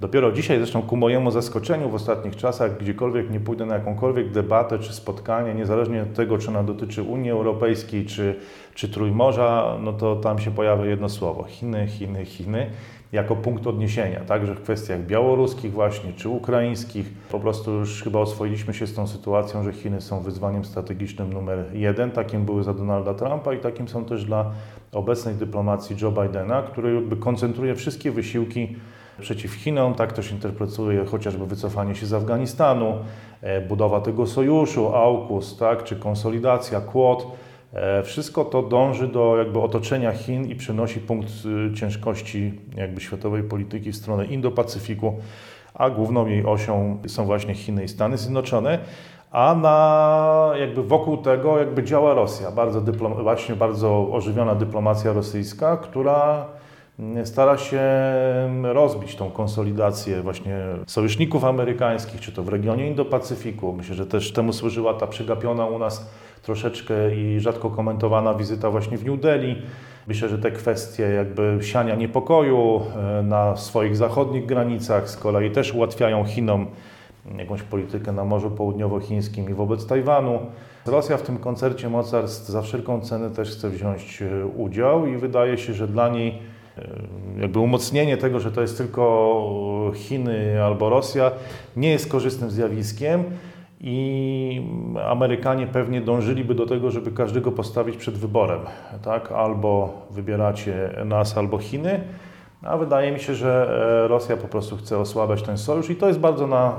Dopiero 0.00 0.32
dzisiaj, 0.32 0.58
zresztą 0.58 0.82
ku 0.82 0.96
mojemu 0.96 1.30
zaskoczeniu 1.30 1.88
w 1.90 1.94
ostatnich 1.94 2.36
czasach, 2.36 2.78
gdziekolwiek 2.78 3.30
nie 3.30 3.40
pójdę 3.40 3.66
na 3.66 3.74
jakąkolwiek 3.74 4.32
debatę 4.32 4.78
czy 4.78 4.92
spotkanie, 4.92 5.54
niezależnie 5.54 6.02
od 6.02 6.14
tego, 6.14 6.38
czy 6.38 6.48
ona 6.48 6.62
dotyczy 6.62 7.02
Unii 7.02 7.30
Europejskiej, 7.30 8.06
czy, 8.06 8.34
czy 8.74 8.88
Trójmorza, 8.88 9.76
no 9.80 9.92
to 9.92 10.16
tam 10.16 10.38
się 10.38 10.50
pojawia 10.50 10.84
jedno 10.84 11.08
słowo: 11.08 11.44
Chiny, 11.44 11.86
Chiny, 11.86 12.24
Chiny, 12.24 12.70
jako 13.12 13.36
punkt 13.36 13.66
odniesienia. 13.66 14.20
Także 14.20 14.54
w 14.54 14.62
kwestiach 14.62 15.06
białoruskich, 15.06 15.72
właśnie, 15.72 16.12
czy 16.12 16.28
ukraińskich, 16.28 17.06
po 17.30 17.40
prostu 17.40 17.70
już 17.70 18.02
chyba 18.02 18.18
oswoiliśmy 18.18 18.74
się 18.74 18.86
z 18.86 18.94
tą 18.94 19.06
sytuacją, 19.06 19.64
że 19.64 19.72
Chiny 19.72 20.00
są 20.00 20.20
wyzwaniem 20.20 20.64
strategicznym 20.64 21.32
numer 21.32 21.64
jeden. 21.72 22.10
Takim 22.10 22.44
były 22.44 22.62
za 22.62 22.74
Donalda 22.74 23.14
Trumpa 23.14 23.54
i 23.54 23.58
takim 23.58 23.88
są 23.88 24.04
też 24.04 24.24
dla 24.24 24.50
obecnej 24.92 25.34
dyplomacji 25.34 25.96
Joe 26.02 26.12
Bidena, 26.12 26.62
który 26.62 26.94
jakby 26.94 27.16
koncentruje 27.16 27.74
wszystkie 27.74 28.10
wysiłki 28.10 28.76
przeciw 29.20 29.54
Chinom, 29.54 29.94
tak 29.94 30.12
też 30.12 30.32
interpretuje 30.32 31.04
chociażby 31.04 31.46
wycofanie 31.46 31.94
się 31.94 32.06
z 32.06 32.12
Afganistanu, 32.12 32.94
e, 33.42 33.60
budowa 33.60 34.00
tego 34.00 34.26
sojuszu, 34.26 34.94
AUKUS, 34.94 35.56
tak, 35.56 35.84
czy 35.84 35.96
konsolidacja, 35.96 36.80
Quad. 36.80 37.26
E, 37.74 38.02
Wszystko 38.02 38.44
to 38.44 38.62
dąży 38.62 39.08
do 39.08 39.36
jakby 39.38 39.60
otoczenia 39.60 40.12
Chin 40.12 40.44
i 40.44 40.54
przenosi 40.54 41.00
punkt 41.00 41.28
y, 41.70 41.74
ciężkości 41.74 42.60
jakby 42.76 43.00
światowej 43.00 43.42
polityki 43.42 43.92
w 43.92 43.96
stronę 43.96 44.26
Indo-Pacyfiku, 44.26 45.12
a 45.74 45.90
główną 45.90 46.26
jej 46.26 46.46
osią 46.46 46.98
są 47.06 47.24
właśnie 47.24 47.54
Chiny 47.54 47.84
i 47.84 47.88
Stany 47.88 48.18
Zjednoczone. 48.18 48.78
A 49.30 49.54
na 49.54 50.52
jakby 50.60 50.82
wokół 50.82 51.16
tego 51.16 51.58
jakby 51.58 51.82
działa 51.84 52.14
Rosja, 52.14 52.50
bardzo 52.50 52.80
dyplom, 52.80 53.22
właśnie 53.22 53.54
bardzo 53.56 54.08
ożywiona 54.12 54.54
dyplomacja 54.54 55.12
rosyjska, 55.12 55.76
która 55.76 56.46
stara 57.24 57.58
się 57.58 57.82
rozbić 58.62 59.16
tą 59.16 59.30
konsolidację 59.30 60.22
właśnie 60.22 60.60
sojuszników 60.86 61.44
amerykańskich, 61.44 62.20
czy 62.20 62.32
to 62.32 62.42
w 62.42 62.48
regionie 62.48 62.94
Indo-Pacyfiku. 62.94 63.72
Myślę, 63.76 63.94
że 63.94 64.06
też 64.06 64.32
temu 64.32 64.52
służyła 64.52 64.94
ta 64.94 65.06
przegapiona 65.06 65.66
u 65.66 65.78
nas 65.78 66.10
troszeczkę 66.44 67.14
i 67.14 67.40
rzadko 67.40 67.70
komentowana 67.70 68.34
wizyta 68.34 68.70
właśnie 68.70 68.98
w 68.98 69.04
New 69.04 69.20
Delhi. 69.20 69.62
Myślę, 70.06 70.28
że 70.28 70.38
te 70.38 70.50
kwestie 70.50 71.02
jakby 71.02 71.58
siania 71.60 71.94
niepokoju 71.94 72.80
e, 72.96 73.22
na 73.22 73.56
swoich 73.56 73.96
zachodnich 73.96 74.46
granicach 74.46 75.10
z 75.10 75.16
kolei 75.16 75.50
też 75.50 75.74
ułatwiają 75.74 76.24
Chinom 76.24 76.66
jakąś 77.38 77.62
politykę 77.62 78.12
na 78.12 78.24
Morzu 78.24 78.50
Południowochińskim 78.50 79.50
i 79.50 79.54
wobec 79.54 79.86
Tajwanu. 79.86 80.38
Rosja 80.86 81.16
w 81.16 81.22
tym 81.22 81.38
koncercie 81.38 81.88
mocarstw 81.88 82.48
za 82.48 82.62
wszelką 82.62 83.00
cenę 83.00 83.30
też 83.30 83.50
chce 83.50 83.70
wziąć 83.70 84.22
e, 84.22 84.46
udział 84.46 85.06
i 85.06 85.16
wydaje 85.16 85.58
się, 85.58 85.74
że 85.74 85.88
dla 85.88 86.08
niej 86.08 86.38
e, 86.78 86.88
jakby 87.40 87.58
umocnienie 87.58 88.16
tego, 88.16 88.40
że 88.40 88.52
to 88.52 88.60
jest 88.60 88.78
tylko 88.78 89.92
Chiny 89.94 90.64
albo 90.64 90.90
Rosja, 90.90 91.30
nie 91.76 91.90
jest 91.90 92.08
korzystnym 92.08 92.50
zjawiskiem 92.50 93.24
i 93.86 94.62
Amerykanie 95.08 95.66
pewnie 95.66 96.00
dążyliby 96.00 96.54
do 96.54 96.66
tego, 96.66 96.90
żeby 96.90 97.10
każdego 97.10 97.52
postawić 97.52 97.96
przed 97.96 98.18
wyborem, 98.18 98.60
tak? 99.02 99.32
Albo 99.32 100.02
wybieracie 100.10 100.90
nas, 101.04 101.38
albo 101.38 101.58
Chiny. 101.58 102.00
A 102.62 102.76
wydaje 102.76 103.12
mi 103.12 103.20
się, 103.20 103.34
że 103.34 103.78
e, 104.04 104.08
Rosja 104.08 104.36
po 104.36 104.48
prostu 104.48 104.76
chce 104.76 104.98
osłabiać 104.98 105.42
ten 105.42 105.58
sojusz 105.58 105.90
i 105.90 105.96
to 105.96 106.08
jest 106.08 106.18
bardzo 106.18 106.46
na 106.46 106.76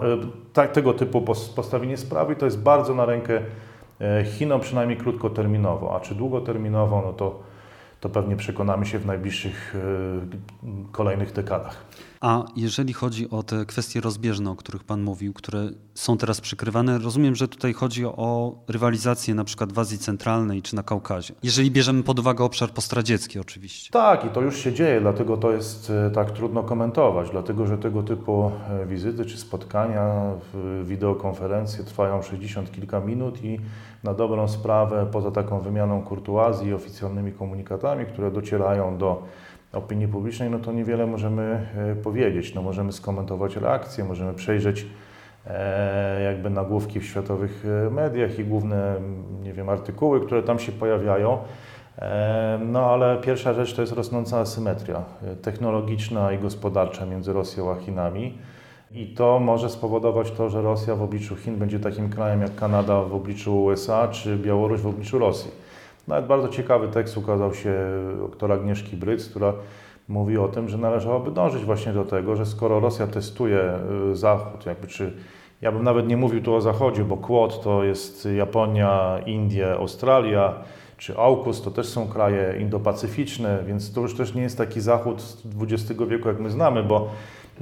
tak, 0.53 0.71
tego 0.71 0.93
typu 0.93 1.21
pos- 1.21 1.55
postawienie 1.55 1.97
sprawy 1.97 2.33
i 2.33 2.35
to 2.35 2.45
jest 2.45 2.61
bardzo 2.61 2.95
na 2.95 3.05
rękę 3.05 3.41
e, 4.01 4.25
Chinom, 4.25 4.61
przynajmniej 4.61 4.97
krótkoterminowo. 4.97 5.95
A 5.95 5.99
czy 5.99 6.15
długoterminowo, 6.15 7.03
no 7.05 7.13
to, 7.13 7.39
to 7.99 8.09
pewnie 8.09 8.35
przekonamy 8.35 8.85
się 8.85 8.99
w 8.99 9.05
najbliższych 9.05 9.75
kolejnych 10.91 11.33
dekadach. 11.33 11.85
A 12.22 12.43
jeżeli 12.55 12.93
chodzi 12.93 13.30
o 13.30 13.43
te 13.43 13.66
kwestie 13.66 14.01
rozbieżne, 14.01 14.51
o 14.51 14.55
których 14.55 14.84
Pan 14.84 15.03
mówił, 15.03 15.34
które 15.34 15.70
są 15.93 16.18
teraz 16.18 16.41
przykrywane, 16.41 16.97
rozumiem, 16.97 17.36
że 17.36 17.47
tutaj 17.47 17.74
chodzi 17.74 18.05
o 18.05 18.55
rywalizację 18.68 19.36
na 19.36 19.43
przykład 19.43 19.74
w 19.74 19.80
Azji 19.80 19.97
Centralnej 19.97 20.61
czy 20.61 20.76
na 20.76 20.84
Kaukazie. 20.84 21.34
Jeżeli 21.43 21.72
bierzemy 21.72 22.03
pod 22.03 22.20
uwagę 22.20 22.43
obszar 22.43 22.70
postradziecki 22.70 23.39
oczywiście. 23.39 23.91
Tak, 23.91 24.26
i 24.26 24.30
to 24.30 24.41
już 24.41 24.57
się 24.57 24.74
dzieje, 24.74 25.01
dlatego 25.01 25.38
to 25.38 25.51
jest 25.51 25.89
e, 25.89 26.11
tak 26.11 26.32
trudno 26.32 26.63
komentować, 26.63 27.30
dlatego 27.30 27.68
że 27.68 27.78
tego 27.78 28.03
typu 28.03 28.51
e, 28.70 28.86
wizyty 28.86 29.26
czy 29.26 29.38
spotkania, 29.38 30.32
wideokonferencje 30.84 31.84
trwają 31.84 32.22
60 32.22 32.72
kilka 32.72 32.99
minut 32.99 33.43
i 33.43 33.59
na 34.03 34.13
dobrą 34.13 34.47
sprawę, 34.47 35.07
poza 35.11 35.32
taką 35.32 35.59
wymianą 35.59 36.01
kurtuazji 36.01 36.68
i 36.68 36.74
oficjalnymi 36.74 37.32
komunikatami, 37.32 38.05
które 38.05 38.32
docierają 38.32 38.97
do 38.97 39.24
opinii 39.76 40.07
publicznej, 40.07 40.49
no 40.49 40.59
to 40.59 40.71
niewiele 40.71 41.07
możemy 41.07 41.67
e, 41.78 41.95
powiedzieć. 41.95 42.55
No 42.55 42.61
możemy 42.61 42.91
skomentować 42.91 43.55
reakcje, 43.55 44.03
możemy 44.03 44.34
przejrzeć 44.34 44.86
e, 45.47 46.23
jakby 46.23 46.49
nagłówki 46.49 46.99
w 46.99 47.05
światowych 47.05 47.65
e, 47.88 47.89
mediach 47.89 48.39
i 48.39 48.43
główne, 48.43 48.95
nie 49.43 49.53
wiem, 49.53 49.69
artykuły, 49.69 50.26
które 50.26 50.43
tam 50.43 50.59
się 50.59 50.71
pojawiają. 50.71 51.38
No 52.59 52.86
ale 52.86 53.17
pierwsza 53.17 53.53
rzecz 53.53 53.73
to 53.73 53.82
jest 53.82 53.93
rosnąca 53.93 54.39
asymetria 54.39 55.03
technologiczna 55.41 56.32
i 56.32 56.38
gospodarcza 56.38 57.05
między 57.05 57.34
Rosją 57.34 57.71
a 57.71 57.76
Chinami. 57.76 58.38
I 58.91 59.07
to 59.07 59.39
może 59.39 59.69
spowodować 59.69 60.32
to, 60.32 60.49
że 60.49 60.61
Rosja 60.61 60.95
w 60.95 61.01
obliczu 61.01 61.36
Chin 61.36 61.55
będzie 61.55 61.80
takim 61.80 62.09
krajem 62.09 62.41
jak 62.41 62.55
Kanada 62.55 63.01
w 63.01 63.15
obliczu 63.15 63.63
USA, 63.63 64.07
czy 64.07 64.38
Białoruś 64.38 64.82
w 64.82 64.88
obliczu 64.88 65.19
Rosji. 65.19 65.51
Nawet 66.07 66.25
bardzo 66.25 66.49
ciekawy 66.49 66.87
tekst 66.87 67.17
ukazał 67.17 67.53
się 67.53 67.73
doktora 68.19 68.55
Agnieszki 68.55 68.97
Bryc, 68.97 69.29
która 69.29 69.53
mówi 70.07 70.37
o 70.37 70.47
tym, 70.47 70.69
że 70.69 70.77
należałoby 70.77 71.31
dążyć 71.31 71.65
właśnie 71.65 71.93
do 71.93 72.05
tego, 72.05 72.35
że 72.35 72.45
skoro 72.45 72.79
Rosja 72.79 73.07
testuje 73.07 73.79
y, 74.11 74.15
Zachód, 74.15 74.65
jakby 74.65 74.87
czy 74.87 75.13
ja 75.61 75.71
bym 75.71 75.83
nawet 75.83 76.07
nie 76.07 76.17
mówił 76.17 76.41
tu 76.41 76.55
o 76.55 76.61
Zachodzie, 76.61 77.03
bo 77.03 77.17
Quad 77.17 77.61
to 77.61 77.83
jest 77.83 78.27
Japonia, 78.35 79.19
Indie, 79.25 79.73
Australia, 79.73 80.53
czy 80.97 81.17
AUKUS 81.17 81.61
to 81.61 81.71
też 81.71 81.87
są 81.87 82.07
kraje 82.07 82.55
indopacyficzne, 82.59 83.63
więc 83.67 83.93
to 83.93 84.01
już 84.01 84.17
też 84.17 84.35
nie 84.35 84.41
jest 84.41 84.57
taki 84.57 84.81
Zachód 84.81 85.21
z 85.21 85.37
XX 85.61 86.01
wieku, 86.09 86.27
jak 86.27 86.39
my 86.39 86.49
znamy, 86.49 86.83
bo 86.83 87.09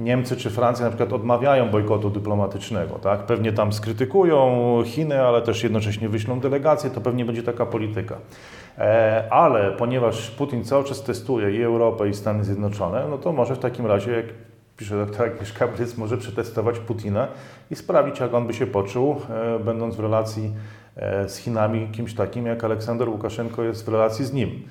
Niemcy 0.00 0.36
czy 0.36 0.50
Francja 0.50 0.84
na 0.84 0.90
przykład 0.90 1.12
odmawiają 1.12 1.70
bojkotu 1.70 2.10
dyplomatycznego, 2.10 2.94
tak? 2.94 3.20
Pewnie 3.20 3.52
tam 3.52 3.72
skrytykują 3.72 4.82
Chiny, 4.84 5.22
ale 5.22 5.42
też 5.42 5.62
jednocześnie 5.62 6.08
wyślą 6.08 6.40
delegację, 6.40 6.90
to 6.90 7.00
pewnie 7.00 7.24
będzie 7.24 7.42
taka 7.42 7.66
polityka. 7.66 8.16
E, 8.78 9.24
ale 9.30 9.72
ponieważ 9.72 10.30
Putin 10.30 10.64
cały 10.64 10.84
czas 10.84 11.02
testuje 11.02 11.50
i 11.50 11.62
Europę, 11.62 12.08
i 12.08 12.14
Stany 12.14 12.44
Zjednoczone, 12.44 13.06
no 13.10 13.18
to 13.18 13.32
może 13.32 13.54
w 13.56 13.58
takim 13.58 13.86
razie, 13.86 14.12
jak 14.12 14.26
pisze 14.76 15.06
doktor 15.06 15.26
Agnieszka 15.26 15.68
Bryc, 15.68 15.96
może 15.96 16.18
przetestować 16.18 16.78
Putina 16.78 17.28
i 17.70 17.76
sprawić, 17.76 18.20
jak 18.20 18.34
on 18.34 18.46
by 18.46 18.54
się 18.54 18.66
poczuł, 18.66 19.16
e, 19.30 19.58
będąc 19.58 19.96
w 19.96 20.00
relacji 20.00 20.52
e, 20.96 21.28
z 21.28 21.36
Chinami, 21.36 21.88
kimś 21.92 22.14
takim 22.14 22.46
jak 22.46 22.64
Aleksander 22.64 23.08
Łukaszenko 23.08 23.62
jest 23.62 23.86
w 23.86 23.88
relacji 23.88 24.24
z 24.24 24.32
nim 24.32 24.62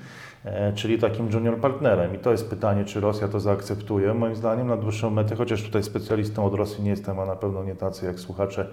czyli 0.74 0.98
takim 0.98 1.30
junior 1.32 1.60
partnerem. 1.60 2.14
I 2.14 2.18
to 2.18 2.30
jest 2.30 2.50
pytanie, 2.50 2.84
czy 2.84 3.00
Rosja 3.00 3.28
to 3.28 3.40
zaakceptuje. 3.40 4.14
Moim 4.14 4.36
zdaniem 4.36 4.66
na 4.66 4.76
dłuższą 4.76 5.10
metę, 5.10 5.36
chociaż 5.36 5.62
tutaj 5.62 5.82
specjalistą 5.82 6.44
od 6.44 6.54
Rosji 6.54 6.84
nie 6.84 6.90
jestem, 6.90 7.20
a 7.20 7.26
na 7.26 7.36
pewno 7.36 7.64
nie 7.64 7.74
tacy 7.74 8.06
jak 8.06 8.20
słuchacze 8.20 8.66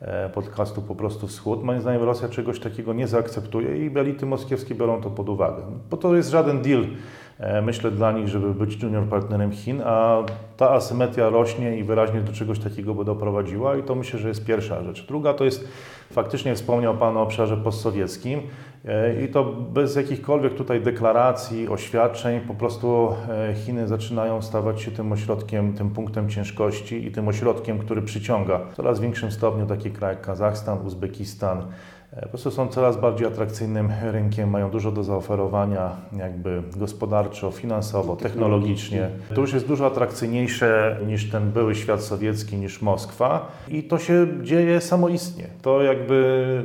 e, 0.00 0.28
podcastu 0.28 0.82
po 0.82 0.94
prostu 0.94 1.26
Wschód. 1.26 1.62
Moim 1.62 1.80
zdaniem 1.80 2.02
Rosja 2.02 2.28
czegoś 2.28 2.60
takiego 2.60 2.92
nie 2.92 3.08
zaakceptuje 3.08 3.86
i 3.86 3.98
elity 3.98 4.26
moskiewskie 4.26 4.74
biorą 4.74 5.02
to 5.02 5.10
pod 5.10 5.28
uwagę. 5.28 5.62
Bo 5.90 5.96
to 5.96 6.16
jest 6.16 6.30
żaden 6.30 6.62
deal, 6.62 6.82
e, 6.82 6.86
myślę, 7.62 7.90
dla 7.90 8.12
nich, 8.12 8.28
żeby 8.28 8.54
być 8.54 8.82
junior 8.82 9.04
partnerem 9.04 9.52
Chin, 9.52 9.82
a 9.84 10.22
ta 10.56 10.70
asymetria 10.70 11.28
rośnie 11.28 11.78
i 11.78 11.84
wyraźnie 11.84 12.20
do 12.20 12.32
czegoś 12.32 12.58
takiego 12.58 12.94
by 12.94 13.04
doprowadziła 13.04 13.76
i 13.76 13.82
to 13.82 13.94
myślę, 13.94 14.18
że 14.18 14.28
jest 14.28 14.44
pierwsza 14.44 14.82
rzecz. 14.82 15.06
Druga 15.06 15.34
to 15.34 15.44
jest, 15.44 15.68
faktycznie 16.10 16.54
wspomniał 16.54 16.96
Pan 16.96 17.16
o 17.16 17.22
obszarze 17.22 17.56
postsowieckim, 17.56 18.40
E, 18.84 19.24
I 19.24 19.28
to 19.28 19.44
bez 19.44 19.96
jakichkolwiek 19.96 20.54
tutaj 20.54 20.80
deklaracji, 20.80 21.68
oświadczeń, 21.68 22.40
po 22.40 22.54
prostu 22.54 23.14
e, 23.28 23.54
Chiny 23.54 23.88
zaczynają 23.88 24.42
stawać 24.42 24.82
się 24.82 24.90
tym 24.90 25.12
ośrodkiem, 25.12 25.72
tym 25.72 25.90
punktem 25.90 26.28
ciężkości 26.28 27.06
i 27.06 27.12
tym 27.12 27.28
ośrodkiem, 27.28 27.78
który 27.78 28.02
przyciąga 28.02 28.58
w 28.58 28.74
coraz 28.74 29.00
większym 29.00 29.32
stopniu 29.32 29.66
takie 29.66 29.90
kraje 29.90 30.14
jak 30.14 30.26
Kazachstan, 30.26 30.86
Uzbekistan, 30.86 31.58
E, 31.58 32.01
po 32.20 32.28
prostu 32.28 32.50
są 32.50 32.68
coraz 32.68 33.00
bardziej 33.00 33.26
atrakcyjnym 33.26 33.92
rynkiem, 34.02 34.50
mają 34.50 34.70
dużo 34.70 34.92
do 34.92 35.04
zaoferowania 35.04 35.90
jakby 36.16 36.62
gospodarczo, 36.76 37.50
finansowo, 37.50 38.16
technologicznie. 38.16 39.08
To 39.34 39.40
już 39.40 39.52
jest 39.52 39.66
dużo 39.66 39.86
atrakcyjniejsze 39.86 40.98
niż 41.06 41.30
ten 41.30 41.50
były 41.50 41.74
świat 41.74 42.02
sowiecki, 42.02 42.56
niż 42.56 42.82
Moskwa 42.82 43.48
i 43.68 43.82
to 43.82 43.98
się 43.98 44.26
dzieje 44.42 44.80
samoistnie. 44.80 45.46
To 45.62 45.82
jakby, 45.82 46.62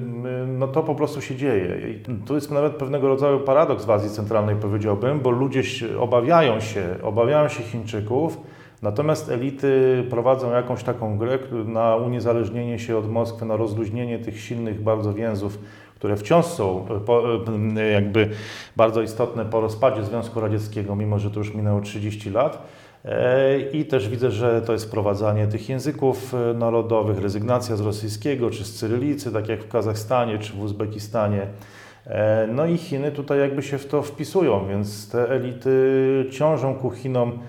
no 0.47 0.67
to 0.67 0.83
po 0.83 0.95
prostu 0.95 1.21
się 1.21 1.35
dzieje. 1.35 1.91
I 1.91 2.03
to 2.25 2.35
jest 2.35 2.51
nawet 2.51 2.75
pewnego 2.75 3.07
rodzaju 3.07 3.39
paradoks 3.39 3.85
w 3.85 3.91
Azji 3.91 4.09
Centralnej 4.09 4.55
powiedziałbym, 4.55 5.19
bo 5.19 5.29
ludzie 5.29 5.61
obawiają 5.99 6.59
się, 6.59 6.83
obawiają 7.03 7.49
się 7.49 7.63
Chińczyków, 7.63 8.37
Natomiast 8.81 9.29
elity 9.31 10.03
prowadzą 10.09 10.51
jakąś 10.51 10.83
taką 10.83 11.17
grę 11.17 11.39
na 11.65 11.95
uniezależnienie 11.95 12.79
się 12.79 12.97
od 12.97 13.09
Moskwy, 13.11 13.45
na 13.45 13.55
rozluźnienie 13.55 14.19
tych 14.19 14.39
silnych 14.39 14.83
bardzo 14.83 15.13
więzów, 15.13 15.59
które 15.95 16.17
wciąż 16.17 16.45
są 16.45 16.85
e, 17.77 17.81
e, 17.81 17.91
jakby 17.91 18.29
bardzo 18.75 19.01
istotne 19.01 19.45
po 19.45 19.61
rozpadzie 19.61 20.03
Związku 20.03 20.39
Radzieckiego, 20.39 20.95
mimo 20.95 21.19
że 21.19 21.31
to 21.31 21.39
już 21.39 21.53
minęło 21.53 21.81
30 21.81 22.29
lat. 22.29 22.67
E, 23.05 23.59
I 23.59 23.85
też 23.85 24.09
widzę, 24.09 24.31
że 24.31 24.61
to 24.61 24.73
jest 24.73 24.85
wprowadzanie 24.85 25.47
tych 25.47 25.69
języków 25.69 26.33
narodowych, 26.55 27.21
rezygnacja 27.21 27.75
z 27.75 27.81
rosyjskiego 27.81 28.49
czy 28.49 28.65
z 28.65 28.73
cyrylicy, 28.73 29.31
tak 29.31 29.49
jak 29.49 29.63
w 29.63 29.67
Kazachstanie 29.67 30.39
czy 30.39 30.53
w 30.53 30.59
Uzbekistanie. 30.59 31.47
No 32.47 32.65
i 32.65 32.77
Chiny 32.77 33.11
tutaj 33.11 33.39
jakby 33.39 33.63
się 33.63 33.77
w 33.77 33.85
to 33.85 34.01
wpisują, 34.01 34.67
więc 34.67 35.09
te 35.09 35.29
elity 35.29 36.25
ciążą 36.31 36.75
ku 36.75 36.91
Chinom 36.91 37.39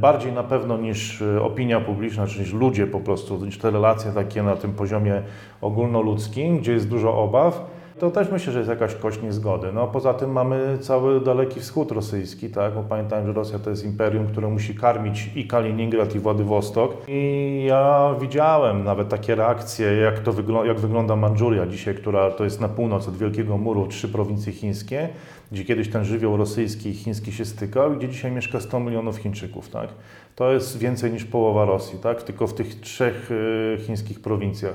bardziej 0.00 0.32
na 0.32 0.42
pewno 0.42 0.78
niż 0.78 1.22
e, 1.22 1.42
opinia 1.42 1.80
publiczna, 1.80 2.26
czy 2.26 2.40
niż 2.40 2.52
ludzie 2.52 2.86
po 2.86 3.00
prostu, 3.00 3.44
niż 3.44 3.58
te 3.58 3.70
relacje 3.70 4.12
takie 4.12 4.42
na 4.42 4.56
tym 4.56 4.72
poziomie 4.72 5.22
ogólnoludzkim, 5.60 6.58
gdzie 6.58 6.72
jest 6.72 6.88
dużo 6.88 7.22
obaw. 7.22 7.66
To 7.98 8.10
też 8.10 8.30
myślę, 8.30 8.52
że 8.52 8.58
jest 8.58 8.70
jakaś 8.70 8.94
kość 8.94 9.22
niezgody. 9.22 9.72
No, 9.72 9.86
poza 9.86 10.14
tym 10.14 10.32
mamy 10.32 10.78
cały 10.80 11.20
Daleki 11.20 11.60
Wschód 11.60 11.92
rosyjski, 11.92 12.50
tak? 12.50 12.74
bo 12.74 12.82
pamiętam, 12.82 13.26
że 13.26 13.32
Rosja 13.32 13.58
to 13.58 13.70
jest 13.70 13.84
imperium, 13.84 14.26
które 14.26 14.48
musi 14.48 14.74
karmić 14.74 15.30
i 15.34 15.46
Kaliningrad, 15.46 16.14
i 16.14 16.18
Władywostok. 16.18 16.96
I 17.08 17.64
ja 17.68 18.14
widziałem 18.20 18.84
nawet 18.84 19.08
takie 19.08 19.34
reakcje, 19.34 19.96
jak, 19.96 20.18
to 20.18 20.32
wygl 20.32 20.54
jak 20.66 20.80
wygląda 20.80 21.16
Mandżuria 21.16 21.66
dzisiaj, 21.66 21.94
która 21.94 22.30
to 22.30 22.44
jest 22.44 22.60
na 22.60 22.68
północ 22.68 23.08
od 23.08 23.16
Wielkiego 23.16 23.58
Muru, 23.58 23.86
trzy 23.86 24.08
prowincje 24.08 24.52
chińskie, 24.52 25.08
gdzie 25.52 25.64
kiedyś 25.64 25.90
ten 25.90 26.04
żywioł 26.04 26.36
rosyjski 26.36 26.88
i 26.88 26.94
chiński 26.94 27.32
się 27.32 27.44
stykał, 27.44 27.92
gdzie 27.92 28.08
dzisiaj 28.08 28.32
mieszka 28.32 28.60
100 28.60 28.80
milionów 28.80 29.16
Chińczyków. 29.16 29.68
Tak? 29.68 29.88
To 30.36 30.52
jest 30.52 30.78
więcej 30.78 31.12
niż 31.12 31.24
połowa 31.24 31.64
Rosji, 31.64 31.98
tak? 31.98 32.22
tylko 32.22 32.46
w 32.46 32.54
tych 32.54 32.80
trzech 32.80 33.30
y, 33.30 33.78
chińskich 33.86 34.20
prowincjach 34.20 34.74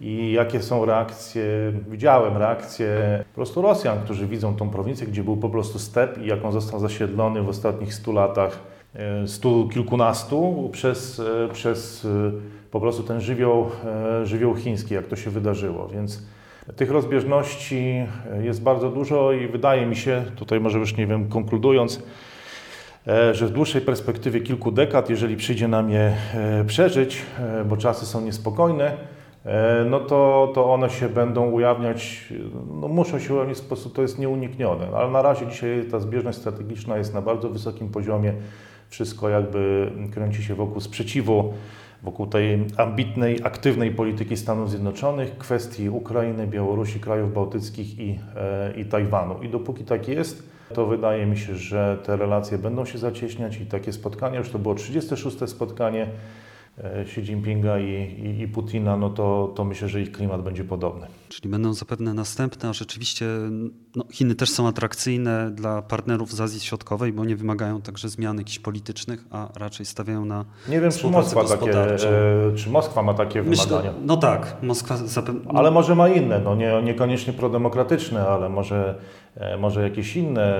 i 0.00 0.32
jakie 0.32 0.62
są 0.62 0.84
reakcje, 0.84 1.44
widziałem 1.90 2.36
reakcje 2.36 2.88
po 3.28 3.34
prostu 3.34 3.62
Rosjan, 3.62 3.98
którzy 4.04 4.26
widzą 4.26 4.56
tą 4.56 4.70
prowincję, 4.70 5.06
gdzie 5.06 5.24
był 5.24 5.36
po 5.36 5.48
prostu 5.48 5.78
step 5.78 6.18
i 6.18 6.26
jak 6.26 6.44
on 6.44 6.52
został 6.52 6.80
zasiedlony 6.80 7.42
w 7.42 7.48
ostatnich 7.48 7.94
stu 7.94 8.12
latach, 8.12 8.58
e, 8.94 9.28
stu 9.28 9.68
kilkunastu 9.68 10.68
przez, 10.72 11.20
e, 11.20 11.48
przez 11.52 12.04
e, 12.04 12.08
po 12.70 12.80
prostu 12.80 13.02
ten 13.02 13.20
żywioł, 13.20 13.70
żywioł 14.24 14.54
chiński, 14.54 14.94
jak 14.94 15.06
to 15.06 15.16
się 15.16 15.30
wydarzyło, 15.30 15.88
więc 15.88 16.22
tych 16.76 16.90
rozbieżności 16.90 18.06
jest 18.42 18.62
bardzo 18.62 18.90
dużo 18.90 19.32
i 19.32 19.48
wydaje 19.48 19.86
mi 19.86 19.96
się, 19.96 20.24
tutaj 20.36 20.60
może 20.60 20.78
już 20.78 20.96
nie 20.96 21.06
wiem, 21.06 21.28
konkludując, 21.28 22.02
że 23.32 23.46
w 23.46 23.50
dłuższej 23.50 23.80
perspektywie 23.80 24.40
kilku 24.40 24.72
dekad, 24.72 25.10
jeżeli 25.10 25.36
przyjdzie 25.36 25.68
nam 25.68 25.90
je 25.90 26.16
przeżyć, 26.66 27.22
bo 27.68 27.76
czasy 27.76 28.06
są 28.06 28.20
niespokojne, 28.20 28.96
no 29.90 30.00
to, 30.00 30.52
to 30.54 30.72
one 30.72 30.90
się 30.90 31.08
będą 31.08 31.50
ujawniać, 31.50 32.32
no 32.80 32.88
muszą 32.88 33.18
się 33.18 33.34
ujawnić 33.34 33.56
w 33.56 33.60
sposób, 33.60 33.94
to 33.94 34.02
jest 34.02 34.18
nieuniknione. 34.18 34.88
Ale 34.96 35.10
na 35.10 35.22
razie 35.22 35.46
dzisiaj 35.46 35.84
ta 35.90 36.00
zbieżność 36.00 36.38
strategiczna 36.38 36.98
jest 36.98 37.14
na 37.14 37.22
bardzo 37.22 37.48
wysokim 37.48 37.88
poziomie. 37.88 38.32
Wszystko 38.88 39.28
jakby 39.28 39.92
kręci 40.14 40.42
się 40.42 40.54
wokół 40.54 40.80
sprzeciwu, 40.80 41.52
wokół 42.02 42.26
tej 42.26 42.66
ambitnej, 42.76 43.38
aktywnej 43.44 43.90
polityki 43.90 44.36
Stanów 44.36 44.70
Zjednoczonych, 44.70 45.38
kwestii 45.38 45.88
Ukrainy, 45.88 46.46
Białorusi, 46.46 47.00
krajów 47.00 47.34
bałtyckich 47.34 47.98
i, 47.98 48.18
e, 48.36 48.72
i 48.80 48.84
Tajwanu. 48.84 49.42
I 49.42 49.48
dopóki 49.48 49.84
tak 49.84 50.08
jest, 50.08 50.50
to 50.74 50.86
wydaje 50.86 51.26
mi 51.26 51.38
się, 51.38 51.54
że 51.54 51.98
te 52.04 52.16
relacje 52.16 52.58
będą 52.58 52.84
się 52.84 52.98
zacieśniać 52.98 53.56
i 53.56 53.66
takie 53.66 53.92
spotkania, 53.92 54.38
już 54.38 54.50
to 54.50 54.58
było 54.58 54.74
36 54.74 55.46
spotkanie, 55.46 56.06
E, 56.06 56.12
Xi 56.82 57.20
Jinpinga 57.20 57.78
i, 57.78 57.92
i, 58.24 58.40
i, 58.40 58.48
Putina, 58.48 58.96
no 58.96 59.10
to, 59.10 59.52
to 59.56 59.64
myślę, 59.64 59.88
że 59.88 60.00
ich 60.00 60.12
klimat 60.12 60.42
będzie 60.42 60.64
podobny. 60.64 61.06
Czyli 61.28 61.48
będą 61.48 61.72
zapewne 61.72 62.14
następne, 62.14 62.68
a 62.68 62.72
rzeczywiście 62.72 63.26
no, 63.96 64.04
Chiny 64.12 64.34
też 64.34 64.50
są 64.50 64.68
atrakcyjne 64.68 65.50
dla 65.50 65.82
partnerów 65.82 66.32
z 66.32 66.40
Azji 66.40 66.60
Środkowej, 66.60 67.12
bo 67.12 67.24
nie 67.24 67.36
wymagają 67.36 67.80
także 67.80 68.08
zmian 68.08 68.38
jakichś 68.38 68.58
politycznych, 68.58 69.24
a 69.30 69.48
raczej 69.56 69.86
stawiają 69.86 70.24
na 70.24 70.44
Nie 70.68 70.80
wiem, 70.80 70.90
czy 70.90 71.06
Moskwa, 71.10 71.44
takie, 71.44 71.94
e, 71.94 71.98
czy 72.56 72.70
Moskwa 72.70 73.02
ma 73.02 73.14
takie 73.14 73.42
Myślę, 73.42 73.66
wymagania. 73.66 73.92
No 74.04 74.16
tak, 74.16 74.56
Moskwa 74.62 74.96
zapewne... 74.96 75.40
Ale 75.54 75.70
może 75.70 75.94
ma 75.94 76.08
inne, 76.08 76.40
no 76.40 76.54
nie, 76.54 76.82
niekoniecznie 76.82 77.32
prodemokratyczne, 77.32 78.26
ale 78.26 78.48
może, 78.48 78.98
e, 79.36 79.56
może 79.56 79.82
jakieś 79.82 80.16
inne. 80.16 80.56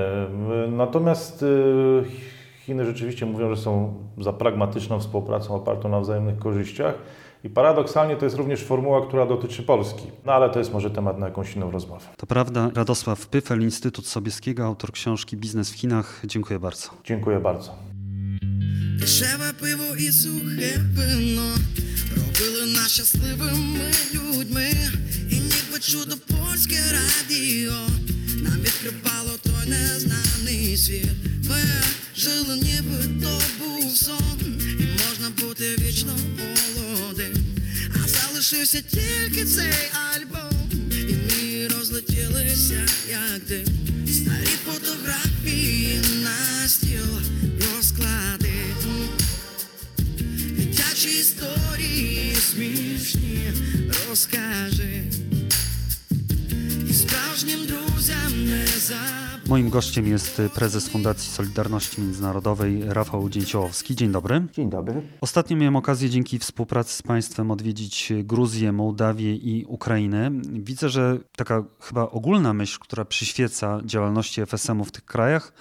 Natomiast... 0.71 1.43
E, 1.43 2.31
Chiny 2.70 2.86
rzeczywiście 2.86 3.26
mówią, 3.26 3.56
że 3.56 3.62
są 3.62 3.94
za 4.18 4.34
pragmatyczną 4.34 5.00
współpracą 5.00 5.56
opartą 5.56 5.90
na 5.90 6.00
wzajemnych 6.00 6.40
korzyściach. 6.40 6.96
I 7.44 7.50
paradoksalnie 7.50 8.16
to 8.16 8.26
jest 8.26 8.38
również 8.38 8.64
formuła, 8.64 9.08
która 9.08 9.26
dotyczy 9.26 9.64
Polski. 9.64 10.04
No 10.26 10.34
ale 10.34 10.50
to 10.50 10.60
jest 10.60 10.74
może 10.74 10.90
temat 10.90 11.20
na 11.20 11.26
jakąś 11.26 11.56
inną 11.56 11.72
rozmowę. 11.72 12.06
To 12.18 12.26
prawda. 12.28 12.72
Radosław 12.76 13.28
Pyfel, 13.28 13.62
Instytut 13.62 14.08
Sobieskiego, 14.08 14.66
autor 14.66 14.92
książki 14.92 15.38
Biznes 15.38 15.72
w 15.72 15.76
Chinach. 15.76 16.22
Dziękuję 16.26 16.60
bardzo. 16.60 16.90
Dziękuję 17.04 17.40
bardzo. 17.40 17.72
Дешеве 19.00 19.54
пиво 19.62 19.96
і 19.98 20.12
сухе 20.12 20.80
вино 20.96 21.56
робили 22.16 22.74
нас 22.74 22.92
щасливими 22.92 23.92
людьми, 24.14 24.70
і 25.30 25.36
ніби 25.36 25.80
чудо 25.80 26.16
польське 26.28 26.76
радіо 26.76 27.74
нам 28.44 28.60
відкривало 28.62 29.32
той 29.44 29.70
незнаний 29.70 30.78
світ. 30.78 31.16
Ми 31.50 31.62
жили, 32.21 32.57
ніби 32.57 33.23
то 33.23 33.41
був 33.59 33.97
сон, 33.97 34.39
і 34.81 34.83
можна 34.83 35.31
бути 35.41 35.77
вічно 35.79 36.17
молодим, 36.39 37.33
а 37.95 38.09
залишився 38.09 38.83
тільки 38.83 39.45
цей 39.45 39.73
альбом, 39.93 40.71
і 40.91 41.15
ми 41.15 41.69
розлетілися, 41.69 42.87
як 43.11 43.41
дим. 43.49 43.67
Старі 44.07 44.57
фотографії 44.67 46.01
на 46.23 46.69
стіл 46.69 47.21
розклади, 47.77 48.53
дитячі 50.57 51.09
історії 51.09 52.37
смішні 52.51 53.53
розкажи, 54.09 55.03
Moim 59.49 59.71
gościem 59.71 60.07
jest 60.07 60.43
prezes 60.55 60.89
Fundacji 60.89 61.33
Solidarności 61.33 62.01
Międzynarodowej 62.01 62.83
Rafał 62.87 63.29
Dzięciołowski. 63.29 63.97
Dzień 63.97 64.13
dobry. 64.13 64.43
Dzień 64.53 64.71
dobry. 64.71 65.03
Ostatnio 65.21 65.57
miałem 65.57 65.77
okazję 65.77 66.11
dzięki 66.11 66.39
współpracy 66.39 66.97
z 66.97 67.03
państwem 67.03 67.51
odwiedzić 67.51 68.13
Gruzję, 68.25 68.73
Mołdawię 68.73 69.35
i 69.35 69.65
Ukrainę. 69.69 70.31
Widzę, 70.53 70.89
że 70.89 71.19
taka 71.37 71.65
chyba 71.81 72.03
ogólna 72.03 72.55
myśl, 72.55 72.79
która 72.81 73.05
przyświeca 73.05 73.81
działalności 73.85 74.41
FSM-u 74.41 74.85
w 74.85 74.93
tych 74.93 75.05
krajach, 75.05 75.53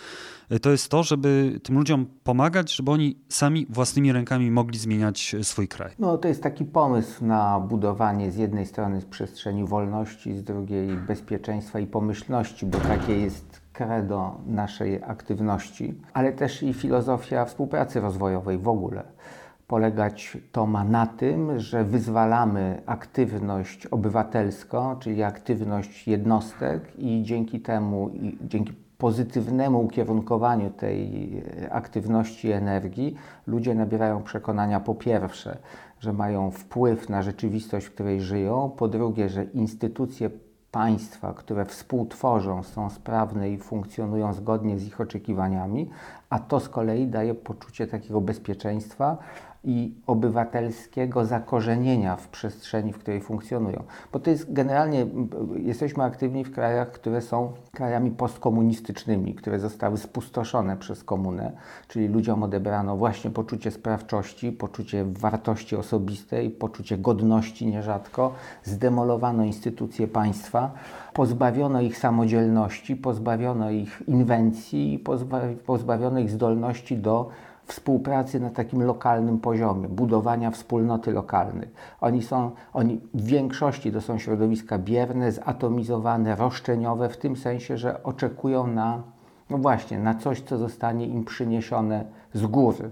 to 0.62 0.72
jest 0.72 0.92
to, 0.92 1.04
żeby 1.04 1.60
tym 1.64 1.78
ludziom 1.78 2.06
pomagać, 2.24 2.76
żeby 2.76 2.92
oni 2.92 3.16
sami 3.30 3.66
własnymi 3.70 4.12
rękami 4.12 4.52
mogli 4.52 4.80
zmieniać 4.80 5.36
swój 5.42 5.68
kraj. 5.68 5.92
No 6.00 6.18
to 6.18 6.28
jest 6.28 6.44
taki 6.44 6.66
pomysł 6.66 7.26
na 7.26 7.60
budowanie 7.60 8.32
z 8.32 8.36
jednej 8.36 8.66
strony 8.66 9.02
przestrzeni 9.10 9.66
wolności, 9.66 10.38
z 10.38 10.44
drugiej 10.44 10.88
bezpieczeństwa 10.88 11.80
i 11.80 11.88
pomyślności, 11.88 12.66
bo 12.66 12.78
takie 12.78 13.20
jest 13.20 13.62
credo 13.74 14.42
naszej 14.46 15.04
aktywności, 15.04 16.02
ale 16.14 16.32
też 16.32 16.64
i 16.64 16.74
filozofia 16.74 17.46
współpracy 17.46 18.02
rozwojowej 18.02 18.58
w 18.58 18.68
ogóle. 18.68 19.04
Polegać 19.68 20.38
to 20.52 20.66
ma 20.66 20.84
na 20.84 21.08
tym, 21.08 21.60
że 21.60 21.84
wyzwalamy 21.84 22.82
aktywność 22.86 23.86
obywatelską, 23.88 24.96
czyli 25.00 25.24
aktywność 25.24 26.08
jednostek, 26.08 26.84
i 26.98 27.24
dzięki 27.24 27.60
temu, 27.60 28.10
i 28.10 28.38
dzięki 28.42 28.74
pozytywnemu 29.00 29.82
ukierunkowaniu 29.82 30.70
tej 30.70 31.32
aktywności 31.72 32.52
energii, 32.52 33.16
ludzie 33.48 33.76
nabierają 33.76 34.24
przekonania 34.24 34.80
po 34.80 34.96
pierwsze, 34.96 35.58
że 36.00 36.14
mają 36.14 36.52
wpływ 36.52 37.10
na 37.10 37.22
rzeczywistość, 37.22 37.86
w 37.86 37.94
której 37.94 38.22
żyją, 38.22 38.72
po 38.78 38.88
drugie, 38.88 39.30
że 39.30 39.44
instytucje 39.44 40.30
państwa, 40.72 41.34
które 41.34 41.66
współtworzą, 41.66 42.64
są 42.64 42.90
sprawne 42.90 43.50
i 43.50 43.58
funkcjonują 43.58 44.34
zgodnie 44.34 44.80
z 44.80 44.88
ich 44.88 45.02
oczekiwaniami, 45.02 45.90
a 46.30 46.40
to 46.40 46.60
z 46.60 46.70
kolei 46.70 47.08
daje 47.08 47.36
poczucie 47.36 47.88
takiego 47.88 48.22
bezpieczeństwa 48.22 49.18
i 49.64 49.94
obywatelskiego 50.08 51.26
zakorzenienia 51.26 52.16
w 52.16 52.28
przestrzeni, 52.28 52.94
w 52.94 52.98
której 52.98 53.22
funkcjonują. 53.22 53.84
Bo 54.14 54.20
to 54.20 54.30
jest 54.30 54.54
generalnie, 54.54 55.06
jesteśmy 55.56 56.04
aktywni 56.04 56.44
w 56.44 56.52
krajach, 56.52 56.92
które 56.92 57.22
są 57.22 57.52
krajami 57.72 58.12
postkomunistycznymi, 58.12 59.36
które 59.36 59.60
zostały 59.60 59.98
spustoszone 59.98 60.78
przez 60.78 61.04
komunę, 61.04 61.52
czyli 61.88 62.08
ludziom 62.08 62.44
odebrano 62.44 62.98
właśnie 62.98 63.32
poczucie 63.32 63.72
sprawczości, 63.72 64.52
poczucie 64.52 65.06
wartości 65.06 65.76
osobistej, 65.76 66.50
poczucie 66.50 66.98
godności 66.98 67.68
nierzadko, 67.68 68.34
zdemolowano 68.64 69.44
instytucje 69.44 70.08
państwa, 70.08 70.72
pozbawiono 71.14 71.82
ich 71.82 71.98
samodzielności, 71.98 72.96
pozbawiono 72.96 73.72
ich 73.72 74.04
inwencji, 74.08 75.04
pozbawiono 75.66 76.20
ich 76.20 76.30
zdolności 76.30 76.98
do 76.98 77.30
współpracy 77.70 78.40
na 78.40 78.50
takim 78.50 78.84
lokalnym 78.84 79.40
poziomie, 79.40 79.88
budowania 79.88 80.52
wspólnoty 80.52 81.12
lokalnych. 81.12 81.70
Oni 82.02 82.22
są, 82.22 82.52
oni 82.74 83.02
w 83.14 83.26
większości 83.26 83.92
to 83.92 84.02
są 84.02 84.18
środowiska 84.18 84.78
bierne, 84.78 85.32
zatomizowane, 85.32 86.36
roszczeniowe, 86.36 87.10
w 87.10 87.18
tym 87.18 87.36
sensie, 87.36 87.78
że 87.78 88.04
oczekują 88.04 88.68
na, 88.68 89.04
no 89.50 89.58
właśnie, 89.58 90.00
na 90.00 90.16
coś, 90.16 90.42
co 90.42 90.58
zostanie 90.58 91.08
im 91.08 91.26
przyniesione 91.26 92.06
z 92.34 92.46
góry 92.46 92.92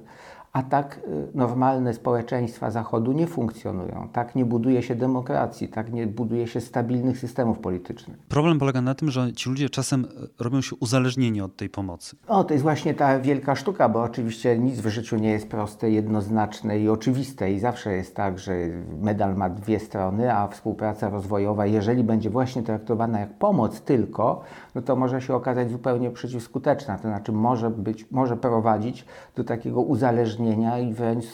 a 0.58 0.64
tak 0.64 1.00
y, 1.08 1.38
normalne 1.38 1.94
społeczeństwa 1.94 2.72
Zachodu 2.72 3.12
nie 3.12 3.28
funkcjonują. 3.28 4.10
Tak 4.14 4.36
nie 4.36 4.46
buduje 4.46 4.84
się 4.84 4.96
demokracji, 4.96 5.68
tak 5.68 5.94
nie 5.94 6.08
buduje 6.08 6.48
się 6.48 6.62
stabilnych 6.62 7.20
systemów 7.20 7.60
politycznych. 7.60 8.18
Problem 8.30 8.60
polega 8.60 8.82
na 8.82 8.96
tym, 8.96 9.12
że 9.12 9.34
ci 9.34 9.50
ludzie 9.50 9.70
czasem 9.70 10.06
y, 10.06 10.08
robią 10.44 10.62
się 10.62 10.76
uzależnieni 10.76 11.42
od 11.42 11.56
tej 11.56 11.70
pomocy. 11.70 12.16
O, 12.28 12.44
to 12.44 12.54
jest 12.54 12.64
właśnie 12.64 12.94
ta 12.94 13.20
wielka 13.20 13.56
sztuka, 13.56 13.90
bo 13.90 14.02
oczywiście 14.02 14.60
nic 14.60 14.80
w 14.80 14.88
życiu 14.88 15.18
nie 15.18 15.30
jest 15.30 15.48
proste, 15.50 15.90
jednoznaczne 15.92 16.80
i 16.80 16.90
oczywiste 16.90 17.52
i 17.52 17.60
zawsze 17.60 17.94
jest 17.94 18.16
tak, 18.16 18.40
że 18.40 18.54
medal 19.02 19.36
ma 19.36 19.50
dwie 19.50 19.80
strony, 19.80 20.34
a 20.34 20.48
współpraca 20.48 21.10
rozwojowa, 21.10 21.66
jeżeli 21.66 22.04
będzie 22.04 22.30
właśnie 22.30 22.64
traktowana 22.64 23.20
jak 23.20 23.38
pomoc 23.38 23.82
tylko, 23.82 24.42
no 24.76 24.82
to 24.82 24.96
może 24.96 25.22
się 25.22 25.36
okazać 25.36 25.72
zupełnie 25.72 26.12
przeciwskuteczna, 26.12 26.98
to 26.98 27.08
znaczy 27.08 27.32
może 27.32 27.70
być, 27.70 28.12
może 28.12 28.38
prowadzić 28.38 29.06
do 29.36 29.44
takiego 29.44 29.82
uzależnienia 29.82 30.47
i 30.82 30.94
wręcz 30.94 31.26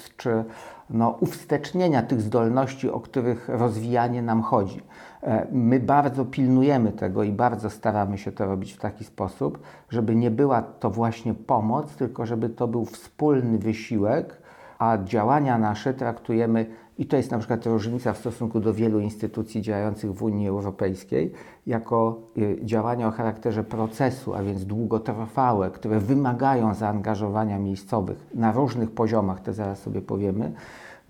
no, 0.90 1.18
uwstecznienia 1.20 2.02
tych 2.02 2.22
zdolności, 2.22 2.90
o 2.90 3.00
których 3.00 3.50
rozwijanie 3.50 4.22
nam 4.22 4.42
chodzi. 4.42 4.82
E, 5.24 5.48
my 5.52 5.80
bardzo 5.80 6.26
pilnujemy 6.26 6.92
tego 6.92 7.24
i 7.24 7.32
bardzo 7.32 7.70
staramy 7.70 8.18
się 8.18 8.32
to 8.32 8.46
robić 8.46 8.74
w 8.74 8.80
taki 8.80 9.04
sposób, 9.04 9.60
żeby 9.90 10.16
nie 10.16 10.32
była 10.32 10.62
to 10.62 10.90
właśnie 10.90 11.34
pomoc, 11.34 11.96
tylko 11.96 12.26
żeby 12.26 12.50
to 12.50 12.68
był 12.68 12.86
wspólny 12.86 13.58
wysiłek, 13.58 14.38
a 14.80 14.98
działania 15.04 15.58
nasze 15.58 15.94
traktujemy 15.94 16.66
i 16.98 17.06
to 17.06 17.18
jest 17.18 17.32
na 17.32 17.38
przykład 17.38 17.66
różnica 17.66 18.14
w 18.14 18.18
stosunku 18.18 18.60
do 18.60 18.74
wielu 18.74 19.00
instytucji 19.00 19.62
działających 19.62 20.14
w 20.14 20.24
Unii 20.24 20.48
Europejskiej, 20.48 21.32
jako 21.68 22.20
y, 22.38 22.60
działania 22.64 23.08
o 23.08 23.12
charakterze 23.12 23.64
procesu, 23.64 24.34
a 24.34 24.44
więc 24.44 24.66
długotrwałe, 24.66 25.72
które 25.72 26.00
wymagają 26.00 26.74
zaangażowania 26.74 27.60
miejscowych 27.60 28.28
na 28.34 28.52
różnych 28.52 28.92
poziomach, 28.92 29.42
to 29.42 29.54
zaraz 29.54 29.80
sobie 29.80 30.02
powiemy. 30.02 30.52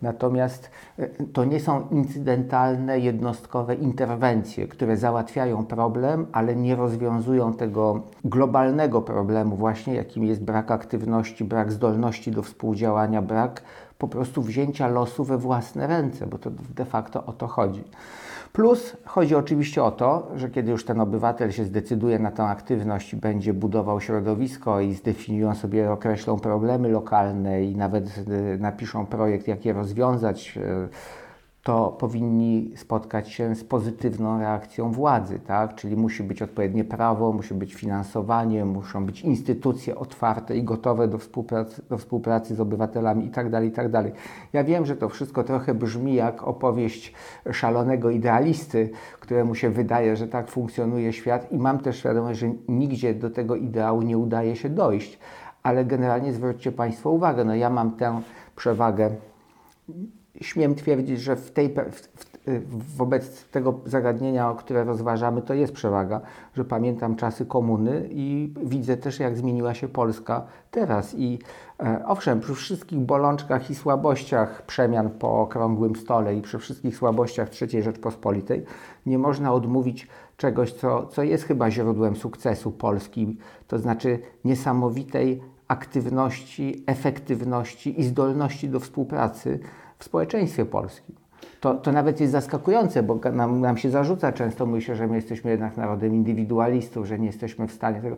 Natomiast 0.02 0.70
y, 1.00 1.10
to 1.34 1.46
nie 1.46 1.60
są 1.60 1.88
incydentalne, 1.92 3.00
jednostkowe 3.00 3.76
interwencje, 3.76 4.68
które 4.68 4.98
załatwiają 4.98 5.66
problem, 5.66 6.28
ale 6.32 6.56
nie 6.56 6.76
rozwiązują 6.76 7.54
tego 7.54 8.02
globalnego 8.26 9.02
problemu, 9.02 9.56
właśnie 9.56 9.94
jakim 9.94 10.24
jest 10.24 10.44
brak 10.44 10.72
aktywności, 10.72 11.44
brak 11.44 11.72
zdolności 11.72 12.32
do 12.32 12.42
współdziałania, 12.42 13.22
brak 13.22 13.62
po 14.04 14.08
prostu 14.08 14.41
wzięcia 14.41 14.88
losu 14.88 15.24
we 15.24 15.38
własne 15.38 15.88
ręce, 15.88 16.28
bo 16.28 16.38
to 16.38 16.51
de 16.76 16.86
facto 16.86 17.26
o 17.26 17.34
to 17.34 17.47
chodzi. 17.47 17.84
Plus 18.54 18.97
chodzi 19.06 19.36
oczywiście 19.36 19.84
o 19.84 19.91
to, 19.91 20.32
że 20.36 20.49
kiedy 20.49 20.72
już 20.72 20.86
ten 20.86 21.01
obywatel 21.01 21.51
się 21.51 21.66
zdecyduje 21.66 22.20
na 22.20 22.32
tę 22.32 22.43
aktywność 22.43 23.14
i 23.14 23.18
będzie 23.18 23.54
budował 23.54 24.01
środowisko 24.01 24.82
i 24.82 24.93
zdefiniują 24.93 25.56
sobie, 25.56 25.91
określą 25.91 26.39
problemy 26.39 26.89
lokalne 26.89 27.64
i 27.64 27.76
nawet 27.76 28.18
y, 28.18 28.58
napiszą 28.60 29.06
projekt, 29.06 29.47
jak 29.47 29.66
je 29.66 29.74
rozwiązać, 29.74 30.58
y, 30.58 30.89
to 31.64 31.95
powinni 31.99 32.72
spotkać 32.76 33.30
się 33.30 33.55
z 33.55 33.64
pozytywną 33.64 34.39
reakcją 34.39 34.91
władzy, 34.91 35.39
tak? 35.39 35.76
Czyli 35.76 35.95
musi 35.97 36.24
być 36.24 36.41
odpowiednie 36.41 36.84
prawo, 36.84 37.32
musi 37.32 37.53
być 37.53 37.74
finansowanie, 37.74 38.66
muszą 38.66 39.05
być 39.05 39.22
instytucje 39.22 39.95
otwarte 39.95 40.57
i 40.57 40.64
gotowe 40.64 41.07
do 41.07 41.18
współpracy, 41.18 41.82
do 41.89 41.97
współpracy 41.97 42.55
z 42.55 42.59
obywatelami 42.59 43.26
itd., 43.26 43.51
tak 43.51 43.64
itd. 43.64 44.03
Tak 44.03 44.14
ja 44.53 44.64
wiem, 44.64 44.86
że 44.86 44.95
to 44.95 45.09
wszystko 45.09 45.43
trochę 45.43 45.74
brzmi 45.74 46.16
jak 46.16 46.43
opowieść 46.43 47.14
szalonego 47.51 48.09
idealisty, 48.09 48.89
któremu 49.20 49.55
się 49.55 49.70
wydaje, 49.70 50.16
że 50.16 50.28
tak 50.28 50.49
funkcjonuje 50.49 51.14
świat 51.14 51.51
i 51.51 51.57
mam 51.57 51.80
też 51.80 51.97
świadomość, 51.97 52.39
że 52.39 52.51
nigdzie 52.68 53.14
do 53.14 53.30
tego 53.30 53.55
ideału 53.55 54.01
nie 54.01 54.18
udaje 54.18 54.55
się 54.55 54.70
dojść, 54.70 55.20
ale 55.64 55.86
generalnie 55.86 56.34
zwróćcie 56.34 56.72
Państwo 56.72 57.09
uwagę, 57.11 57.45
no 57.45 57.55
ja 57.55 57.70
mam 57.70 57.91
tę 57.91 58.22
przewagę 58.55 59.09
śmiem 60.42 60.76
twierdzić, 60.76 61.22
że 61.22 61.36
w 61.36 61.52
tej, 61.52 61.70
w, 61.92 62.98
wobec 62.98 63.46
tego 63.46 63.80
zagadnienia, 63.86 64.56
które 64.58 64.84
rozważamy, 64.84 65.42
to 65.42 65.54
jest 65.54 65.74
przewaga, 65.74 66.22
że 66.56 66.66
pamiętam 66.66 67.16
czasy 67.16 67.46
komuny 67.46 68.10
i 68.12 68.54
widzę 68.64 68.98
też, 68.98 69.20
jak 69.20 69.38
zmieniła 69.38 69.74
się 69.74 69.88
Polska 69.88 70.46
teraz. 70.72 71.16
I 71.18 71.40
e, 71.80 72.06
owszem, 72.06 72.40
przy 72.40 72.56
wszystkich 72.56 73.00
bolączkach 73.00 73.70
i 73.70 73.76
słabościach 73.76 74.66
przemian 74.66 75.10
po 75.10 75.42
okrągłym 75.42 75.96
stole 75.96 76.36
i 76.36 76.42
przy 76.42 76.60
wszystkich 76.60 76.98
słabościach 76.98 77.50
III 77.62 77.84
Rzeczpospolitej, 77.84 78.66
nie 79.06 79.18
można 79.18 79.54
odmówić 79.54 80.08
czegoś, 80.38 80.74
co, 80.74 81.08
co 81.08 81.24
jest 81.24 81.44
chyba 81.44 81.72
źródłem 81.72 82.16
sukcesu 82.16 82.72
Polski, 82.72 83.38
to 83.68 83.80
znaczy 83.80 84.20
niesamowitej 84.46 85.42
aktywności, 85.68 86.84
efektywności 86.88 88.00
i 88.00 88.04
zdolności 88.04 88.70
do 88.70 88.80
współpracy 88.80 89.60
w 90.04 90.06
społeczeństwie 90.06 90.66
polskim. 90.66 91.16
To, 91.62 91.74
to 91.74 91.91
nawet 91.91 92.22
jest 92.22 92.32
zaskakujące, 92.32 93.04
bo 93.04 93.20
nam, 93.34 93.62
nam 93.62 93.78
się 93.78 93.89
zarzuca 93.89 94.32
często, 94.32 94.66
mówi 94.66 94.82
się, 94.82 94.95
że 94.95 95.08
my 95.08 95.16
jesteśmy 95.16 95.51
jednak 95.51 95.78
narodem 95.78 96.16
indywidualistów, 96.16 97.06
że 97.06 97.20
nie 97.20 97.26
jesteśmy 97.26 97.68
w 97.68 97.72
stanie 97.72 98.01
tego. 98.01 98.16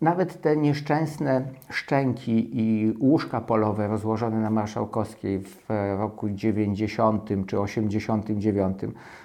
Nawet 0.00 0.40
te 0.40 0.56
nieszczęsne 0.56 1.42
szczęki 1.70 2.50
i 2.52 2.96
łóżka 3.00 3.40
polowe 3.40 3.88
rozłożone 3.88 4.40
na 4.40 4.50
Marszałkowskiej 4.50 5.38
w 5.38 5.64
roku 5.98 6.30
90 6.30 7.30
czy 7.46 7.60
89, 7.60 8.78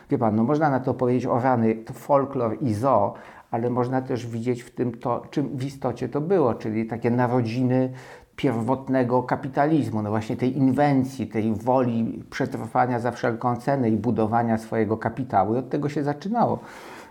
wie 0.10 0.18
pan, 0.18 0.36
no 0.36 0.44
można 0.44 0.70
na 0.70 0.80
to 0.80 0.94
powiedzieć 0.94 1.26
o 1.26 1.40
rany, 1.40 1.76
to 1.76 1.94
folklor 1.94 2.58
i 2.62 2.74
zoo, 2.74 3.14
ale 3.52 3.70
można 3.70 4.02
też 4.02 4.28
widzieć 4.28 4.64
w 4.64 4.72
tym 4.72 4.92
to, 4.92 5.22
czym 5.32 5.58
w 5.58 5.64
istocie 5.64 6.10
to 6.10 6.22
było, 6.22 6.54
czyli 6.54 6.86
takie 6.86 7.12
narodziny 7.12 7.94
pierwotnego 8.38 9.24
kapitalizmu, 9.24 10.02
no 10.02 10.10
właśnie 10.10 10.38
tej 10.38 10.58
inwencji, 10.58 11.28
tej 11.28 11.54
woli 11.54 12.24
przetrwania 12.30 13.00
za 13.00 13.12
wszelką 13.12 13.56
cenę 13.56 13.90
i 13.90 13.98
budowania 13.98 14.58
swojego 14.58 14.98
kapitału. 14.98 15.56
I 15.56 15.58
od 15.58 15.70
tego 15.70 15.90
się 15.90 16.04
zaczynało. 16.04 16.60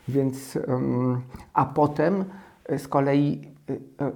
Więc, 0.09 0.59
a 1.55 1.65
potem 1.65 2.25
z 2.79 2.89
kolei 2.89 3.57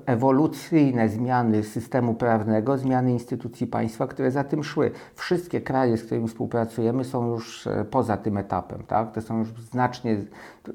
ewolucyjne 0.07 1.09
zmiany 1.09 1.63
systemu 1.63 2.15
prawnego, 2.15 2.79
zmiany 2.79 3.13
instytucji 3.13 3.67
państwa, 3.67 4.07
które 4.07 4.31
za 4.31 4.45
tym 4.45 4.65
szły. 4.65 4.91
Wszystkie 5.15 5.61
kraje, 5.61 5.97
z 5.97 6.05
którymi 6.05 6.29
współpracujemy, 6.29 7.05
są 7.05 7.31
już 7.31 7.67
e, 7.67 7.85
poza 7.85 8.17
tym 8.17 8.37
etapem. 8.37 8.83
Tak? 8.87 9.13
To 9.13 9.21
są 9.21 9.39
już 9.39 9.49
znacznie, 9.49 10.17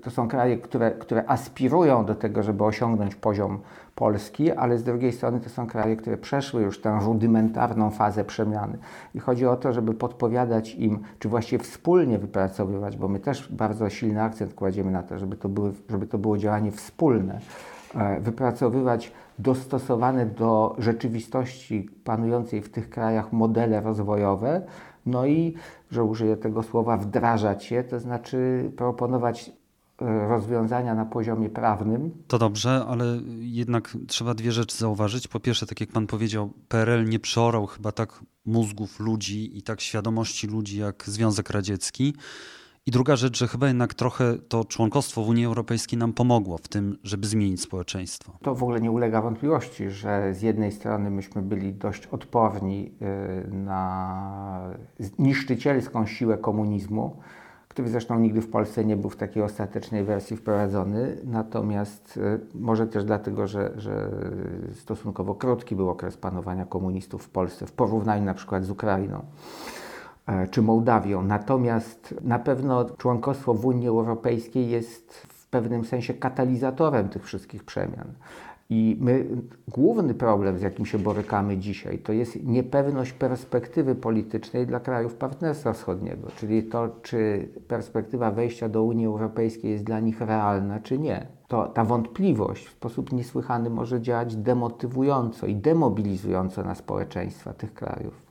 to 0.01 0.11
są 0.11 0.27
kraje, 0.27 0.57
które, 0.57 0.91
które 0.91 1.23
aspirują 1.27 2.05
do 2.05 2.15
tego, 2.15 2.43
żeby 2.43 2.63
osiągnąć 2.63 3.15
poziom 3.15 3.59
Polski, 3.95 4.51
ale 4.51 4.77
z 4.77 4.83
drugiej 4.83 5.11
strony 5.11 5.39
to 5.39 5.49
są 5.49 5.67
kraje, 5.67 5.95
które 5.95 6.17
przeszły 6.17 6.61
już 6.61 6.81
tę 6.81 6.99
rudymentarną 7.01 7.89
fazę 7.89 8.23
przemiany. 8.23 8.77
I 9.15 9.19
chodzi 9.19 9.45
o 9.45 9.55
to, 9.55 9.73
żeby 9.73 9.93
podpowiadać 9.93 10.75
im, 10.75 10.99
czy 11.19 11.29
właściwie 11.29 11.63
wspólnie 11.63 12.17
wypracowywać, 12.17 12.97
bo 12.97 13.07
my 13.07 13.19
też 13.19 13.51
bardzo 13.51 13.89
silny 13.89 14.21
akcent 14.21 14.53
kładziemy 14.53 14.91
na 14.91 15.03
to, 15.03 15.19
żeby 15.19 15.35
to, 15.35 15.49
były, 15.49 15.73
żeby 15.89 16.07
to 16.07 16.17
było 16.17 16.37
działanie 16.37 16.71
wspólne 16.71 17.39
e, 17.95 18.19
wypracowywać 18.19 19.11
dostosowane 19.39 20.25
do 20.25 20.75
rzeczywistości 20.79 21.89
panującej 22.03 22.61
w 22.61 22.69
tych 22.69 22.89
krajach 22.89 23.33
modele 23.33 23.81
rozwojowe, 23.81 24.61
no 25.05 25.25
i, 25.25 25.53
że 25.91 26.03
użyję 26.03 26.37
tego 26.37 26.63
słowa, 26.63 26.97
wdrażać 26.97 27.71
je, 27.71 27.83
to 27.83 27.99
znaczy 27.99 28.71
proponować 28.77 29.51
rozwiązania 30.01 30.95
na 30.95 31.05
poziomie 31.05 31.49
prawnym. 31.49 32.11
To 32.27 32.39
dobrze, 32.39 32.85
ale 32.87 33.05
jednak 33.39 33.97
trzeba 34.07 34.33
dwie 34.33 34.51
rzeczy 34.51 34.77
zauważyć. 34.77 35.27
Po 35.27 35.39
pierwsze, 35.39 35.65
tak 35.65 35.81
jak 35.81 35.89
pan 35.89 36.07
powiedział, 36.07 36.53
PRL 36.67 37.05
nie 37.05 37.19
przeorał 37.19 37.65
chyba 37.65 37.91
tak 37.91 38.19
mózgów 38.45 38.99
ludzi 38.99 39.57
i 39.57 39.61
tak 39.61 39.81
świadomości 39.81 40.47
ludzi 40.47 40.79
jak 40.79 41.03
Związek 41.07 41.49
Radziecki. 41.49 42.13
I 42.87 42.91
druga 42.91 43.15
rzecz, 43.15 43.37
że 43.37 43.47
chyba 43.47 43.67
jednak 43.67 43.93
trochę 43.93 44.37
to 44.37 44.65
członkostwo 44.65 45.23
w 45.23 45.29
Unii 45.29 45.45
Europejskiej 45.45 45.99
nam 45.99 46.13
pomogło 46.13 46.57
w 46.57 46.67
tym, 46.67 46.97
żeby 47.03 47.27
zmienić 47.27 47.61
społeczeństwo. 47.61 48.37
To 48.41 48.55
w 48.55 48.63
ogóle 48.63 48.81
nie 48.81 48.91
ulega 48.91 49.21
wątpliwości, 49.21 49.89
że 49.89 50.33
z 50.33 50.41
jednej 50.41 50.71
strony 50.71 51.09
myśmy 51.09 51.41
byli 51.41 51.73
dość 51.73 52.07
odporni 52.07 52.91
y, 53.45 53.51
na 53.51 54.73
niszczycielską 55.19 56.05
siłę 56.05 56.37
komunizmu, 56.37 57.19
który 57.75 57.89
zresztą 57.89 58.19
nigdy 58.19 58.41
w 58.41 58.49
Polsce 58.49 58.85
nie 58.85 58.97
był 58.97 59.09
w 59.09 59.15
takiej 59.15 59.43
ostatecznej 59.43 60.03
wersji 60.03 60.37
wprowadzony. 60.37 61.17
Natomiast 61.23 62.17
y, 62.17 62.39
może 62.59 62.87
też 62.87 63.03
dlatego, 63.03 63.47
że, 63.47 63.71
że 63.77 64.09
stosunkowo 64.73 65.35
krótki 65.35 65.75
był 65.75 65.89
okres 65.89 66.17
panowania 66.17 66.65
komunistów 66.65 67.23
w 67.23 67.29
Polsce 67.29 67.65
w 67.65 67.71
porównaniu 67.71 68.25
na 68.25 68.33
przykład 68.33 68.63
z 68.63 68.69
Ukrainą. 68.69 69.25
E, 70.27 70.47
czy 70.47 70.61
Mołdawią. 70.61 71.23
Natomiast 71.23 72.15
na 72.21 72.39
pewno 72.39 72.85
członkostwo 72.85 73.53
w 73.53 73.65
Unii 73.65 73.87
Europejskiej 73.87 74.69
jest 74.69 75.13
w 75.13 75.47
pewnym 75.47 75.85
sensie 75.85 76.13
katalizatorem 76.13 77.09
tych 77.09 77.23
wszystkich 77.23 77.63
przemian. 77.63 78.13
I 78.69 78.97
my, 78.99 79.25
główny 79.67 80.13
problem, 80.13 80.57
z 80.57 80.61
jakim 80.61 80.85
się 80.85 80.99
borykamy 80.99 81.57
dzisiaj, 81.57 81.99
to 81.99 82.13
jest 82.13 82.43
niepewność 82.43 83.13
perspektywy 83.13 83.95
politycznej 83.95 84.67
dla 84.67 84.79
krajów 84.79 85.15
Partnerstwa 85.15 85.73
Wschodniego, 85.73 86.27
czyli 86.35 86.63
to, 86.63 86.89
czy 87.01 87.49
perspektywa 87.67 88.31
wejścia 88.31 88.69
do 88.69 88.83
Unii 88.83 89.05
Europejskiej 89.05 89.71
jest 89.71 89.83
dla 89.83 89.99
nich 89.99 90.21
realna, 90.21 90.79
czy 90.79 90.99
nie. 90.99 91.27
To 91.47 91.67
ta 91.67 91.83
wątpliwość 91.83 92.65
w 92.65 92.71
sposób 92.71 93.11
niesłychany 93.11 93.69
może 93.69 94.01
działać 94.01 94.35
demotywująco 94.35 95.47
i 95.47 95.55
demobilizująco 95.55 96.63
na 96.63 96.75
społeczeństwa 96.75 97.53
tych 97.53 97.73
krajów. 97.73 98.25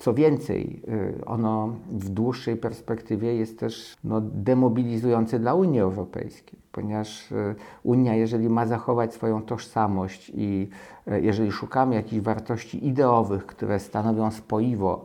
Co 0.00 0.14
więcej, 0.14 0.82
y, 1.18 1.24
ono 1.24 1.74
w 1.90 2.08
dłuższej 2.08 2.56
perspektywie 2.56 3.34
jest 3.34 3.58
też 3.58 3.96
no, 4.04 4.20
demobilizujące 4.20 5.38
dla 5.38 5.54
Unii 5.54 5.80
Europejskiej, 5.80 6.58
ponieważ 6.72 7.32
y, 7.32 7.54
Unia, 7.82 8.14
jeżeli 8.14 8.48
ma 8.48 8.66
zachować 8.66 9.14
swoją 9.14 9.42
tożsamość 9.42 10.32
i 10.34 10.68
y, 11.08 11.20
jeżeli 11.20 11.52
szukamy 11.52 11.94
jakichś 11.94 12.22
wartości 12.22 12.86
ideowych, 12.86 13.46
które 13.46 13.80
stanowią 13.80 14.30
spoiwo 14.30 15.04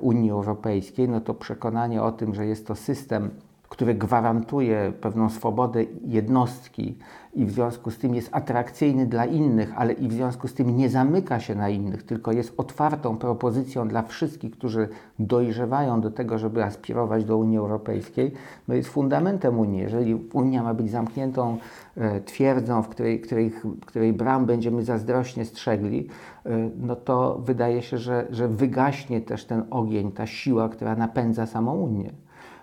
Unii 0.00 0.30
Europejskiej, 0.30 1.08
no 1.08 1.20
to 1.20 1.34
przekonanie 1.34 2.02
o 2.02 2.12
tym, 2.12 2.34
że 2.34 2.46
jest 2.46 2.66
to 2.66 2.74
system 2.74 3.30
który 3.68 3.94
gwarantuje 3.94 4.92
pewną 5.00 5.30
swobodę 5.30 5.84
jednostki 6.06 6.98
i 7.38 7.44
w 7.44 7.50
związku 7.50 7.90
z 7.90 7.98
tym 7.98 8.14
jest 8.14 8.28
atrakcyjny 8.32 9.06
dla 9.06 9.24
innych, 9.26 9.72
ale 9.76 9.92
i 9.92 10.08
w 10.08 10.12
związku 10.12 10.48
z 10.48 10.54
tym 10.54 10.76
nie 10.76 10.88
zamyka 10.88 11.40
się 11.40 11.54
na 11.54 11.68
innych, 11.68 12.02
tylko 12.02 12.32
jest 12.32 12.54
otwartą 12.56 13.16
propozycją 13.16 13.88
dla 13.88 14.02
wszystkich, 14.02 14.52
którzy 14.52 14.88
dojrzewają 15.18 16.00
do 16.00 16.10
tego, 16.10 16.38
żeby 16.38 16.64
aspirować 16.64 17.24
do 17.24 17.38
Unii 17.38 17.58
Europejskiej, 17.58 18.32
no 18.68 18.74
jest 18.74 18.88
fundamentem 18.88 19.58
Unii. 19.58 19.80
Jeżeli 19.80 20.14
Unia 20.32 20.62
ma 20.62 20.74
być 20.74 20.90
zamkniętą 20.90 21.58
e, 21.96 22.20
twierdzą, 22.20 22.82
w 22.82 22.88
której, 22.88 23.20
której, 23.20 23.52
której 23.86 24.12
bram 24.12 24.46
będziemy 24.46 24.82
zazdrośnie 24.82 25.44
strzegli, 25.44 26.08
e, 26.46 26.70
no 26.80 26.96
to 26.96 27.38
wydaje 27.44 27.82
się, 27.82 27.98
że, 27.98 28.26
że 28.30 28.48
wygaśnie 28.48 29.20
też 29.20 29.44
ten 29.44 29.62
ogień, 29.70 30.12
ta 30.12 30.26
siła, 30.26 30.68
która 30.68 30.96
napędza 30.96 31.46
samą 31.46 31.74
Unię. 31.74 32.12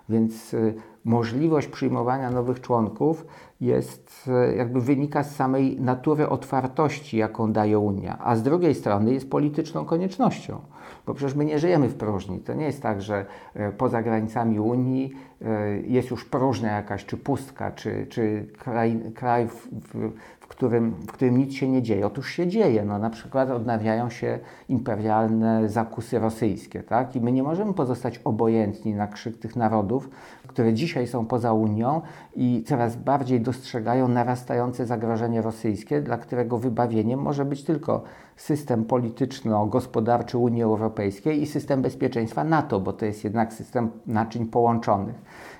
Więc 0.08 0.54
e, 0.54 0.72
możliwość 1.04 1.68
przyjmowania 1.68 2.30
nowych 2.30 2.60
członków 2.60 3.26
jest, 3.60 4.30
e, 4.32 4.56
jakby 4.56 4.80
wynika 4.80 5.22
z 5.22 5.36
samej 5.36 5.80
natury 5.80 6.28
otwartości, 6.28 7.16
jaką 7.16 7.52
daje 7.52 7.78
Unia, 7.78 8.18
a 8.20 8.36
z 8.36 8.42
drugiej 8.42 8.74
strony 8.74 9.12
jest 9.12 9.30
polityczną 9.30 9.84
koniecznością, 9.84 10.60
bo 11.06 11.14
przecież 11.14 11.34
my 11.34 11.44
nie 11.44 11.58
żyjemy 11.58 11.88
w 11.88 11.94
próżni. 11.94 12.40
To 12.40 12.54
nie 12.54 12.64
jest 12.64 12.82
tak, 12.82 13.02
że 13.02 13.26
e, 13.54 13.72
poza 13.72 14.02
granicami 14.02 14.60
Unii 14.60 15.12
e, 15.42 15.80
jest 15.80 16.10
już 16.10 16.24
próżnia 16.24 16.76
jakaś, 16.76 17.04
czy 17.04 17.16
pustka, 17.16 17.70
czy, 17.70 18.06
czy 18.10 18.46
kraj, 18.58 19.00
kraj 19.14 19.48
w, 19.48 19.68
w, 19.72 20.12
w, 20.46 20.48
którym, 20.48 20.90
w 20.90 21.12
którym 21.12 21.36
nic 21.36 21.54
się 21.54 21.68
nie 21.68 21.82
dzieje. 21.82 22.06
Otóż 22.06 22.30
się 22.30 22.46
dzieje. 22.46 22.84
No, 22.84 22.98
na 22.98 23.10
przykład 23.10 23.50
odnawiają 23.50 24.10
się 24.10 24.38
imperialne 24.68 25.68
zakusy 25.68 26.18
rosyjskie, 26.18 26.82
tak? 26.82 27.16
I 27.16 27.20
my 27.20 27.32
nie 27.32 27.42
możemy 27.42 27.74
pozostać 27.74 28.20
obojętni 28.24 28.94
na 28.94 29.06
krzyk 29.06 29.38
tych 29.38 29.56
narodów, 29.56 30.10
które 30.46 30.74
dzisiaj 30.74 31.06
są 31.06 31.26
poza 31.26 31.52
Unią 31.52 32.00
i 32.36 32.64
coraz 32.66 32.96
bardziej 32.96 33.40
dostrzegają 33.40 34.08
narastające 34.08 34.86
zagrożenie 34.86 35.42
rosyjskie, 35.42 36.00
dla 36.00 36.18
którego 36.18 36.58
wybawieniem 36.58 37.20
może 37.20 37.44
być 37.44 37.64
tylko 37.64 38.02
system 38.36 38.84
polityczno-gospodarczy 38.84 40.38
Unii 40.38 40.62
Europejskiej 40.62 41.42
i 41.42 41.46
system 41.46 41.82
bezpieczeństwa 41.82 42.44
NATO, 42.44 42.80
bo 42.80 42.92
to 42.92 43.04
jest 43.04 43.24
jednak 43.24 43.52
system 43.52 43.90
naczyń 44.06 44.46
połączonych. 44.46 45.16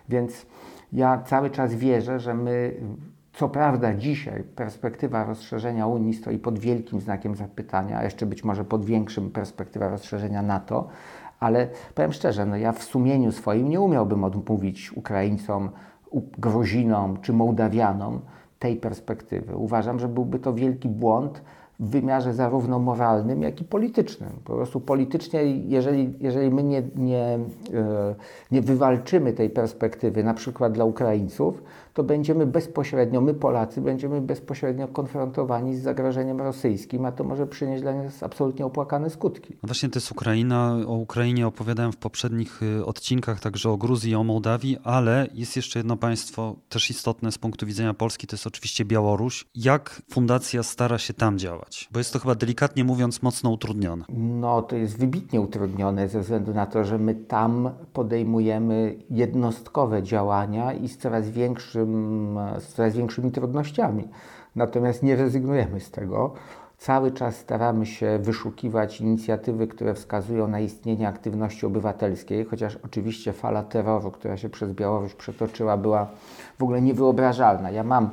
Więc 0.09 0.47
ja 0.93 1.22
cały 1.22 1.51
czas 1.51 1.74
wierzę, 1.74 2.20
że 2.20 2.34
my 2.34 2.74
co 3.37 3.49
prawda 3.49 3.95
dzisiaj 3.95 4.43
perspektywa 4.43 5.24
rozszerzenia 5.24 5.87
Unii 5.87 6.14
stoi 6.14 6.39
pod 6.39 6.59
wielkim 6.59 7.01
znakiem 7.01 7.34
zapytania, 7.34 7.99
a 7.99 8.05
jeszcze 8.05 8.26
być 8.26 8.45
może 8.45 8.64
pod 8.64 8.84
większym 8.84 9.30
perspektywa 9.30 9.89
rozszerzenia 9.89 10.43
NATO, 10.43 10.89
ale 11.41 11.68
powiem 11.95 12.12
szczerze, 12.12 12.47
no 12.47 12.57
ja 12.57 12.72
w 12.72 12.82
sumieniu 12.82 13.32
swoim 13.32 13.68
nie 13.68 13.80
umiałbym 13.80 14.24
odmówić 14.24 14.93
Ukraińcom, 14.93 15.70
Gruzinom 16.39 17.20
czy 17.20 17.32
Mołdawianom 17.32 18.20
tej 18.59 18.76
perspektywy. 18.76 19.57
Uważam, 19.57 19.99
że 19.99 20.09
byłby 20.09 20.39
to 20.39 20.55
wielki 20.55 20.89
błąd 20.89 21.43
w 21.80 21.91
wymiarze 21.91 22.34
zarówno 22.34 22.78
moralnym, 22.78 23.43
jak 23.43 23.61
i 23.61 23.64
politycznym. 23.64 24.30
Po 24.45 24.55
prostu 24.55 24.80
politycznie, 24.80 25.43
jeżeli, 25.45 26.14
jeżeli 26.20 26.51
my 26.51 26.62
nie, 26.62 26.82
nie, 26.97 27.39
e, 27.74 28.14
nie 28.51 28.62
wywalczymy 28.62 29.32
tej 29.32 29.51
perspektywy, 29.51 30.24
na 30.24 30.34
przykład 30.34 30.72
dla 30.72 30.84
Ukraińców, 30.84 31.62
to 31.97 32.05
będziemy 32.05 32.47
bezpośrednio, 32.47 33.20
my 33.20 33.34
Polacy, 33.34 33.80
będziemy 33.80 34.20
bezpośrednio 34.20 34.88
konfrontowani 34.88 35.76
z 35.76 35.82
zagrożeniem 35.82 36.40
rosyjskim, 36.40 37.05
a 37.05 37.12
to 37.12 37.24
może 37.24 37.47
przynieść 37.47 37.82
dla 37.82 37.94
nas 37.94 38.22
absolutnie 38.22 38.66
opłakane 38.66 39.11
skutki. 39.11 39.53
No 39.62 39.66
właśnie 39.66 39.88
to 39.88 39.97
jest 39.97 40.12
Ukraina. 40.12 40.76
O 40.86 40.94
Ukrainie 40.94 41.47
opowiadałem 41.47 41.92
w 41.92 41.97
poprzednich 41.97 42.62
y, 42.62 42.84
odcinkach, 42.84 43.40
także 43.40 43.70
o 43.70 43.76
Gruzji 43.76 44.14
o 44.14 44.24
Mołdawii, 44.24 44.78
ale 44.84 45.26
jest 45.34 45.57
jeszcze 45.57 45.78
jedno 45.78 45.97
państwo 45.97 46.57
też 46.68 46.90
istotne 46.90 47.32
z 47.32 47.38
punktu 47.38 47.66
widzenia 47.66 47.94
Polski, 47.94 48.26
to 48.26 48.34
jest 48.34 48.47
oczywiście 48.47 48.84
Białoruś. 48.84 49.47
Jak 49.55 50.03
fundacja 50.11 50.62
stara 50.62 50.99
się 50.99 51.14
tam 51.14 51.38
działać? 51.38 51.88
Bo 51.92 51.99
jest 51.99 52.12
to 52.12 52.18
chyba 52.18 52.34
delikatnie 52.34 52.84
mówiąc 52.84 53.22
mocno 53.22 53.51
utrudnione. 53.51 54.05
No 54.09 54.62
to 54.62 54.76
jest 54.76 54.99
wybitnie 54.99 55.40
utrudnione 55.40 56.09
ze 56.09 56.20
względu 56.20 56.55
na 56.55 56.66
to, 56.66 56.84
że 56.84 56.99
my 56.99 57.14
tam 57.14 57.70
podejmujemy 57.92 58.97
jednostkowe 59.11 60.03
działania 60.03 60.72
i 60.72 60.88
z 60.88 60.99
coraz 60.99 61.30
większym 61.30 61.86
z 62.59 62.66
coraz 62.66 62.97
większymi 62.97 63.30
trudnościami. 63.32 64.09
Natomiast 64.57 65.03
nie 65.03 65.16
rezygnujemy 65.16 65.80
z 65.80 65.91
tego. 65.91 66.32
Cały 66.78 67.11
czas 67.12 67.37
staramy 67.37 67.87
się 67.87 68.18
wyszukiwać 68.22 69.01
inicjatywy, 69.01 69.66
które 69.66 69.95
wskazują 69.95 70.49
na 70.49 70.61
istnienie 70.61 71.09
aktywności 71.09 71.66
obywatelskiej, 71.66 72.45
chociaż 72.45 72.78
oczywiście 72.84 73.32
fala 73.32 73.62
terroru, 73.62 74.11
która 74.11 74.37
się 74.37 74.49
przez 74.49 74.72
Białoruś 74.72 75.14
przetoczyła, 75.14 75.76
była 75.76 76.07
w 76.59 76.62
ogóle 76.62 76.82
niewyobrażalna. 76.82 77.70
Ja 77.70 77.84
mam 77.84 78.11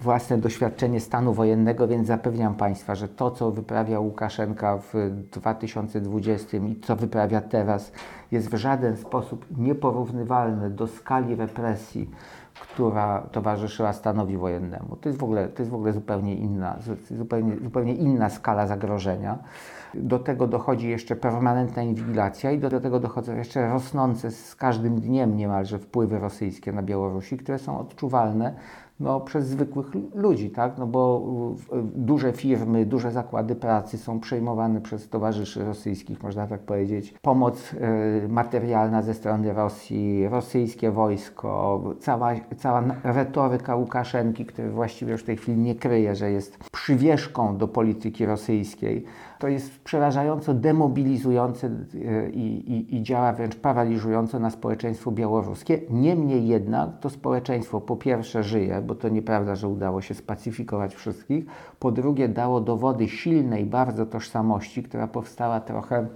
własne 0.00 0.38
doświadczenie 0.38 1.00
stanu 1.00 1.32
wojennego, 1.32 1.88
więc 1.88 2.06
zapewniam 2.06 2.54
Państwa, 2.54 2.94
że 2.94 3.08
to, 3.08 3.30
co 3.30 3.50
wyprawia 3.50 4.00
Łukaszenka 4.00 4.78
w 4.78 4.94
2020 5.32 6.56
i 6.56 6.80
co 6.80 6.96
wyprawia 6.96 7.40
teraz, 7.40 7.92
jest 8.32 8.48
w 8.50 8.54
żaden 8.56 8.96
sposób 8.96 9.46
nieporównywalne 9.58 10.70
do 10.70 10.86
skali 10.86 11.34
represji, 11.34 12.10
która 12.60 13.20
towarzyszyła 13.32 13.92
stanowi 13.92 14.36
wojennemu. 14.36 14.96
To 14.96 15.08
jest 15.08 15.18
w 15.18 15.24
ogóle, 15.24 15.48
to 15.48 15.62
jest 15.62 15.70
w 15.70 15.74
ogóle 15.74 15.92
zupełnie, 15.92 16.34
inna, 16.34 16.78
zupełnie, 17.10 17.56
zupełnie 17.56 17.94
inna 17.94 18.30
skala 18.30 18.66
zagrożenia. 18.66 19.38
Do 19.94 20.18
tego 20.18 20.46
dochodzi 20.46 20.88
jeszcze 20.88 21.16
permanentna 21.16 21.82
inwigilacja 21.82 22.50
i 22.50 22.58
do 22.58 22.80
tego 22.80 23.00
dochodzą 23.00 23.36
jeszcze 23.36 23.68
rosnące 23.68 24.30
z 24.30 24.56
każdym 24.56 25.00
dniem 25.00 25.36
niemalże 25.36 25.78
wpływy 25.78 26.18
rosyjskie 26.18 26.72
na 26.72 26.82
Białorusi, 26.82 27.36
które 27.36 27.58
są 27.58 27.78
odczuwalne 27.78 28.54
no, 29.00 29.20
przez 29.20 29.46
zwykłych 29.46 29.86
ludzi, 30.14 30.50
tak? 30.50 30.78
No 30.78 30.86
bo 30.86 31.22
duże 31.94 32.32
firmy, 32.32 32.86
duże 32.86 33.10
zakłady 33.12 33.54
pracy 33.54 33.98
są 33.98 34.20
przejmowane 34.20 34.80
przez 34.80 35.08
towarzyszy 35.08 35.64
rosyjskich, 35.64 36.22
można 36.22 36.46
tak 36.46 36.60
powiedzieć. 36.60 37.14
Pomoc 37.22 37.72
y, 37.72 38.28
materialna 38.28 39.02
ze 39.02 39.14
strony 39.14 39.52
Rosji, 39.52 40.28
rosyjskie 40.28 40.90
wojsko, 40.90 41.82
cała, 42.00 42.32
cała 42.56 42.84
retoryka 43.04 43.76
Łukaszenki, 43.76 44.46
który 44.46 44.70
właściwie 44.70 45.12
już 45.12 45.22
w 45.22 45.26
tej 45.26 45.36
chwili 45.36 45.58
nie 45.58 45.74
kryje, 45.74 46.14
że 46.14 46.30
jest 46.30 46.58
przywieszką 46.72 47.56
do 47.56 47.68
polityki 47.68 48.26
rosyjskiej. 48.26 49.04
To 49.40 49.48
jest 49.48 49.80
przerażająco 49.84 50.54
demobilizujące 50.54 51.66
y, 51.94 52.30
i, 52.34 52.72
i, 52.72 52.96
i 52.96 53.02
działa 53.02 53.32
wręcz 53.32 53.56
paraliżująco 53.56 54.38
na 54.38 54.50
społeczeństwo 54.50 55.10
białoruskie. 55.10 55.80
Niemniej 55.90 56.48
jednak 56.48 56.90
to 57.00 57.10
społeczeństwo 57.10 57.80
po 57.80 57.96
pierwsze 57.96 58.42
żyje, 58.42 58.82
bo 58.86 58.94
to 58.94 59.08
nieprawda, 59.08 59.54
że 59.54 59.68
udało 59.68 60.00
się 60.00 60.14
spacyfikować 60.14 60.94
wszystkich. 60.94 61.44
Po 61.78 61.92
drugie, 61.92 62.28
dało 62.28 62.60
dowody 62.60 63.08
silnej 63.08 63.66
bardzo 63.66 64.06
tożsamości, 64.06 64.82
która 64.82 65.06
powstała 65.06 65.60
trochę 65.60 66.06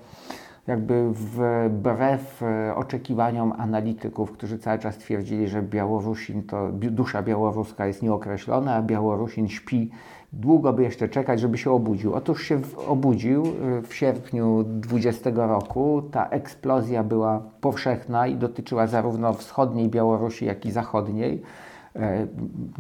jakby 0.66 1.10
wbrew 1.12 2.42
e, 2.42 2.74
oczekiwaniom 2.74 3.52
analityków, 3.58 4.32
którzy 4.32 4.58
cały 4.58 4.78
czas 4.78 4.98
twierdzili, 4.98 5.48
że 5.48 5.62
Białorusin 5.62 6.42
to 6.42 6.68
dusza 6.72 7.22
białoruska 7.22 7.86
jest 7.86 8.02
nieokreślona, 8.02 8.74
a 8.74 8.82
Białorusin 8.82 9.48
śpi. 9.48 9.90
Długo 10.40 10.72
by 10.72 10.82
jeszcze 10.82 11.08
czekać, 11.08 11.40
żeby 11.40 11.58
się 11.58 11.70
obudził. 11.70 12.14
Otóż 12.14 12.42
się 12.42 12.60
obudził 12.86 13.42
e, 13.46 13.82
w 13.82 13.94
sierpniu 13.94 14.64
20 14.66 15.30
roku. 15.34 16.02
Ta 16.10 16.28
eksplozja 16.28 17.04
była 17.04 17.42
powszechna 17.60 18.26
i 18.26 18.36
dotyczyła 18.36 18.86
zarówno 18.86 19.32
wschodniej 19.32 19.88
Białorusi, 19.88 20.44
jak 20.44 20.66
i 20.66 20.72
zachodniej. 20.72 21.42
E, 21.96 22.26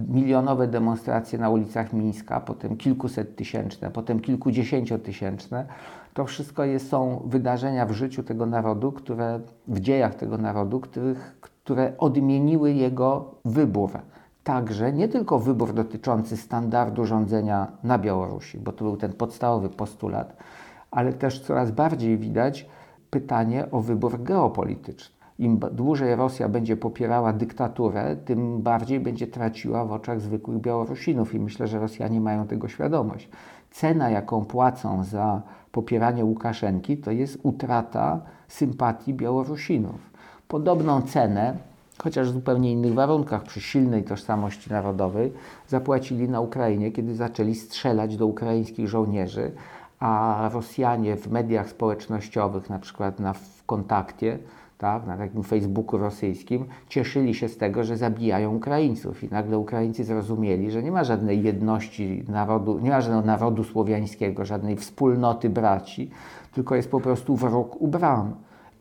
milionowe 0.08 0.66
demonstracje 0.66 1.38
na 1.38 1.50
ulicach 1.50 1.92
Mińska, 1.92 2.40
potem 2.40 2.76
kilkuset 2.76 3.36
tysięczne, 3.36 3.90
potem 3.90 4.20
kilkudziesięciotysięczne. 4.20 5.66
To 6.14 6.24
wszystko 6.24 6.64
jest, 6.64 6.88
są 6.88 7.22
wydarzenia 7.26 7.86
w 7.86 7.92
życiu 7.92 8.22
tego 8.22 8.46
narodu, 8.46 8.92
które, 8.92 9.40
w 9.68 9.80
dziejach 9.80 10.14
tego 10.14 10.38
narodu, 10.38 10.80
których, 10.80 11.36
które 11.40 11.92
odmieniły 11.98 12.72
jego 12.72 13.34
wybór. 13.44 13.90
Także 14.44 14.92
nie 14.92 15.08
tylko 15.08 15.38
wybór 15.38 15.74
dotyczący 15.74 16.36
standardu 16.36 17.04
rządzenia 17.04 17.72
na 17.82 17.98
Białorusi, 17.98 18.58
bo 18.58 18.72
to 18.72 18.84
był 18.84 18.96
ten 18.96 19.12
podstawowy 19.12 19.68
postulat, 19.68 20.36
ale 20.90 21.12
też 21.12 21.40
coraz 21.40 21.70
bardziej 21.70 22.18
widać 22.18 22.68
pytanie 23.10 23.70
o 23.70 23.80
wybór 23.80 24.22
geopolityczny. 24.22 25.14
Im 25.38 25.58
dłużej 25.72 26.16
Rosja 26.16 26.48
będzie 26.48 26.76
popierała 26.76 27.32
dyktaturę, 27.32 28.16
tym 28.16 28.62
bardziej 28.62 29.00
będzie 29.00 29.26
traciła 29.26 29.84
w 29.84 29.92
oczach 29.92 30.20
zwykłych 30.20 30.58
Białorusinów 30.58 31.34
i 31.34 31.40
myślę, 31.40 31.66
że 31.66 31.78
Rosjanie 31.78 32.20
mają 32.20 32.46
tego 32.46 32.68
świadomość. 32.68 33.28
Cena, 33.70 34.10
jaką 34.10 34.44
płacą 34.44 35.04
za 35.04 35.42
popieranie 35.72 36.24
Łukaszenki, 36.24 36.96
to 36.96 37.10
jest 37.10 37.38
utrata 37.42 38.20
sympatii 38.48 39.14
Białorusinów. 39.14 40.10
Podobną 40.48 41.02
cenę, 41.02 41.56
chociaż 42.02 42.30
w 42.30 42.34
zupełnie 42.34 42.72
innych 42.72 42.94
warunkach, 42.94 43.42
przy 43.42 43.60
silnej 43.60 44.04
tożsamości 44.04 44.70
narodowej, 44.70 45.32
zapłacili 45.68 46.28
na 46.28 46.40
Ukrainie, 46.40 46.92
kiedy 46.92 47.14
zaczęli 47.14 47.54
strzelać 47.54 48.16
do 48.16 48.26
ukraińskich 48.26 48.88
żołnierzy, 48.88 49.52
a 50.00 50.50
Rosjanie 50.52 51.16
w 51.16 51.30
mediach 51.30 51.68
społecznościowych, 51.68 52.70
na 52.70 52.78
przykład 52.78 53.20
na 53.20 53.32
w 53.32 53.64
kontakcie, 53.66 54.38
tak, 54.78 55.06
na 55.06 55.16
takim 55.16 55.42
Facebooku 55.42 55.98
rosyjskim, 55.98 56.64
cieszyli 56.88 57.34
się 57.34 57.48
z 57.48 57.56
tego, 57.56 57.84
że 57.84 57.96
zabijają 57.96 58.54
Ukraińców. 58.54 59.24
I 59.24 59.28
nagle 59.28 59.58
Ukraińcy 59.58 60.04
zrozumieli, 60.04 60.70
że 60.70 60.82
nie 60.82 60.92
ma 60.92 61.04
żadnej 61.04 61.42
jedności 61.42 62.24
narodu, 62.28 62.78
nie 62.78 62.90
ma 62.90 63.00
żadnego 63.00 63.26
narodu 63.26 63.64
słowiańskiego, 63.64 64.44
żadnej 64.44 64.76
wspólnoty 64.76 65.50
braci, 65.50 66.10
tylko 66.52 66.74
jest 66.74 66.90
po 66.90 67.00
prostu 67.00 67.36
wróg 67.36 67.82
u 67.82 67.88
bram. 67.88 68.34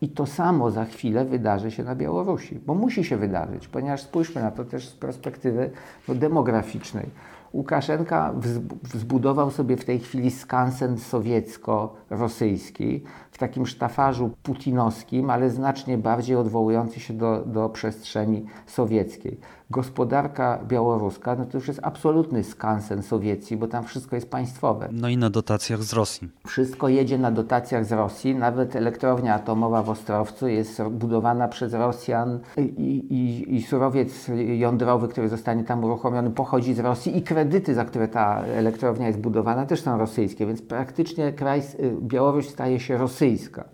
I 0.04 0.08
to 0.08 0.26
samo 0.26 0.70
za 0.70 0.84
chwilę 0.84 1.24
wydarzy 1.24 1.70
się 1.70 1.82
na 1.82 1.94
Białorusi, 1.94 2.60
bo 2.66 2.74
musi 2.74 3.04
się 3.04 3.16
wydarzyć, 3.16 3.68
ponieważ 3.68 4.02
spójrzmy 4.02 4.42
na 4.42 4.50
to 4.50 4.64
też 4.64 4.88
z 4.88 4.94
perspektywy 4.94 5.70
no, 6.08 6.14
demograficznej. 6.14 7.06
Łukaszenka 7.52 8.34
wzbudował 8.82 9.50
sobie 9.50 9.76
w 9.76 9.84
tej 9.84 9.98
chwili 9.98 10.30
skansen 10.30 10.98
sowiecko-rosyjski 10.98 13.02
w 13.34 13.38
takim 13.38 13.66
sztafarzu 13.66 14.30
putinowskim, 14.42 15.30
ale 15.30 15.50
znacznie 15.50 15.98
bardziej 15.98 16.36
odwołujący 16.36 17.00
się 17.00 17.14
do, 17.14 17.42
do 17.46 17.68
przestrzeni 17.68 18.46
sowieckiej 18.66 19.40
gospodarka 19.70 20.58
białoruska, 20.68 21.36
no 21.36 21.46
to 21.46 21.58
już 21.58 21.68
jest 21.68 21.80
absolutny 21.82 22.44
skansen 22.44 23.02
sowiecki, 23.02 23.56
bo 23.56 23.66
tam 23.66 23.84
wszystko 23.84 24.16
jest 24.16 24.30
państwowe. 24.30 24.88
No 24.92 25.08
i 25.08 25.16
na 25.16 25.30
dotacjach 25.30 25.82
z 25.82 25.92
Rosji. 25.92 26.28
Wszystko 26.46 26.88
jedzie 26.88 27.18
na 27.18 27.30
dotacjach 27.30 27.84
z 27.84 27.92
Rosji. 27.92 28.34
Nawet 28.34 28.76
elektrownia 28.76 29.34
atomowa 29.34 29.82
w 29.82 29.90
Ostrowcu 29.90 30.48
jest 30.48 30.82
budowana 30.82 31.48
przez 31.48 31.74
Rosjan 31.74 32.40
i, 32.56 32.62
i, 32.62 33.54
i 33.54 33.62
surowiec 33.62 34.30
jądrowy, 34.56 35.08
który 35.08 35.28
zostanie 35.28 35.64
tam 35.64 35.84
uruchomiony, 35.84 36.30
pochodzi 36.30 36.74
z 36.74 36.78
Rosji 36.78 37.16
i 37.18 37.22
kredyty, 37.22 37.74
za 37.74 37.84
które 37.84 38.08
ta 38.08 38.42
elektrownia 38.42 39.06
jest 39.06 39.18
budowana, 39.18 39.66
też 39.66 39.82
są 39.82 39.98
rosyjskie, 39.98 40.46
więc 40.46 40.62
praktycznie 40.62 41.32
kraj, 41.32 41.60
y, 41.60 41.96
Białoruś 42.02 42.48
staje 42.48 42.80
się 42.80 42.98
rosyjska. 43.24 43.64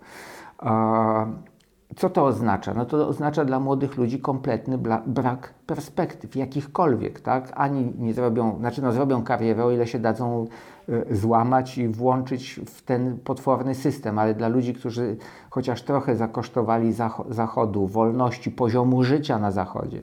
Co 1.97 2.11
to 2.11 2.25
oznacza? 2.25 2.75
No 2.75 2.85
to 2.85 3.09
oznacza 3.09 3.45
dla 3.45 3.61
młodych 3.61 3.97
ludzi 3.97 4.21
kompletny 4.21 4.79
brak 5.07 5.55
perspektyw, 5.67 6.37
jakichkolwiek, 6.37 7.21
tak? 7.21 7.53
Ani 7.55 7.93
nie 7.99 8.15
zrobią, 8.15 8.59
znaczy 8.59 8.83
no 8.83 8.93
zrobią 8.93 9.23
karierę, 9.23 9.65
o 9.65 9.71
ile 9.71 9.87
się 9.87 9.99
dadzą 9.99 10.47
y, 10.89 11.17
złamać 11.17 11.79
i 11.79 11.89
włączyć 11.89 12.61
w 12.67 12.83
ten 12.83 13.19
potworny 13.19 13.75
system, 13.75 14.19
ale 14.19 14.35
dla 14.35 14.49
ludzi, 14.49 14.75
którzy 14.75 15.17
chociaż 15.51 15.83
trochę 15.83 16.17
zakosztowali 16.17 16.93
Zachodu, 17.29 17.87
wolności, 17.87 18.51
poziomu 18.51 19.03
życia 19.03 19.39
na 19.39 19.51
Zachodzie, 19.51 20.03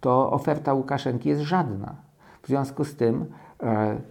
to 0.00 0.32
oferta 0.32 0.74
Łukaszenki 0.74 1.28
jest 1.28 1.42
żadna. 1.42 1.94
W 2.42 2.46
związku 2.46 2.84
z 2.84 2.96
tym 2.96 3.26
E, 3.26 3.47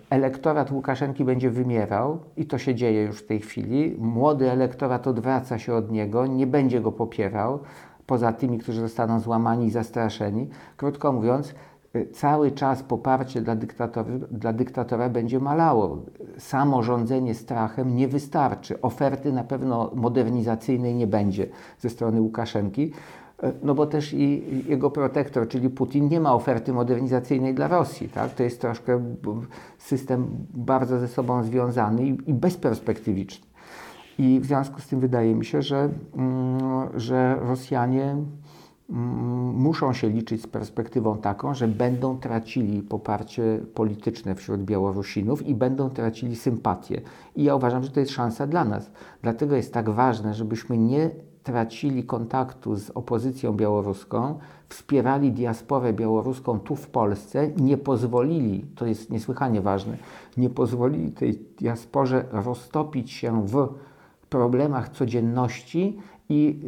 elektorat 0.10 0.72
Łukaszenki 0.72 1.26
będzie 1.26 1.50
wymierał 1.50 2.20
i 2.38 2.46
to 2.46 2.58
się 2.58 2.76
dzieje 2.76 3.04
już 3.04 3.22
w 3.22 3.28
tej 3.28 3.40
chwili. 3.40 3.96
Młody 4.00 4.52
elektorat 4.52 5.08
odwraca 5.08 5.60
się 5.60 5.74
od 5.74 5.92
niego, 5.92 6.28
nie 6.28 6.48
będzie 6.48 6.82
go 6.82 6.92
popierał, 6.92 7.60
poza 8.06 8.34
tymi, 8.34 8.58
którzy 8.58 8.82
zostaną 8.82 9.20
złamani 9.20 9.66
i 9.66 9.72
zastraszeni. 9.72 10.50
Krótko 10.78 11.12
mówiąc, 11.12 11.56
e, 11.94 12.06
cały 12.06 12.52
czas 12.52 12.84
poparcie 12.84 13.42
dla, 13.42 13.56
dla 14.32 14.54
dyktatora 14.54 15.10
będzie 15.10 15.40
malało. 15.40 16.02
Samo 16.38 16.84
rządzenie 16.84 17.34
strachem 17.34 17.96
nie 17.96 18.08
wystarczy. 18.08 18.82
Oferty 18.82 19.34
na 19.34 19.44
pewno 19.44 19.92
modernizacyjnej 19.96 20.96
nie 20.96 21.08
będzie 21.08 21.48
ze 21.80 21.90
strony 21.90 22.22
Łukaszenki. 22.22 22.92
E, 23.44 23.54
no 23.64 23.76
bo 23.76 23.86
też 23.86 24.14
i 24.14 24.44
jego 24.68 24.92
protektor, 24.92 25.48
czyli 25.48 25.70
Putin, 25.70 26.08
nie 26.08 26.20
ma 26.20 26.34
oferty 26.34 26.74
modernizacyjnej 26.74 27.54
dla 27.54 27.68
Rosji. 27.68 28.10
Tak? 28.10 28.34
To 28.34 28.44
jest 28.44 28.62
troszkę 28.62 29.16
system 29.78 30.28
bardzo 30.54 31.00
ze 31.00 31.08
sobą 31.08 31.44
związany 31.44 32.06
i, 32.06 32.18
i 32.30 32.34
bezperspektywiczny. 32.34 33.48
I 34.20 34.40
w 34.40 34.46
związku 34.46 34.82
z 34.82 34.88
tym 34.88 35.00
wydaje 35.00 35.36
mi 35.36 35.46
się, 35.46 35.62
że, 35.62 35.90
mm, 36.16 36.60
że 36.96 37.40
Rosjanie 37.42 38.16
mm, 38.90 39.56
muszą 39.56 39.94
się 39.94 40.10
liczyć 40.10 40.42
z 40.42 40.48
perspektywą 40.48 41.18
taką, 41.18 41.54
że 41.54 41.68
będą 41.68 42.18
tracili 42.18 42.82
poparcie 42.82 43.60
polityczne 43.74 44.36
wśród 44.36 44.64
Białorusinów 44.64 45.48
i 45.48 45.56
będą 45.56 45.90
tracili 45.90 46.36
sympatię. 46.36 47.02
I 47.36 47.44
ja 47.44 47.56
uważam, 47.56 47.84
że 47.84 47.90
to 47.90 48.00
jest 48.00 48.12
szansa 48.12 48.48
dla 48.48 48.66
nas. 48.66 48.92
Dlatego 49.22 49.56
jest 49.56 49.74
tak 49.74 49.90
ważne, 49.90 50.34
żebyśmy 50.34 50.78
nie 50.78 51.10
tracili 51.48 52.04
kontaktu 52.04 52.76
z 52.76 52.90
opozycją 52.90 53.54
białoruską, 53.54 54.40
wspierali 54.70 55.32
diasporę 55.32 55.94
białoruską 55.94 56.60
tu 56.60 56.76
w 56.76 56.88
Polsce, 56.88 57.48
nie 57.58 57.78
pozwolili, 57.78 58.66
to 58.76 58.86
jest 58.86 59.10
niesłychanie 59.10 59.62
ważne, 59.62 59.98
nie 60.38 60.50
pozwolili 60.50 61.12
tej 61.12 61.40
diasporze 61.60 62.26
roztopić 62.32 63.12
się 63.12 63.48
w 63.48 63.70
problemach 64.30 64.90
codzienności 64.90 65.98
i 66.30 66.60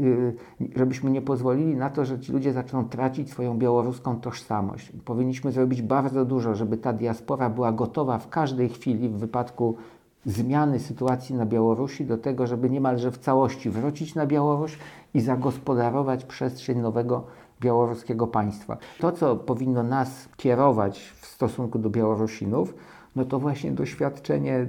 y, 0.62 0.76
żebyśmy 0.76 1.12
nie 1.12 1.22
pozwolili 1.22 1.76
na 1.76 1.90
to, 1.90 2.06
że 2.06 2.20
ci 2.20 2.32
ludzie 2.32 2.54
zaczną 2.54 2.90
tracić 2.90 3.30
swoją 3.30 3.58
białoruską 3.58 4.20
tożsamość. 4.20 4.92
Powinniśmy 5.06 5.52
zrobić 5.52 5.82
bardzo 5.82 6.26
dużo, 6.26 6.56
żeby 6.56 6.78
ta 6.78 6.94
diaspora 6.94 7.50
była 7.50 7.72
gotowa 7.72 8.18
w 8.18 8.30
każdej 8.30 8.70
chwili 8.70 9.10
w 9.10 9.18
wypadku 9.18 9.78
zmiany 10.26 10.80
sytuacji 10.80 11.36
na 11.36 11.46
Białorusi 11.46 12.06
do 12.06 12.18
tego, 12.18 12.48
żeby 12.48 12.70
niemalże 12.70 13.12
w 13.12 13.18
całości 13.18 13.70
wrócić 13.70 14.16
na 14.16 14.26
Białoruś 14.26 14.78
i 15.14 15.22
zagospodarować 15.22 16.26
przestrzeń 16.26 16.80
nowego 16.80 17.24
białoruskiego 17.62 18.28
państwa. 18.28 18.78
To, 19.00 19.12
co 19.12 19.36
powinno 19.36 19.84
nas 19.84 20.30
kierować 20.38 21.00
w 21.22 21.26
stosunku 21.26 21.80
do 21.80 21.90
Białorusinów, 21.90 22.74
no 23.16 23.26
to 23.26 23.40
właśnie 23.40 23.72
doświadczenie 23.72 24.68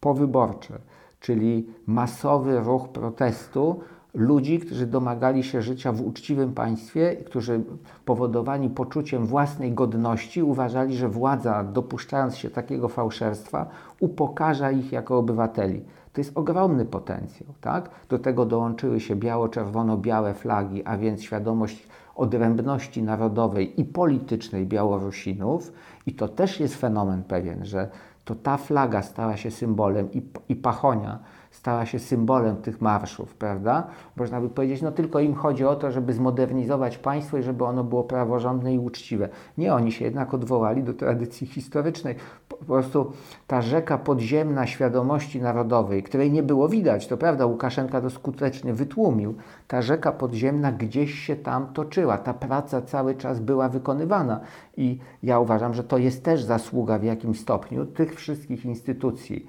powyborcze, 0.00 0.78
czyli 1.20 1.66
masowy 1.86 2.60
ruch 2.60 2.88
protestu 2.88 3.80
ludzi, 4.14 4.58
którzy 4.58 4.86
domagali 4.86 5.42
się 5.42 5.62
życia 5.62 5.92
w 5.92 6.06
uczciwym 6.06 6.52
państwie, 6.52 7.16
którzy 7.16 7.60
powodowani 8.04 8.70
poczuciem 8.70 9.26
własnej 9.26 9.72
godności 9.72 10.42
uważali, 10.42 10.96
że 10.96 11.08
władza, 11.08 11.64
dopuszczając 11.64 12.36
się 12.36 12.50
takiego 12.50 12.88
fałszerstwa, 12.88 13.66
upokarza 14.00 14.70
ich 14.70 14.92
jako 14.92 15.18
obywateli. 15.18 15.82
To 16.12 16.20
jest 16.20 16.32
ogromny 16.34 16.84
potencjał. 16.84 17.54
Tak? 17.60 17.90
Do 18.08 18.18
tego 18.18 18.46
dołączyły 18.46 19.00
się 19.00 19.16
biało-czerwono-białe 19.16 20.34
flagi, 20.34 20.84
a 20.84 20.96
więc 20.96 21.22
świadomość 21.22 21.88
odrębności 22.14 23.02
narodowej 23.02 23.80
i 23.80 23.84
politycznej 23.84 24.66
Białorusinów. 24.66 25.72
I 26.06 26.14
to 26.14 26.28
też 26.28 26.60
jest 26.60 26.76
fenomen 26.76 27.22
pewien, 27.22 27.64
że 27.64 27.88
to 28.24 28.34
ta 28.34 28.56
flaga 28.56 29.02
stała 29.02 29.36
się 29.36 29.50
symbolem 29.50 30.12
i, 30.12 30.22
i 30.48 30.56
pachonia 30.56 31.18
stała 31.50 31.86
się 31.86 31.98
symbolem 31.98 32.56
tych 32.56 32.80
marszów, 32.80 33.34
prawda? 33.34 33.86
Można 34.16 34.40
by 34.40 34.48
powiedzieć, 34.48 34.82
no 34.82 34.92
tylko 34.92 35.20
im 35.20 35.34
chodzi 35.34 35.64
o 35.64 35.76
to, 35.76 35.90
żeby 35.90 36.12
zmodernizować 36.12 36.98
państwo 36.98 37.38
i 37.38 37.42
żeby 37.42 37.64
ono 37.64 37.84
było 37.84 38.04
praworządne 38.04 38.74
i 38.74 38.78
uczciwe. 38.78 39.28
Nie, 39.58 39.74
oni 39.74 39.92
się 39.92 40.04
jednak 40.04 40.34
odwołali 40.34 40.82
do 40.82 40.94
tradycji 40.94 41.46
historycznej. 41.46 42.14
Po, 42.48 42.56
prostu 42.56 43.12
ta 43.46 43.62
rzeka 43.62 43.98
podziemna 43.98 44.66
świadomości 44.66 45.40
narodowej, 45.42 46.02
której 46.02 46.32
nie 46.32 46.42
było 46.42 46.68
widać, 46.68 47.06
to 47.06 47.16
prawda, 47.16 47.46
Łukaszenka 47.46 48.00
to 48.00 48.10
skutecznie 48.10 48.74
wytłumił, 48.74 49.34
ta 49.68 49.82
rzeka 49.82 50.12
podziemna 50.12 50.72
gdzieś 50.72 51.14
się 51.14 51.36
tam 51.36 51.72
toczyła, 51.72 52.18
ta 52.18 52.34
praca 52.34 52.82
cały 52.82 53.14
czas 53.14 53.40
była 53.40 53.68
wykonywana 53.68 54.40
i 54.76 54.98
ja 55.22 55.38
uważam, 55.38 55.74
że 55.74 55.84
to 55.84 55.98
jest 55.98 56.24
też 56.24 56.42
zasługa 56.42 56.98
w 56.98 57.04
jakimś 57.04 57.40
stopniu 57.40 57.86
tych 57.86 58.14
wszystkich 58.14 58.64
instytucji, 58.64 59.46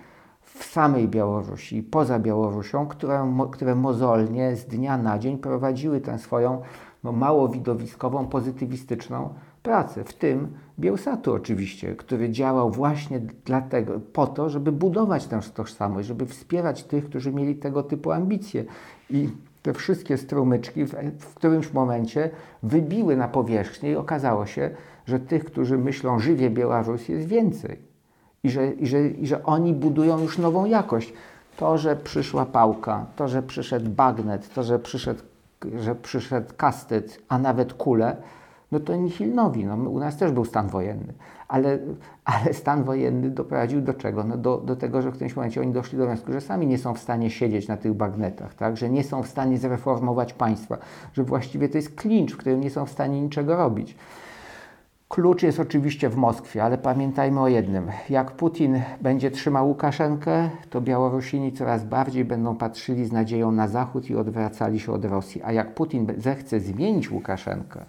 w 0.62 0.64
samej 0.64 1.07
Białorusi 1.07 1.78
i 1.78 1.84
poza 1.84 2.20
Białorusią, 2.20 2.88
które, 2.88 3.34
które 3.51 3.76
mozolnie 3.76 4.55
z 4.55 4.66
dnia 4.66 4.97
na 4.97 5.20
dzień 5.20 5.38
prowadziły 5.38 6.01
tę 6.01 6.20
swoją 6.20 6.62
no, 7.03 7.12
mało 7.12 7.49
widowiskową, 7.49 8.28
pozytywistyczną 8.28 9.34
pracę, 9.64 10.03
w 10.03 10.14
tym 10.14 10.47
Bielsatu 10.80 11.34
oczywiście, 11.34 11.95
który 11.95 12.30
działał 12.30 12.72
właśnie 12.72 13.22
dlatego, 13.45 13.99
po 14.14 14.28
to, 14.28 14.49
żeby 14.49 14.72
budować 14.72 15.28
tę 15.28 15.39
tożsamość, 15.53 16.07
żeby 16.07 16.26
wspierać 16.26 16.84
tych, 16.84 17.05
którzy 17.05 17.34
mieli 17.34 17.55
tego 17.55 17.84
typu 17.84 18.12
ambicje. 18.12 18.66
I 19.09 19.30
te 19.62 19.74
wszystkie 19.74 20.18
strumyczki 20.18 20.86
w, 20.86 20.93
w 21.20 21.34
którymś 21.34 21.74
momencie 21.74 22.30
wybiły 22.64 23.16
na 23.16 23.28
powierzchnię 23.28 23.91
i 23.91 23.95
okazało 23.95 24.45
się, 24.45 24.70
że 25.05 25.20
tych, 25.20 25.45
którzy 25.45 25.78
myślą 25.78 26.20
żywie 26.20 26.49
Białoruś 26.49 27.09
jest 27.09 27.28
więcej 27.28 27.91
i 28.44 28.50
że, 28.50 28.72
i, 28.72 28.88
że, 28.88 29.08
i 29.08 29.28
że 29.28 29.44
oni 29.44 29.74
budują 29.74 30.20
już 30.20 30.38
nową 30.38 30.66
jakość. 30.66 31.14
To, 31.58 31.78
że 31.78 31.96
przyszła 31.96 32.46
pałka, 32.46 33.06
to, 33.16 33.28
że 33.28 33.44
przyszedł 33.44 33.89
bagnet, 33.89 34.54
to, 34.54 34.64
że 34.64 34.80
przyszedł, 34.80 35.22
że 35.80 35.96
przyszedł 35.96 36.54
kastet, 36.58 37.22
a 37.30 37.38
nawet 37.38 37.74
kule, 37.74 38.18
no 38.72 38.80
to 38.80 38.96
nihilnowi. 38.96 39.66
No, 39.66 39.76
u 39.76 40.00
nas 40.00 40.18
też 40.18 40.32
był 40.32 40.46
stan 40.46 40.68
wojenny, 40.68 41.14
ale, 41.48 41.80
ale 42.26 42.54
stan 42.54 42.84
wojenny 42.84 43.30
doprowadził 43.30 43.82
do 43.82 43.94
czego? 43.94 44.24
No 44.24 44.38
do, 44.38 44.58
do 44.58 44.76
tego, 44.76 45.02
że 45.02 45.10
w 45.10 45.14
którymś 45.14 45.36
momencie 45.36 45.62
oni 45.62 45.72
doszli 45.72 45.98
do 45.98 46.06
wniosku, 46.06 46.34
że 46.34 46.42
sami 46.42 46.68
nie 46.68 46.78
są 46.78 46.94
w 46.94 47.00
stanie 47.00 47.30
siedzieć 47.30 47.68
na 47.68 47.78
tych 47.78 47.94
bagnetach, 47.94 48.54
tak? 48.54 48.78
że 48.78 48.89
nie 48.89 49.04
są 49.04 49.24
w 49.24 49.28
stanie 49.28 49.58
zreformować 49.58 50.34
państwa, 50.34 50.78
że 51.14 51.24
właściwie 51.24 51.70
to 51.70 51.78
jest 51.78 51.96
klincz, 51.96 52.34
w 52.34 52.38
którym 52.38 52.62
nie 52.62 52.70
są 52.70 52.86
w 52.86 52.92
stanie 52.92 53.22
niczego 53.22 53.56
robić. 53.56 53.96
Klucz 55.12 55.43
jest 55.43 55.59
oczywiście 55.59 56.09
w 56.09 56.16
Moskwie, 56.16 56.64
ale 56.64 56.78
pamiętajmy 56.78 57.41
o 57.41 57.47
jednym. 57.47 57.88
Jak 58.09 58.32
Putin 58.32 58.82
będzie 59.01 59.32
trzymał 59.32 59.68
Łukaszenkę, 59.68 60.49
to 60.70 60.82
Białorusini 60.82 61.51
coraz 61.51 61.84
bardziej 61.84 62.26
będą 62.26 62.55
patrzyli 62.55 63.05
z 63.05 63.12
nadzieją 63.12 63.51
na 63.51 63.68
Zachód 63.68 64.09
i 64.09 64.16
odwracali 64.16 64.80
się 64.80 64.91
od 64.91 65.05
Rosji. 65.05 65.41
A 65.43 65.51
jak 65.51 65.74
Putin 65.74 66.07
zechce 66.18 66.59
zmienić 66.59 67.12
Łukaszenkę, 67.12 67.86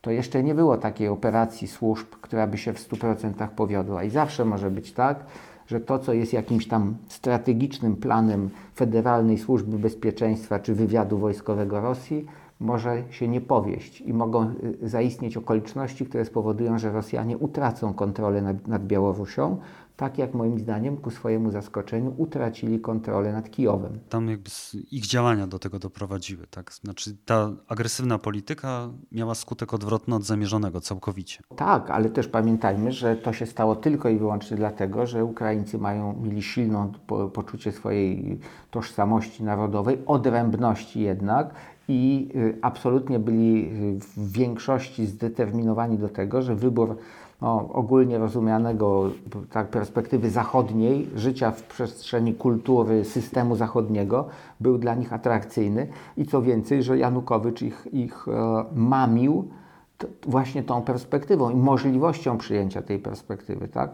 to 0.00 0.10
jeszcze 0.10 0.42
nie 0.42 0.54
było 0.54 0.76
takiej 0.76 1.08
operacji 1.08 1.68
służb, 1.68 2.06
która 2.20 2.46
by 2.46 2.58
się 2.58 2.72
w 2.72 2.88
100% 2.88 3.48
powiodła. 3.48 4.04
I 4.04 4.10
zawsze 4.10 4.44
może 4.44 4.70
być 4.70 4.92
tak, 4.92 5.24
że 5.66 5.80
to, 5.80 5.98
co 5.98 6.12
jest 6.12 6.32
jakimś 6.32 6.68
tam 6.68 6.96
strategicznym 7.08 7.96
planem 7.96 8.50
Federalnej 8.76 9.38
Służby 9.38 9.78
Bezpieczeństwa 9.78 10.58
czy 10.58 10.74
wywiadu 10.74 11.18
wojskowego 11.18 11.80
Rosji, 11.80 12.26
może 12.60 13.04
się 13.10 13.28
nie 13.28 13.40
powieść 13.40 14.00
i 14.00 14.12
mogą 14.12 14.54
y, 14.82 14.88
zaistnieć 14.88 15.36
okoliczności, 15.36 16.06
które 16.06 16.24
spowodują, 16.24 16.78
że 16.78 16.92
Rosjanie 16.92 17.38
utracą 17.38 17.94
kontrolę 17.94 18.42
nad, 18.42 18.68
nad 18.68 18.86
Białorusią, 18.86 19.58
tak 20.00 20.18
jak 20.18 20.34
moim 20.34 20.58
zdaniem 20.58 20.96
ku 20.96 21.10
swojemu 21.10 21.50
zaskoczeniu 21.50 22.14
utracili 22.16 22.80
kontrolę 22.80 23.32
nad 23.32 23.50
Kijowem. 23.50 23.98
Tam 24.08 24.28
jakby 24.28 24.50
ich 24.90 25.06
działania 25.06 25.46
do 25.46 25.58
tego 25.58 25.78
doprowadziły, 25.78 26.46
tak? 26.46 26.72
Znaczy 26.72 27.16
ta 27.24 27.52
agresywna 27.68 28.18
polityka 28.18 28.88
miała 29.12 29.34
skutek 29.34 29.74
odwrotny 29.74 30.14
od 30.14 30.24
zamierzonego 30.24 30.80
całkowicie. 30.80 31.42
Tak, 31.56 31.90
ale 31.90 32.10
też 32.10 32.28
pamiętajmy, 32.28 32.92
że 32.92 33.16
to 33.16 33.32
się 33.32 33.46
stało 33.46 33.76
tylko 33.76 34.08
i 34.08 34.18
wyłącznie 34.18 34.56
dlatego, 34.56 35.06
że 35.06 35.24
Ukraińcy 35.24 35.78
mają, 35.78 36.20
mieli 36.22 36.42
silną 36.42 36.92
po, 37.06 37.28
poczucie 37.28 37.72
swojej 37.72 38.38
tożsamości 38.70 39.44
narodowej, 39.44 39.98
odrębności 40.06 41.00
jednak 41.00 41.54
i 41.90 42.28
y, 42.34 42.58
absolutnie 42.62 43.18
byli 43.18 43.64
y, 43.64 43.98
w 44.00 44.32
większości 44.32 45.06
zdeterminowani 45.06 45.98
do 45.98 46.08
tego, 46.08 46.42
że 46.42 46.54
wybór 46.54 46.96
no, 47.42 47.68
ogólnie 47.72 48.18
rozumianego 48.18 49.10
tak, 49.50 49.68
perspektywy 49.68 50.30
zachodniej, 50.30 51.08
życia 51.14 51.50
w 51.50 51.62
przestrzeni 51.62 52.34
kultury 52.34 53.04
systemu 53.04 53.56
zachodniego 53.56 54.28
był 54.60 54.78
dla 54.78 54.94
nich 54.94 55.12
atrakcyjny 55.12 55.86
i 56.16 56.26
co 56.26 56.42
więcej, 56.42 56.82
że 56.82 56.98
Janukowycz 56.98 57.62
ich, 57.62 57.88
ich 57.92 58.28
e, 58.28 58.64
mamił 58.74 59.48
właśnie 60.26 60.62
tą 60.62 60.82
perspektywą 60.82 61.50
i 61.50 61.56
możliwością 61.56 62.38
przyjęcia 62.38 62.82
tej 62.82 62.98
perspektywy. 62.98 63.68
Tak? 63.68 63.90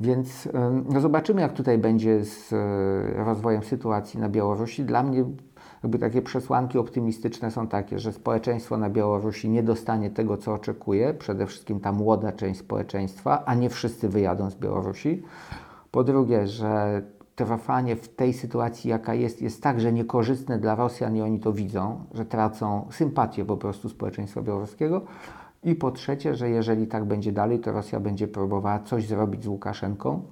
Więc 0.00 0.46
e, 0.46 0.82
no 0.90 1.00
zobaczymy, 1.00 1.40
jak 1.40 1.52
tutaj 1.52 1.78
będzie 1.78 2.24
z 2.24 2.52
e, 2.52 3.24
rozwojem 3.24 3.62
sytuacji 3.62 4.20
na 4.20 4.28
Białorusi. 4.28 4.84
Dla 4.84 5.02
mnie 5.02 5.24
jakby 5.84 5.98
takie 5.98 6.22
przesłanki 6.22 6.78
optymistyczne 6.78 7.50
są 7.50 7.66
takie, 7.66 7.98
że 7.98 8.12
społeczeństwo 8.12 8.76
na 8.76 8.90
Białorusi 8.90 9.48
nie 9.48 9.62
dostanie 9.62 10.10
tego, 10.10 10.36
co 10.36 10.54
oczekuje, 10.54 11.14
przede 11.14 11.46
wszystkim 11.46 11.80
ta 11.80 11.92
młoda 11.92 12.32
część 12.32 12.60
społeczeństwa, 12.60 13.44
a 13.46 13.54
nie 13.54 13.70
wszyscy 13.70 14.08
wyjadą 14.08 14.50
z 14.50 14.54
Białorusi. 14.54 15.22
Po 15.90 16.04
drugie, 16.04 16.46
że 16.46 17.02
trwanie 17.36 17.96
w 17.96 18.08
tej 18.08 18.32
sytuacji, 18.32 18.90
jaka 18.90 19.14
jest, 19.14 19.42
jest 19.42 19.62
także 19.62 19.92
niekorzystne 19.92 20.58
dla 20.58 20.74
Rosjan 20.74 21.16
i 21.16 21.22
oni 21.22 21.40
to 21.40 21.52
widzą, 21.52 22.04
że 22.14 22.24
tracą 22.24 22.86
sympatię 22.90 23.44
po 23.44 23.56
prostu 23.56 23.88
społeczeństwa 23.88 24.42
białoruskiego. 24.42 25.02
I 25.64 25.74
po 25.74 25.90
trzecie, 25.90 26.34
że 26.34 26.50
jeżeli 26.50 26.86
tak 26.86 27.04
będzie 27.04 27.32
dalej, 27.32 27.58
to 27.58 27.72
Rosja 27.72 28.00
będzie 28.00 28.28
próbowała 28.28 28.78
coś 28.78 29.06
zrobić 29.06 29.44
z 29.44 29.46
Łukaszenką, 29.46 30.22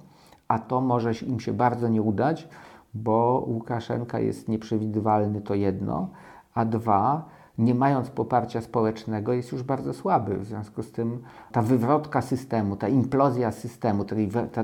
a 0.47 0.59
to 0.59 0.81
może 0.81 1.11
im 1.13 1.39
się 1.39 1.53
bardzo 1.53 1.89
nie 1.89 2.01
udać, 2.01 2.47
bo 2.93 3.45
Łukaszenka 3.47 4.19
jest 4.19 4.49
nieprzewidywalny, 4.49 5.41
to 5.41 5.55
jedno, 5.55 6.09
a 6.53 6.65
dwa, 6.65 7.25
nie 7.57 7.75
mając 7.75 8.09
poparcia 8.09 8.61
społecznego, 8.61 9.33
jest 9.33 9.51
już 9.51 9.63
bardzo 9.63 9.93
słaby. 9.93 10.37
W 10.37 10.45
związku 10.45 10.83
z 10.83 10.91
tym 10.91 11.23
ta 11.51 11.61
wywrotka 11.61 12.21
systemu, 12.21 12.75
ta 12.75 12.87
implozja 12.87 13.51
systemu, 13.51 14.05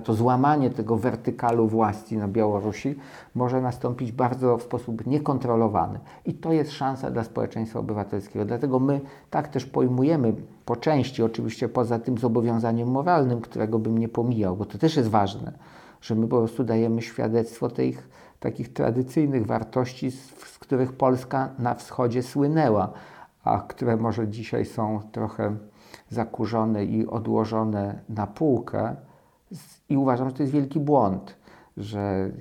to 0.03 0.13
złamanie 0.13 0.69
tego 0.69 0.97
wertykalu 0.97 1.67
własności 1.67 2.17
na 2.17 2.27
Białorusi 2.27 2.95
może 3.35 3.61
nastąpić 3.61 4.11
bardzo 4.11 4.57
w 4.57 4.63
sposób 4.63 5.05
niekontrolowany. 5.07 5.99
I 6.25 6.33
to 6.33 6.51
jest 6.51 6.71
szansa 6.71 7.11
dla 7.11 7.23
społeczeństwa 7.23 7.79
obywatelskiego. 7.79 8.45
Dlatego 8.45 8.79
my 8.79 9.01
tak 9.29 9.47
też 9.47 9.65
pojmujemy 9.65 10.35
po 10.65 10.75
części, 10.75 11.23
oczywiście 11.23 11.69
poza 11.69 11.99
tym 11.99 12.17
zobowiązaniem 12.17 12.91
moralnym, 12.91 13.41
którego 13.41 13.79
bym 13.79 13.97
nie 13.97 14.09
pomijał, 14.09 14.55
bo 14.55 14.65
to 14.65 14.77
też 14.77 14.97
jest 14.97 15.09
ważne 15.09 15.53
że 16.01 16.15
my 16.15 16.27
po 16.27 16.37
prostu 16.37 16.63
dajemy 16.63 17.01
świadectwo 17.01 17.69
tych 17.69 18.09
takich 18.39 18.73
tradycyjnych 18.73 19.45
wartości, 19.45 20.11
z, 20.11 20.59
których 20.59 20.93
Polska 20.93 21.49
na 21.59 21.75
wschodzie 21.75 22.23
słynęła, 22.23 22.91
a 23.43 23.59
które 23.59 23.97
może 23.97 24.27
dzisiaj 24.27 24.65
są 24.65 24.99
trochę 25.11 25.55
zakurzone 26.09 26.85
i 26.85 27.07
odłożone 27.07 27.99
na 28.09 28.27
półkę. 28.27 28.95
I 29.89 29.97
uważam, 29.97 30.29
że 30.29 30.35
to 30.35 30.43
jest 30.43 30.53
wielki 30.53 30.79
błąd, 30.79 31.35
że 31.77 32.31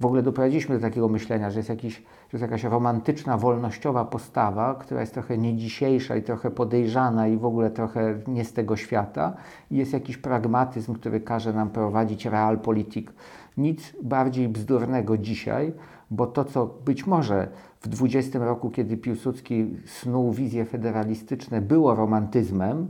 w 0.00 0.06
ogóle 0.06 0.22
doprowadziliśmy 0.22 0.74
do 0.74 0.82
takiego 0.82 1.08
myślenia, 1.08 1.50
że 1.50 1.58
jest, 1.58 1.68
jakiś, 1.68 2.02
że 2.30 2.36
jest 2.36 2.42
jakaś 2.42 2.64
romantyczna, 2.64 3.38
wolnościowa 3.38 4.04
postawa, 4.04 4.74
która 4.74 5.00
jest 5.00 5.14
trochę 5.14 5.38
nie 5.38 5.56
dzisiejsza 5.56 6.16
i 6.16 6.22
trochę 6.22 6.50
podejrzana 6.50 7.28
i 7.28 7.36
w 7.36 7.44
ogóle 7.44 7.70
trochę 7.70 8.18
nie 8.26 8.44
z 8.44 8.52
tego 8.52 8.76
świata. 8.76 9.36
I 9.70 9.76
jest 9.76 9.92
jakiś 9.92 10.16
pragmatyzm, 10.16 10.94
który 10.94 11.20
każe 11.20 11.52
nam 11.52 11.70
prowadzić 11.70 12.26
realpolitik. 12.26 13.12
Nic 13.56 13.92
bardziej 14.02 14.48
bzdurnego 14.48 15.18
dzisiaj, 15.18 15.72
bo 16.10 16.26
to, 16.26 16.44
co 16.44 16.66
być 16.66 17.06
może 17.06 17.48
w 17.80 17.88
20 17.88 18.38
roku, 18.38 18.70
kiedy 18.70 18.96
Piłsudski 18.96 19.76
snuł 19.86 20.32
wizje 20.32 20.64
federalistyczne, 20.64 21.60
było 21.60 21.94
romantyzmem, 21.94 22.88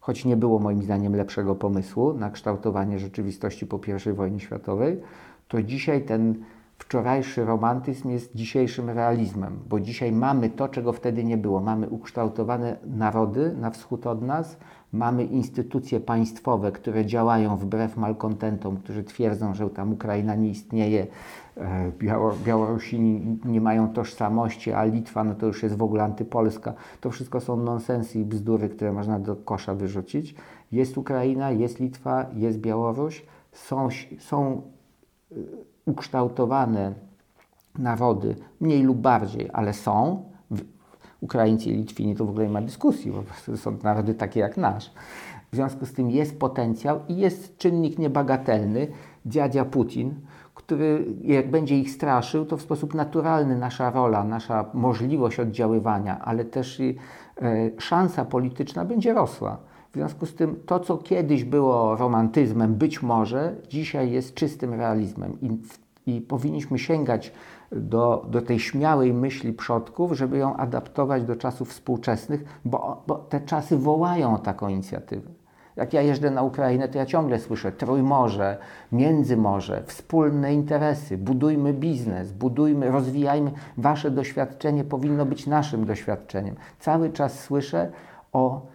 choć 0.00 0.24
nie 0.24 0.36
było 0.36 0.58
moim 0.58 0.82
zdaniem 0.82 1.16
lepszego 1.16 1.54
pomysłu 1.54 2.14
na 2.14 2.30
kształtowanie 2.30 2.98
rzeczywistości 2.98 3.66
po 3.66 3.80
I 4.10 4.12
wojnie 4.12 4.40
światowej, 4.40 5.00
to 5.48 5.62
dzisiaj 5.62 6.04
ten 6.04 6.34
wczorajszy 6.82 7.44
romantyzm 7.44 8.10
jest 8.10 8.34
dzisiejszym 8.34 8.90
realizmem, 8.90 9.58
bo 9.68 9.80
dzisiaj 9.80 10.12
mamy 10.12 10.50
to, 10.50 10.68
czego 10.68 10.92
wtedy 10.92 11.24
nie 11.24 11.36
było. 11.36 11.60
Mamy 11.60 11.88
ukształtowane 11.88 12.76
narody 12.86 13.56
na 13.60 13.70
wschód 13.70 14.06
od 14.06 14.22
nas, 14.22 14.56
mamy 14.92 15.24
instytucje 15.24 16.00
państwowe, 16.00 16.72
które 16.72 17.06
działają 17.06 17.56
wbrew 17.56 17.96
malkontentom, 17.96 18.76
którzy 18.76 19.04
twierdzą, 19.04 19.54
że 19.54 19.70
tam 19.70 19.92
Ukraina 19.92 20.34
nie 20.34 20.48
istnieje, 20.48 21.06
e, 21.56 21.92
Białorusini 22.44 23.38
nie 23.44 23.60
mają 23.60 23.92
tożsamości, 23.92 24.72
a 24.72 24.84
Litwa 24.84 25.24
no 25.24 25.34
to 25.34 25.46
już 25.46 25.62
jest 25.62 25.76
w 25.76 25.82
ogóle 25.82 26.04
antypolska. 26.04 26.74
To 27.00 27.10
wszystko 27.10 27.40
są 27.40 27.56
nonsensy 27.56 28.20
i 28.20 28.24
bzdury, 28.24 28.68
które 28.68 28.92
można 28.92 29.18
do 29.18 29.36
kosza 29.36 29.74
wyrzucić. 29.74 30.34
Jest 30.72 30.98
Ukraina, 30.98 31.50
jest 31.50 31.80
Litwa, 31.80 32.26
jest 32.34 32.58
Białoruś, 32.58 33.26
są, 33.52 33.88
są 34.18 34.62
ukształtowane 35.86 36.92
narody, 37.78 38.36
mniej 38.60 38.82
lub 38.82 38.98
bardziej, 38.98 39.50
ale 39.52 39.72
są. 39.72 40.24
Ukraińcy 41.20 41.70
i 41.70 41.76
Litwini 41.76 42.16
to 42.16 42.24
w 42.24 42.30
ogóle 42.30 42.46
nie 42.46 42.52
ma 42.52 42.60
dyskusji, 42.60 43.12
bo 43.12 43.56
są 43.56 43.78
narody 43.82 44.14
takie 44.14 44.40
jak 44.40 44.56
nasz. 44.56 44.90
W 45.52 45.56
związku 45.56 45.86
z 45.86 45.92
tym 45.92 46.10
jest 46.10 46.38
potencjał 46.38 47.00
i 47.08 47.16
jest 47.16 47.56
czynnik 47.56 47.98
niebagatelny, 47.98 48.88
dziadzia 49.26 49.64
Putin, 49.64 50.14
który 50.54 51.06
jak 51.22 51.50
będzie 51.50 51.78
ich 51.78 51.90
straszył, 51.90 52.46
to 52.46 52.56
w 52.56 52.62
sposób 52.62 52.94
naturalny 52.94 53.58
nasza 53.58 53.90
rola, 53.90 54.24
nasza 54.24 54.64
możliwość 54.74 55.40
oddziaływania, 55.40 56.20
ale 56.20 56.44
też 56.44 56.80
i 56.80 56.96
e, 57.42 57.70
szansa 57.78 58.24
polityczna 58.24 58.84
będzie 58.84 59.14
rosła. 59.14 59.58
W 59.92 59.94
związku 59.94 60.26
z 60.26 60.34
tym 60.34 60.60
to, 60.66 60.80
co 60.80 60.96
kiedyś 60.96 61.44
było 61.44 61.96
romantyzmem, 61.96 62.74
być 62.74 63.02
może 63.02 63.54
dzisiaj 63.68 64.10
jest 64.10 64.34
czystym 64.34 64.74
realizmem 64.74 65.38
i, 65.42 65.58
i 66.06 66.20
powinniśmy 66.20 66.78
sięgać 66.78 67.32
do, 67.72 68.26
do 68.30 68.42
tej 68.42 68.58
śmiałej 68.58 69.14
myśli 69.14 69.52
przodków, 69.52 70.12
żeby 70.12 70.38
ją 70.38 70.56
adaptować 70.56 71.24
do 71.24 71.36
czasów 71.36 71.70
współczesnych, 71.70 72.44
bo, 72.64 73.02
bo 73.06 73.14
te 73.14 73.40
czasy 73.40 73.76
wołają 73.76 74.34
o 74.34 74.38
taką 74.38 74.68
inicjatywę. 74.68 75.30
Jak 75.76 75.92
ja 75.92 76.02
jeżdżę 76.02 76.30
na 76.30 76.42
Ukrainę, 76.42 76.88
to 76.88 76.98
ja 76.98 77.06
ciągle 77.06 77.38
słyszę 77.38 77.72
Trójmorze, 77.72 78.58
Międzymorze, 78.92 79.82
wspólne 79.86 80.54
interesy, 80.54 81.18
budujmy 81.18 81.72
biznes, 81.72 82.32
budujmy, 82.32 82.90
rozwijajmy. 82.90 83.52
Wasze 83.76 84.10
doświadczenie 84.10 84.84
powinno 84.84 85.26
być 85.26 85.46
naszym 85.46 85.84
doświadczeniem. 85.84 86.54
Cały 86.78 87.10
czas 87.10 87.40
słyszę 87.40 87.90
o 88.32 88.71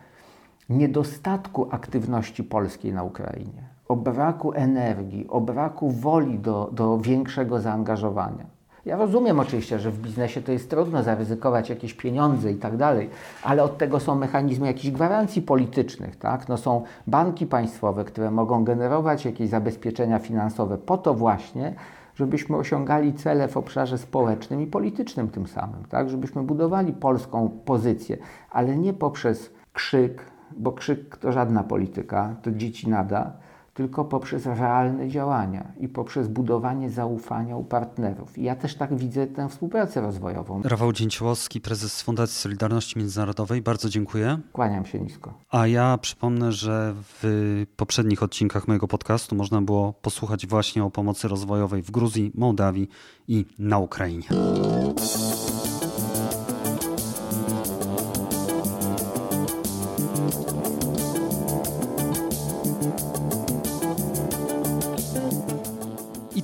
niedostatku 0.70 1.68
aktywności 1.72 2.44
polskiej 2.44 2.94
na 2.94 3.04
Ukrainie, 3.04 3.64
o 3.88 3.96
braku 3.96 4.54
energii, 4.54 5.28
o 5.28 5.42
braku 5.42 5.92
woli 5.92 6.40
do, 6.40 6.70
do 6.72 6.98
większego 6.98 7.60
zaangażowania. 7.60 8.58
Ja 8.86 8.98
rozumiem 8.98 9.40
oczywiście, 9.40 9.80
że 9.80 9.92
w 9.92 10.00
biznesie 10.00 10.42
to 10.42 10.52
jest 10.52 10.70
trudno 10.70 11.04
zaryzykować 11.04 11.70
jakieś 11.70 11.94
pieniądze 11.94 12.52
i 12.52 12.56
tak 12.56 12.78
dalej, 12.78 13.10
ale 13.44 13.64
od 13.64 13.78
tego 13.78 14.00
są 14.00 14.16
mechanizmy 14.16 14.68
jakichś 14.68 14.90
gwarancji 14.90 15.42
politycznych, 15.42 16.16
tak? 16.16 16.50
No 16.50 16.58
są 16.58 16.84
banki 17.08 17.46
państwowe, 17.46 18.06
które 18.06 18.32
mogą 18.32 18.64
generować 18.64 19.26
jakieś 19.26 19.50
zabezpieczenia 19.50 20.20
finansowe 20.20 20.78
po 20.78 20.98
to 20.98 21.14
właśnie, 21.14 21.74
żebyśmy 22.16 22.58
osiągali 22.58 23.14
cele 23.14 23.48
w 23.48 23.58
obszarze 23.58 23.98
społecznym 23.98 24.62
i 24.62 24.68
politycznym 24.68 25.28
tym 25.28 25.48
samym, 25.48 25.86
tak? 25.90 26.10
Żebyśmy 26.10 26.44
budowali 26.44 26.94
polską 26.94 27.50
pozycję, 27.66 28.18
ale 28.52 28.78
nie 28.78 28.94
poprzez 28.94 29.54
krzyk, 29.74 30.22
bo 30.58 30.72
krzyk 30.72 31.18
to 31.18 31.32
żadna 31.32 31.64
polityka, 31.64 32.36
to 32.42 32.52
dzieci 32.52 32.90
nada, 32.90 33.34
tylko 33.78 34.06
poprzez 34.06 34.46
realne 34.46 35.10
działania 35.10 35.72
i 35.80 35.88
poprzez 35.88 36.28
budowanie 36.28 36.90
zaufania 36.90 37.58
u 37.58 37.64
partnerów. 37.64 38.38
I 38.38 38.44
ja 38.44 38.56
też 38.56 38.76
tak 38.76 38.96
widzę 38.96 39.28
tę 39.28 39.50
współpracę 39.50 40.02
rozwojową. 40.02 40.62
Rafał 40.64 40.94
Dzięciołowski, 40.94 41.62
prezes 41.62 42.02
Fundacji 42.02 42.36
Solidarności 42.36 43.00
Międzynarodowej, 43.00 43.62
bardzo 43.62 43.90
dziękuję. 43.90 44.40
Kłaniam 44.54 44.86
się 44.86 45.00
nisko. 45.00 45.34
A 45.52 45.68
ja 45.68 45.98
przypomnę, 45.98 46.52
że 46.52 46.94
w 46.98 47.66
poprzednich 47.76 48.24
odcinkach 48.24 48.68
mojego 48.68 48.88
podcastu 48.88 49.36
można 49.36 49.62
było 49.62 49.94
posłuchać 49.94 50.48
właśnie 50.48 50.84
o 50.84 50.92
pomocy 50.92 51.28
rozwojowej 51.28 51.82
w 51.82 51.92
Gruzji, 51.92 52.32
Mołdawii 52.36 52.90
i 53.28 53.46
na 53.60 53.78
Ukrainie. 53.78 54.24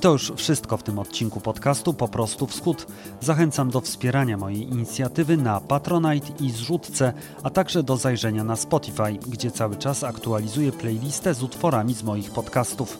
To 0.04 0.12
już 0.12 0.32
wszystko 0.36 0.76
w 0.76 0.82
tym 0.82 0.98
odcinku 0.98 1.40
podcastu 1.40 1.94
Po 1.94 2.08
prostu 2.08 2.46
Wschód. 2.46 2.86
Zachęcam 3.20 3.70
do 3.70 3.80
wspierania 3.80 4.36
mojej 4.36 4.62
inicjatywy 4.62 5.36
na 5.36 5.60
Patronite 5.60 6.44
i 6.44 6.50
zrzutce, 6.50 7.12
a 7.42 7.50
także 7.50 7.82
do 7.82 7.96
zajrzenia 7.96 8.44
na 8.44 8.56
Spotify, 8.56 9.18
gdzie 9.28 9.50
cały 9.50 9.76
czas 9.76 10.04
aktualizuję 10.04 10.72
playlistę 10.72 11.34
z 11.34 11.42
utworami 11.42 11.94
z 11.94 12.02
moich 12.02 12.30
podcastów. 12.30 12.98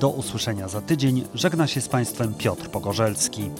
Do 0.00 0.08
usłyszenia 0.08 0.68
za 0.68 0.80
tydzień. 0.80 1.24
Żegna 1.34 1.66
się 1.66 1.80
z 1.80 1.88
Państwem 1.88 2.34
Piotr 2.34 2.70
Pogorzelski. 2.70 3.50